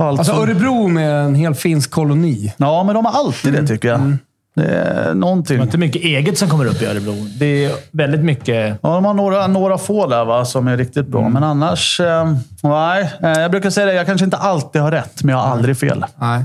allt 0.00 0.18
Alltså 0.18 0.32
Örebro 0.32 0.88
med 0.88 1.24
en 1.24 1.34
hel 1.34 1.54
finsk 1.54 1.90
koloni. 1.90 2.52
Ja, 2.56 2.82
men 2.82 2.94
de 2.94 3.04
har 3.04 3.12
alltid 3.12 3.52
det 3.52 3.66
tycker 3.66 3.88
jag. 3.88 4.16
Det 4.56 4.64
är 4.64 5.14
någonting. 5.14 5.56
Det 5.56 5.62
är 5.62 5.64
inte 5.64 5.78
mycket 5.78 6.02
eget 6.02 6.38
som 6.38 6.48
kommer 6.48 6.66
upp 6.66 6.82
i 6.82 6.86
Örebro. 6.86 7.14
Det 7.38 7.64
är 7.64 7.72
väldigt 7.90 8.20
mycket... 8.20 8.78
Ja, 8.82 8.94
de 8.94 9.04
har 9.04 9.14
några, 9.14 9.46
några 9.46 9.78
få 9.78 10.06
där 10.06 10.24
va, 10.24 10.44
som 10.44 10.68
är 10.68 10.76
riktigt 10.76 11.08
bra, 11.08 11.28
men 11.28 11.44
annars... 11.44 12.00
Eh, 12.00 12.32
nej, 12.62 13.12
Eh, 13.22 13.30
jag 13.40 13.50
brukar 13.50 13.70
säga 13.70 13.86
det, 13.86 13.94
jag 13.94 14.06
kanske 14.06 14.24
inte 14.24 14.36
alltid 14.36 14.82
har 14.82 14.90
rätt, 14.90 15.24
men 15.24 15.34
jag 15.34 15.42
har 15.42 15.50
aldrig 15.50 15.78
fel. 15.78 16.04
Nej. 16.16 16.44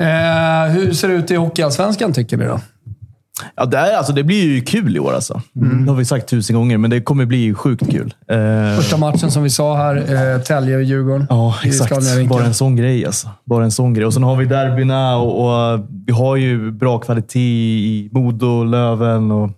Eh, 0.00 0.70
hur 0.70 0.92
ser 0.92 1.08
det 1.08 1.14
ut 1.14 1.30
i 1.30 1.34
Hockeyallsvenskan, 1.36 2.12
tycker 2.12 2.36
ni 2.36 2.44
då? 2.44 2.60
Ja, 3.56 3.66
det, 3.66 3.78
är, 3.78 3.96
alltså, 3.96 4.12
det 4.12 4.22
blir 4.24 4.44
ju 4.44 4.60
kul 4.60 4.96
i 4.96 5.00
år 5.00 5.12
alltså. 5.12 5.42
Det 5.52 5.90
har 5.90 5.96
vi 5.96 6.04
sagt 6.04 6.28
tusen 6.28 6.56
gånger, 6.56 6.78
men 6.78 6.90
det 6.90 7.00
kommer 7.00 7.26
bli 7.26 7.54
sjukt 7.54 7.90
kul. 7.90 8.14
Eh, 8.30 8.76
Första 8.76 8.96
matchen 8.96 9.30
som 9.30 9.42
vi 9.42 9.50
sa 9.50 9.76
här, 9.76 9.96
eh, 10.34 10.42
Tälje 10.42 10.76
och 10.76 10.82
Djurgården. 10.82 11.26
Ja, 11.30 11.54
exakt. 11.64 12.28
Bara 12.28 12.44
en 12.44 12.54
sån 12.54 12.76
grej 12.76 13.06
alltså. 13.06 13.28
Bara 13.44 13.64
en 13.64 13.70
sån 13.70 13.94
grej. 13.94 14.06
Och 14.06 14.14
sen 14.14 14.22
har 14.22 14.36
vi 14.36 14.44
derbyna 14.44 15.16
och, 15.16 15.72
och 15.72 15.80
vi 16.06 16.12
har 16.12 16.36
ju 16.36 16.70
bra 16.70 16.98
kvalitet 16.98 17.78
i 17.78 18.08
Modo, 18.12 18.64
Löven 18.64 19.30
och... 19.30 19.50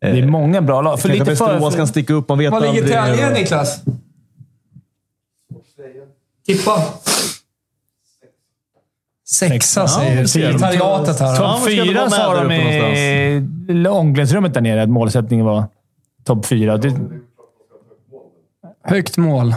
Det 0.00 0.06
är 0.18 0.26
många 0.26 0.62
bra 0.62 0.82
lag. 0.82 1.00
För 1.00 1.08
lite 1.08 1.24
för, 1.24 1.30
Västerås 1.30 1.76
kan 1.76 1.86
sticka 1.86 2.14
upp, 2.14 2.28
man 2.28 2.38
vet 2.38 2.52
Vad 2.52 2.62
ligger. 2.62 2.88
Tälje, 2.88 3.30
Niklas? 3.30 3.80
Tippa. 6.46 6.72
Sexa 9.28 9.88
säger 9.88 10.20
Ja, 10.20 10.26
sekretariatet 10.26 11.20
här. 11.20 11.36
Topp 11.36 11.68
fyra 11.68 12.10
sa 12.10 12.42
de 12.44 12.52
i 12.52 13.88
omklädningsrummet 13.88 14.54
där 14.54 14.60
nere, 14.60 14.82
att 14.82 14.88
målsättningen 14.88 15.46
var 15.46 15.64
topp 16.24 16.46
fyra. 16.46 16.76
Det, 16.76 16.94
Högt 18.84 19.16
mål. 19.16 19.54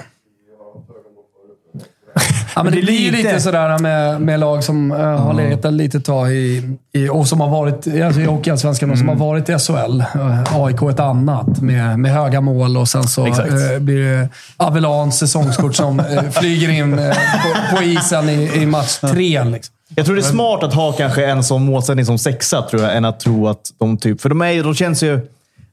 Ja, 2.60 2.64
men 2.64 2.74
det, 2.74 2.82
blir 2.82 3.00
ju 3.00 3.12
lite 3.12 3.40
sådär 3.40 3.80
med, 3.80 4.22
med 4.22 4.40
lag 4.40 4.64
som 4.64 4.92
uh, 4.92 4.98
har 5.00 5.34
legat 5.34 5.66
ett 5.66 5.74
litet 5.74 6.06
tag 6.06 6.32
i, 6.32 6.78
i, 6.94 7.10
och 7.10 7.28
som 7.28 7.42
har 7.42 7.50
varit 7.50 7.88
alltså 8.06 8.22
i 8.22 8.26
Hockeyallsvenskan 8.26 8.92
och 8.92 8.98
som 8.98 9.08
har 9.08 9.16
varit 9.16 9.50
i 9.50 9.58
SHL. 9.60 10.04
Uh, 10.16 10.64
AIK 10.64 10.82
ett 10.82 11.00
annat 11.00 11.62
med, 11.62 12.00
med 12.00 12.12
höga 12.12 12.42
mål 12.42 12.78
och 12.78 12.88
sen 12.88 13.04
så 13.04 13.28
uh, 13.28 13.80
blir 13.80 14.04
det 14.04 14.30
Avelans 14.58 15.20
säsongskort 15.20 15.76
som 15.76 16.00
uh, 16.00 16.30
flyger 16.32 16.70
in 16.70 17.00
uh, 17.00 17.10
på, 17.12 17.76
på 17.76 17.84
isen 17.84 18.30
i, 18.30 18.52
i 18.56 18.66
match 18.66 18.98
tre. 18.98 19.44
Liksom. 19.44 19.76
Jag 19.96 20.06
tror 20.06 20.16
det 20.16 20.22
är 20.22 20.24
smart 20.24 20.64
att 20.64 20.74
ha 20.74 20.92
kanske 20.92 21.26
en 21.26 21.44
sån 21.44 21.66
målsättning 21.66 22.06
som 22.06 22.18
sexa, 22.18 22.62
tror 22.62 22.82
jag, 22.82 22.98
än 22.98 23.06
att 23.06 23.20
tro 23.20 23.48
att 23.48 23.72
de 23.78 23.98
typ... 23.98 24.22
För 24.22 24.30
de, 24.30 24.42
är, 24.42 24.64
de 24.64 24.76
känns 24.76 25.04
ju... 25.04 25.28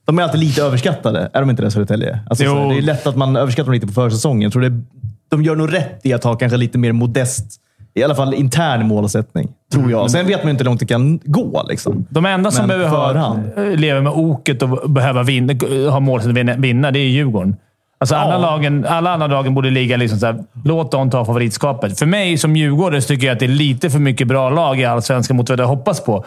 De 0.05 0.19
är 0.19 0.23
alltid 0.23 0.41
lite 0.41 0.63
överskattade. 0.63 1.31
Är 1.33 1.41
de 1.41 1.51
inte 1.51 1.63
det, 1.63 1.71
Södertälje? 1.71 2.21
Alltså, 2.31 2.45
så 2.45 2.69
det 2.69 2.79
är 2.79 2.83
lätt 2.83 3.07
att 3.07 3.17
man 3.17 3.37
överskattar 3.37 3.65
dem 3.65 3.75
lite 3.75 3.87
på 3.87 3.93
försäsongen. 3.93 4.43
Jag 4.43 4.53
tror 4.53 4.63
det, 4.63 4.83
de 5.31 5.43
gör 5.43 5.57
nog 5.57 5.75
rätt 5.75 6.01
i 6.07 6.13
att 6.13 6.25
ha 6.25 6.37
kanske 6.37 6.57
lite 6.57 6.79
mer 6.79 6.93
modest, 6.93 7.47
i 7.95 8.03
alla 8.03 8.15
fall 8.15 8.35
intern 8.35 8.89
målsättning. 8.89 9.49
Tror 9.73 9.91
jag. 9.91 10.11
Sen 10.11 10.27
vet 10.27 10.39
man 10.39 10.47
ju 10.47 10.51
inte 10.51 10.65
hur 10.65 10.71
långt 10.71 10.81
det 10.81 10.87
kan 10.87 11.21
gå. 11.25 11.67
Liksom. 11.69 12.07
De 12.11 12.27
enda 12.27 12.51
som 12.51 12.67
Men 12.67 12.79
behöver 12.79 13.77
lever 13.77 14.01
med 14.01 14.13
oket 14.13 14.63
och 14.63 14.91
behöva 14.91 15.23
vinna, 15.23 15.53
ha 15.91 16.01
målet 16.01 16.27
att 16.27 16.57
vinna, 16.59 16.91
det 16.91 16.99
är 16.99 17.05
Djurgården. 17.05 17.57
Alltså 17.99 18.15
alla, 18.15 18.39
lagen, 18.39 18.87
alla 18.89 19.13
andra 19.13 19.27
lagen 19.27 19.55
borde 19.55 19.71
ligga 19.71 19.97
liksom 19.97 20.19
så 20.19 20.27
här, 20.27 20.45
låt 20.65 20.93
dem 20.93 21.11
ta 21.11 21.25
favoritskapet. 21.25 21.99
För 21.99 22.07
mig 22.07 22.39
som 22.39 22.57
djurgårdare 22.57 23.01
så 23.01 23.09
tycker 23.09 23.27
jag 23.27 23.35
att 23.35 23.39
det 23.39 23.47
är 23.47 23.49
lite 23.49 23.91
för 23.91 23.99
mycket 23.99 24.29
bra 24.29 24.51
lag 24.51 24.81
i 24.81 24.85
Allsvenskan 24.85 25.37
mot 25.37 25.51
vad 25.51 25.61
jag 25.61 25.67
hoppas 25.67 26.05
på. 26.05 26.25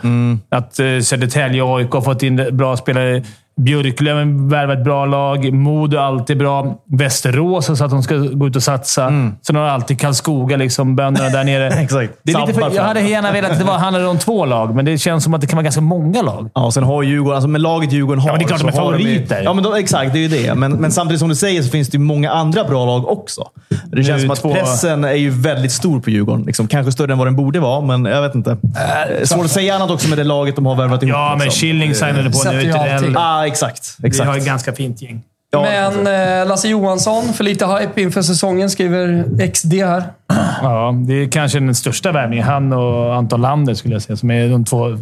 Att 0.50 0.80
uh, 0.80 1.02
Södertälje 1.02 1.62
och 1.62 1.80
AIK 1.80 1.92
har 1.92 2.02
fått 2.02 2.24
in 2.24 2.48
bra 2.52 2.78
spelare. 2.78 3.24
Björklöven 3.60 4.50
värvar 4.50 4.74
ett 4.74 4.84
bra 4.84 5.06
lag. 5.06 5.54
Modo 5.54 5.98
är 5.98 6.02
alltid 6.02 6.38
bra. 6.38 6.76
Västerås 6.86 7.68
har 7.68 7.76
sagt 7.76 7.86
att 7.86 7.92
de 7.92 8.04
ska 8.04 8.16
gå 8.16 8.48
ut 8.48 8.56
och 8.56 8.64
satsa. 8.64 9.12
Sen 9.48 9.56
har 9.56 9.64
alltid 9.64 10.00
Karlskoga, 10.02 10.58
liksom, 10.58 10.96
bönderna 10.96 11.30
där 11.30 11.44
nere. 11.44 11.68
Exakt. 11.82 12.14
Det 12.24 12.32
är 12.32 12.40
lite 12.48 12.54
för, 12.60 12.72
jag 12.76 12.84
hade 12.84 13.02
gärna 13.02 13.32
velat 13.32 13.52
att 13.52 13.60
det 13.60 13.66
var, 13.66 13.78
handlade 13.78 14.08
om 14.08 14.18
två 14.18 14.46
lag, 14.46 14.76
men 14.76 14.86
det 14.86 14.98
känns 14.98 15.24
som 15.24 15.34
att 15.34 15.42
det 15.42 15.48
kan 15.48 15.58
vara 15.58 15.64
ganska 15.64 15.82
många 15.82 16.22
lag. 16.22 16.50
Ja, 16.56 16.66
och 16.66 16.74
sen 16.74 16.84
har 16.84 17.04
Djurgården, 17.04 17.36
alltså 17.36 17.48
med 17.48 17.62
laget 17.62 17.92
Djurgården 17.92 18.20
har... 18.22 18.28
Ja, 18.30 18.34
men 18.34 18.40
det 18.40 18.46
är 18.46 18.48
klart 18.48 18.60
de 18.62 18.68
är 18.68 18.72
favoriter. 18.72 19.42
ja, 19.44 19.54
men 19.54 19.64
de, 19.64 19.74
exakt. 19.74 20.14
Det 20.14 20.20
är 20.20 20.28
ju 20.30 20.44
det. 20.44 20.56
Men, 20.56 20.72
men 20.72 20.92
samtidigt 20.92 21.20
som 21.20 21.30
du 21.30 21.36
säger 21.36 21.62
så 21.62 21.70
finns 21.70 21.90
det 21.90 21.98
ju 21.98 22.04
många 22.04 22.32
andra 22.32 22.64
bra 22.64 22.86
lag 22.86 23.08
också. 23.08 23.42
Det 23.86 24.04
känns 24.04 24.18
är 24.18 24.22
som 24.22 24.32
att 24.32 24.40
två- 24.42 24.54
pressen 24.54 25.04
är 25.04 25.14
ju 25.14 25.30
väldigt 25.30 25.72
stor 25.72 26.00
på 26.00 26.10
Djurgården. 26.10 26.44
Liksom, 26.46 26.68
kanske 26.68 26.92
större 26.92 27.12
än 27.12 27.18
vad 27.18 27.28
den 27.28 27.36
borde 27.36 27.60
vara, 27.60 27.82
men 27.82 28.06
jag 28.06 28.22
vet 28.22 28.36
inte. 28.36 28.52
Äh, 28.52 29.24
Svårt 29.24 29.46
att 29.46 29.52
säga 29.52 29.76
annat 29.76 29.92
också 29.92 30.10
med 30.10 30.18
det 30.18 30.24
laget 30.24 30.56
de 30.56 30.66
har 30.66 30.76
värvat 30.76 31.04
ihop. 31.04 31.14
Ja, 31.16 31.30
men 31.38 31.46
liksom. 31.46 31.60
Killing 31.62 31.96
signade 31.96 32.24
på 32.30 32.38
sätter 32.38 32.56
nu 32.58 32.62
ju 32.64 32.72
till 32.72 32.82
allting. 32.82 33.14
Ah, 33.50 33.52
exakt. 33.52 33.96
Vi 34.00 34.08
exakt. 34.08 34.30
har 34.30 34.38
ett 34.38 34.46
ganska 34.46 34.74
fint 34.74 35.02
gäng. 35.02 35.22
Ja, 35.52 35.62
Men 35.62 36.08
eh, 36.42 36.48
Lasse 36.48 36.68
Johansson, 36.68 37.34
för 37.34 37.44
lite 37.44 37.66
hype 37.68 38.02
inför 38.02 38.22
säsongen, 38.22 38.70
skriver 38.70 39.24
XD 39.52 39.74
här. 39.74 40.04
Ja, 40.62 40.94
det 41.08 41.14
är 41.14 41.32
kanske 41.32 41.60
den 41.60 41.76
största 41.76 42.12
värvningen. 42.12 42.46
Han 42.46 42.74
och 42.74 43.16
Anton 43.16 43.42
Lander 43.42 43.74
skulle 43.74 43.96
jag 43.96 44.02
säga, 44.02 44.18
som 44.18 44.32
är 44.32 44.50
de 44.50 44.66
två... 44.66 44.98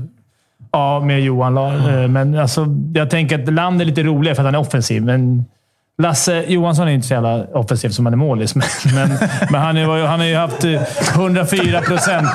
Ja, 0.72 1.00
med 1.00 1.22
Johan. 1.22 1.54
La- 1.56 2.02
eh, 2.02 2.08
Men 2.08 2.38
alltså, 2.40 2.66
jag 2.94 3.10
tänker 3.10 3.44
att 3.44 3.54
Lander 3.54 3.86
är 3.86 3.90
lite 3.90 4.04
roligare 4.04 4.36
för 4.36 4.42
att 4.44 4.46
han 4.46 4.56
är 4.56 4.60
offensiv, 4.60 5.04
men 5.04 5.46
Lasse 6.02 6.44
Johansson 6.48 6.88
är 6.88 6.92
inte 6.92 7.08
så 7.08 7.14
jävla 7.14 7.44
offensiv 7.54 7.90
som 7.90 8.06
han 8.06 8.14
är 8.14 8.18
målis, 8.18 8.56
men, 8.56 8.66
men, 8.96 9.10
men 9.52 9.62
han, 9.62 9.78
är, 9.78 10.06
han 10.06 10.20
har 10.20 10.28
ju 10.28 10.36
haft 10.36 10.64
eh, 10.64 10.82
104 11.16 11.82
procent. 11.82 12.30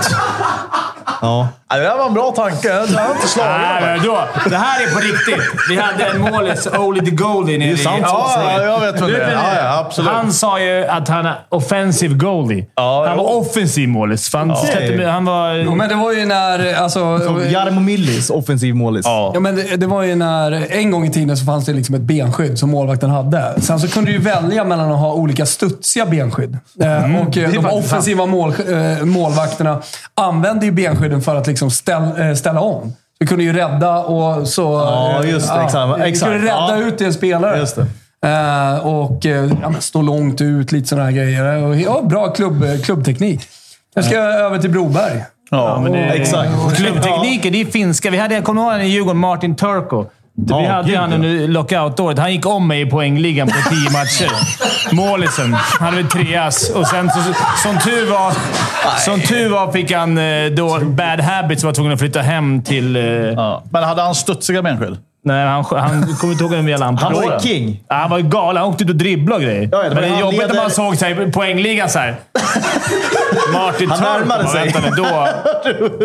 Ja. 1.07 1.49
Ja, 1.69 1.79
Det 1.79 1.85
där 1.85 1.97
var 1.97 2.07
en 2.07 2.15
bra 2.15 2.33
tanke. 2.37 2.69
Det 2.69 2.99
har 2.99 3.15
inte 3.15 3.29
slagit 3.29 3.53
Nej, 3.81 4.01
då, 4.05 4.19
det 4.51 4.57
här 4.57 4.83
är 4.87 4.95
på 4.95 5.01
riktigt. 5.01 5.69
Vi 5.69 5.77
hade 5.77 6.05
en 6.05 6.21
målis, 6.21 6.69
Oli 6.79 7.01
the 7.01 7.11
Goalie, 7.11 7.59
nere 7.59 7.71
i... 7.71 7.77
sant. 7.77 7.99
Ja, 8.03 8.43
ja, 8.43 8.63
jag 8.63 8.81
vet 8.81 9.01
vad 9.01 9.11
det 9.11 9.23
är. 9.25 9.33
Ja, 9.33 9.43
ja, 9.57 9.79
absolut. 9.79 10.11
Han 10.11 10.33
sa 10.33 10.61
ju 10.61 10.87
att 10.87 11.09
han 11.09 11.27
är 11.27 11.35
offensive 11.49 12.15
goalie. 12.15 12.67
Ja, 12.75 13.05
han 13.09 13.17
jo. 13.19 13.25
var 13.25 13.37
offensiv 13.37 13.89
målis. 13.89 14.35
Han, 14.35 14.49
med- 14.49 15.09
han 15.09 15.25
var... 15.25 15.55
Jo, 15.55 15.75
men 15.75 15.89
det 15.89 15.95
var 15.95 16.13
ju 16.13 16.25
när... 16.27 16.75
Alltså, 16.75 17.01
Jarmo 17.51 17.81
Millis, 17.81 18.31
offensiv 18.31 18.75
målis. 18.75 19.07
Ja. 19.07 19.31
Ja, 19.35 19.41
men 19.41 19.57
det, 19.57 19.77
det 19.77 19.87
var 19.87 20.03
ju 20.03 20.15
när... 20.15 20.67
En 20.71 20.91
gång 20.91 21.07
i 21.07 21.11
tiden 21.11 21.37
så 21.37 21.45
fanns 21.45 21.65
det 21.67 21.73
liksom 21.73 21.95
ett 21.95 22.03
benskydd 22.03 22.59
som 22.59 22.71
målvakten 22.71 23.11
hade. 23.11 23.55
Sen 23.61 23.81
så 23.81 23.89
kunde 23.89 24.11
du 24.11 24.17
ju 24.17 24.23
välja 24.23 24.65
mellan 24.65 24.93
att 24.93 24.99
ha 24.99 25.13
olika 25.13 25.47
studsiga 25.47 26.07
benskydd. 26.07 26.59
Eh, 26.81 27.27
och 27.27 27.39
eh, 27.39 27.51
de 27.51 27.67
offensiva 27.67 28.27
mål, 28.27 28.55
eh, 28.69 29.05
målvakterna 29.05 29.83
använde 30.15 30.67
ju 30.67 30.73
benskydden 30.93 31.23
för 31.23 31.37
att 31.37 31.47
liksom 31.47 31.71
ställ, 31.71 32.21
eh, 32.21 32.35
ställa 32.35 32.61
om. 32.61 32.93
Du 33.21 33.27
kunde 33.27 33.45
ju 33.45 33.53
rädda 33.53 33.99
och 33.99 34.49
så... 34.49 34.63
Ja, 34.63 35.25
eh, 35.25 35.31
just 35.31 35.55
det. 35.55 35.63
Exakt. 35.63 35.99
Du 35.99 36.05
exakt. 36.05 36.33
kunde 36.33 36.47
rädda 36.47 36.81
ja. 36.81 36.87
ut 36.87 37.01
en 37.01 37.13
spelare. 37.15 37.59
Just 37.59 37.77
det. 37.77 37.87
Eh, 38.29 38.87
och 38.87 39.25
ja, 39.63 39.73
stå 39.81 40.03
långt 40.03 40.41
ut, 40.41 40.73
lite 40.73 40.89
sådana 40.89 41.05
här 41.05 41.13
grejer. 41.13 41.63
Och, 41.63 41.77
ja, 41.77 42.03
bra 42.03 42.29
klubb, 42.29 42.65
klubbteknik. 42.85 43.41
Jag 43.95 44.05
ska 44.05 44.17
över 44.17 44.59
till 44.59 44.71
Broberg. 44.71 45.25
Ja, 45.51 45.81
men 45.83 45.93
det, 45.93 45.99
exakt. 45.99 46.77
Klubbtekniken, 46.77 47.53
det 47.53 47.61
är 47.61 47.65
finska. 47.65 48.11
Vi 48.11 48.19
hade, 48.19 48.35
jag 48.35 48.45
kommer 48.45 48.63
ihåg 48.63 48.83
i 48.83 48.87
Djurgården, 48.87 49.19
Martin 49.19 49.57
Turko. 49.57 50.07
Vi 50.35 50.67
hade 50.67 50.89
gud, 50.89 50.99
han 50.99 51.13
under 51.13 51.49
lockout-året. 51.49 52.19
Han 52.19 52.33
gick 52.33 52.47
om 52.47 52.69
mig 52.69 52.81
i 52.81 52.87
poängligan 52.87 53.49
på 53.49 53.55
tio 53.71 53.91
matcher. 53.91 54.31
Målisen. 54.95 55.53
Han 55.55 55.89
hade 55.89 55.97
väl 55.97 56.11
treas. 56.11 56.71
Och 56.71 56.87
sen, 56.87 57.11
så, 57.11 57.19
som, 57.63 57.79
tur 57.79 58.11
var, 58.11 58.33
som 59.05 59.21
tur 59.21 59.49
var 59.51 59.73
fick 59.73 59.93
han 59.93 60.19
eh, 60.19 60.47
då 60.47 60.79
bad 60.85 61.21
habits 61.21 61.63
och 61.65 61.67
var 61.69 61.75
tvungen 61.75 61.93
att 61.93 61.99
flytta 61.99 62.21
hem 62.23 62.63
till... 62.63 62.97
eh, 62.97 63.03
Ja. 63.03 63.63
Men 63.71 63.85
hade 63.85 64.03
han 64.03 64.15
studsiga 64.15 64.63
benskydd? 64.63 64.97
Nej, 65.25 65.47
han, 65.47 65.65
han 65.71 66.17
kommer 66.17 66.33
inte 66.33 66.45
ihåg 66.45 66.55
hur 66.55 66.69
jävla 66.69 66.87
han 66.87 66.99
Han 66.99 67.13
var 67.15 67.23
ju 67.25 67.39
king. 67.41 67.85
Ja, 67.89 67.95
han 67.97 68.11
var 68.11 68.19
ju 68.19 68.25
galen. 68.29 68.63
Han 68.63 68.71
åkte 68.73 68.85
ut 68.85 68.91
och 68.91 68.97
dribblade 68.97 69.37
och 69.37 69.43
grejer. 69.43 69.69
Ja, 69.73 69.85
ja, 69.85 69.89
men 69.95 70.03
det 70.03 70.09
är 70.09 70.21
jobbigt 70.21 70.39
när 70.41 70.49
leder- 70.49 70.61
man 70.63 70.71
såg 70.71 70.97
så 70.97 71.05
här, 71.05 71.31
poängligan 71.33 71.91
så 71.91 71.99
här. 71.99 72.17
Martin 73.53 73.91
Han 73.91 74.01
närmade 74.01 74.49
sig. 74.49 74.69
Vänta 74.73 74.91
då, 74.91 75.29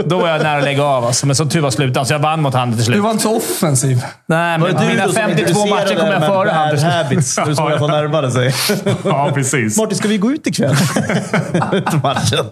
då 0.05 0.19
var 0.19 0.27
jag 0.29 0.43
nära 0.43 0.57
att 0.57 0.63
lägga 0.63 0.83
av. 0.83 1.05
Alltså. 1.05 1.25
Men 1.27 1.35
som 1.35 1.49
tur 1.49 1.61
var 1.61 1.69
slutade 1.71 2.05
så 2.05 2.13
jag 2.13 2.19
vann 2.19 2.41
mot 2.41 2.53
han 2.53 2.69
till 2.69 2.77
Du 2.77 2.83
slut. 2.83 2.99
var 3.03 3.11
inte 3.11 3.23
så 3.23 3.37
offensiv. 3.37 4.01
Nej, 4.25 4.59
Var 4.59 4.67
men 4.67 4.75
det 4.77 4.81
du 4.83 4.87
mina 4.87 5.05
då 5.05 5.11
som 5.13 5.21
52 5.21 5.65
matcher 5.65 5.95
kom 5.95 6.07
jag 6.07 6.25
före 6.25 6.49
han 6.49 6.69
till 6.69 6.77
bad 6.77 6.79
slut. 6.79 6.93
habits. 6.93 7.37
när 7.37 7.45
Du 7.45 7.55
såg 7.55 7.71
att 7.71 7.79
han 7.79 7.89
närmade 7.89 8.31
sig. 8.31 8.53
Ja, 9.05 9.31
precis. 9.33 9.77
Martin, 9.77 9.97
ska 9.97 10.07
vi 10.07 10.17
gå 10.17 10.31
ut 10.31 10.47
ikväll? 10.47 10.71
Efter 10.71 11.99
matchen. 12.03 12.45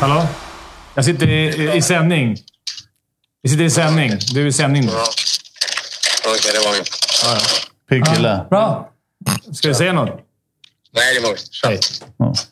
Hallå? 0.00 0.26
Jag 0.94 1.04
sitter 1.04 1.28
i, 1.28 1.72
i 1.76 1.82
sändning. 1.82 2.36
Vi 3.42 3.48
sitter 3.48 3.64
i 3.64 3.70
sändning. 3.70 4.12
Du 4.34 4.42
är 4.42 4.46
i 4.46 4.52
sändning 4.52 4.86
nu. 4.86 4.92
Okej, 4.92 6.52
det 6.54 6.68
var 6.68 6.74
inget. 6.74 6.88
Pigg 7.90 8.06
kille. 8.16 8.44
Bra. 8.50 8.88
Ska 9.52 9.68
vi 9.68 9.74
säga 9.74 9.92
något? 9.92 10.10
Nej, 10.94 11.14
det 11.14 11.20
var. 11.20 11.34
Hej. 11.66 11.80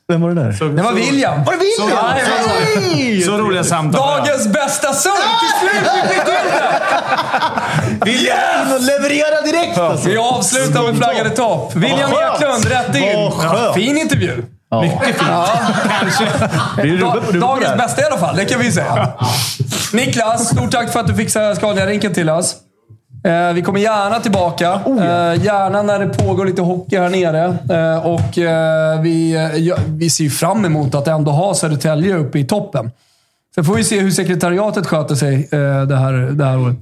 Vem 0.09 0.21
var 0.21 0.29
det 0.31 0.43
där? 0.43 0.53
Så, 0.53 0.65
Det 0.65 0.83
var 0.83 0.93
William. 0.93 1.45
Var 1.45 1.53
det 1.53 1.59
William? 1.59 3.21
så, 3.25 3.31
så 3.33 3.39
roliga 3.39 3.65
samtal. 3.65 4.01
Dagens 4.19 4.49
bästa 4.49 4.95
surr! 4.95 5.11
Till 5.41 5.51
slut 5.61 5.93
fick 5.93 6.11
vi 6.11 6.25
till 6.25 6.35
det! 6.51 8.05
William! 8.05 8.73
Och 8.75 8.81
leverera 8.81 9.41
direkt! 9.41 9.79
Alltså. 9.79 10.09
Vi 10.09 10.17
avslutar 10.17 10.83
med 10.83 10.97
flaggade 10.97 11.31
topp. 11.31 11.75
William. 11.75 12.11
Eklund, 12.13 12.65
rätt 12.65 12.97
in. 12.97 13.03
Ja, 13.03 13.73
fin 13.75 13.99
intervju. 13.99 14.45
Mycket 14.83 15.05
fint. 15.05 15.19
Kanske. 16.01 16.25
Du 16.83 16.99
Da, 16.99 17.07
rubbad 17.07 17.27
på 17.27 17.33
det 17.33 17.39
dagens 17.39 17.77
bästa 17.79 18.03
i 18.03 18.05
alla 18.05 18.19
fall, 18.19 18.37
det 18.37 18.45
kan 18.45 18.61
vi 18.61 18.73
säga. 18.73 19.13
Niklas, 19.93 20.49
stort 20.49 20.71
tack 20.71 20.93
för 20.93 21.01
att 21.01 21.07
du 21.07 21.15
fixade 21.15 21.55
Scania-rinken 21.55 22.15
till 22.15 22.31
oss. 22.31 22.57
Eh, 23.25 23.53
vi 23.53 23.63
kommer 23.63 23.81
gärna 23.81 24.21
tillbaka. 24.21 24.81
eh, 24.87 25.45
gärna 25.45 25.83
när 25.83 25.99
det 25.99 26.07
pågår 26.07 26.47
lite 26.47 26.63
hockey 26.63 26.99
här 26.99 27.09
nere. 27.09 27.45
Eh, 27.71 28.07
och 28.07 28.39
vi, 29.03 29.33
ja, 29.57 29.77
vi 29.87 30.11
ser 30.11 30.25
ju 30.25 30.31
fram 30.31 30.65
emot 30.65 30.95
att 30.95 31.09
ändå 31.09 31.31
ha 31.31 31.55
Södertälje 31.55 32.17
uppe 32.17 32.39
i 32.39 32.45
toppen. 32.45 32.91
Sen 33.55 33.65
får 33.65 33.75
vi 33.75 33.85
se 33.85 34.01
hur 34.01 34.11
sekretariatet 34.11 34.87
sköter 34.87 35.15
sig 35.15 35.49
det, 35.89 35.97
här, 35.97 36.13
det 36.13 36.45
här 36.45 36.59
året. 36.59 36.77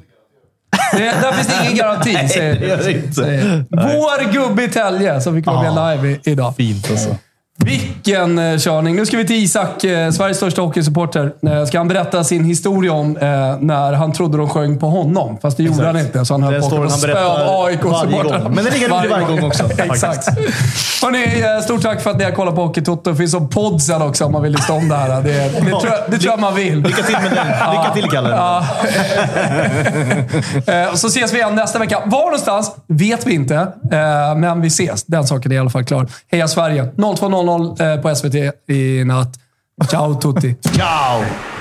Det, 0.92 0.98
där 0.98 1.32
finns 1.32 1.46
det 1.46 1.54
ingen 1.64 1.76
garanti, 1.76 2.28
säger, 2.28 2.60
det 2.60 2.66
gör 2.66 2.76
det 2.76 2.92
inte. 2.92 3.12
säger 3.12 3.64
vår 3.70 4.32
gubbe 4.32 4.64
i 4.64 4.68
Tälje 4.68 5.20
som 5.20 5.34
fick 5.34 5.46
vara 5.46 5.72
med 5.74 5.96
live 5.98 6.08
i, 6.24 6.30
idag. 6.30 6.56
Fint 6.56 6.90
alltså. 6.90 7.16
Vilken 7.58 8.38
eh, 8.38 8.58
körning! 8.58 8.96
Nu 8.96 9.06
ska 9.06 9.16
vi 9.16 9.26
till 9.26 9.36
Isak, 9.36 9.84
eh, 9.84 10.10
Sveriges 10.10 10.36
största 10.36 10.62
hockeysupporter. 10.62 11.32
Eh, 11.46 11.64
ska 11.64 11.78
han 11.78 11.88
berätta 11.88 12.24
sin 12.24 12.44
historia 12.44 12.92
om 12.92 13.12
när 13.60 13.92
han 13.92 14.12
trodde 14.12 14.38
de 14.38 14.48
sjöng 14.48 14.78
på 14.78 14.86
honom, 14.86 15.38
fast 15.42 15.56
det 15.56 15.62
gjorde 15.62 15.76
Exakt. 15.76 15.96
han 15.96 16.06
inte. 16.06 16.24
Så 16.24 16.34
han 16.34 16.42
höll 16.42 16.60
på 16.60 16.82
att 16.82 16.92
spö 16.92 17.24
av 17.24 17.64
AIK-supportrarna. 17.66 18.48
Men 18.48 18.64
det 18.64 18.70
är 18.70 18.74
lika 18.74 18.88
roligt 18.88 19.10
varje 19.10 19.26
gång 19.26 19.44
också. 19.44 19.64
Exakt. 19.78 20.28
Hörrni, 21.02 21.62
stort 21.62 21.82
tack 21.82 22.02
för 22.02 22.10
att 22.10 22.18
ni 22.18 22.24
har 22.24 22.30
kollat 22.30 22.54
på 22.54 22.62
Hockeytoto. 22.62 23.10
Det 23.10 23.16
finns 23.16 23.30
som 23.30 23.48
podd 23.48 23.82
sen 23.82 24.02
också 24.02 24.24
om 24.24 24.32
man 24.32 24.42
vill 24.42 24.52
lyssna 24.52 24.74
om 24.74 24.88
det 24.88 24.96
här. 24.96 25.08
Det, 25.08 25.22
det, 25.22 25.60
det, 25.60 25.70
tror, 25.70 25.86
jag, 25.86 25.98
det 26.10 26.18
tror 26.18 26.32
jag 26.32 26.40
man 26.40 26.54
vill. 26.54 26.80
Lycka 26.80 27.02
till 27.02 27.14
med 27.14 27.30
den. 27.30 27.46
Lycka 27.72 27.90
till, 27.94 28.10
Kalle. 28.10 28.30
Ja. 28.30 28.66
så 30.94 31.06
ses 31.06 31.32
vi 31.32 31.36
igen 31.36 31.54
nästa 31.54 31.78
vecka. 31.78 32.02
Var 32.04 32.24
någonstans 32.24 32.72
vet 32.86 33.26
vi 33.26 33.34
inte, 33.34 33.68
men 34.36 34.60
vi 34.60 34.66
ses. 34.66 35.04
Den 35.04 35.26
saken 35.26 35.52
är 35.52 35.56
i 35.56 35.58
alla 35.58 35.70
fall 35.70 35.84
klar. 35.84 36.06
Heja 36.30 36.48
Sverige! 36.48 36.88
020 36.96 37.43
00 37.44 37.74
eh, 37.78 37.96
på 38.00 38.14
SVT 38.14 38.70
i 38.70 39.02
natt. 39.04 39.40
Ciao 39.88 40.16
tutti! 40.16 40.56
Ciao! 40.76 41.53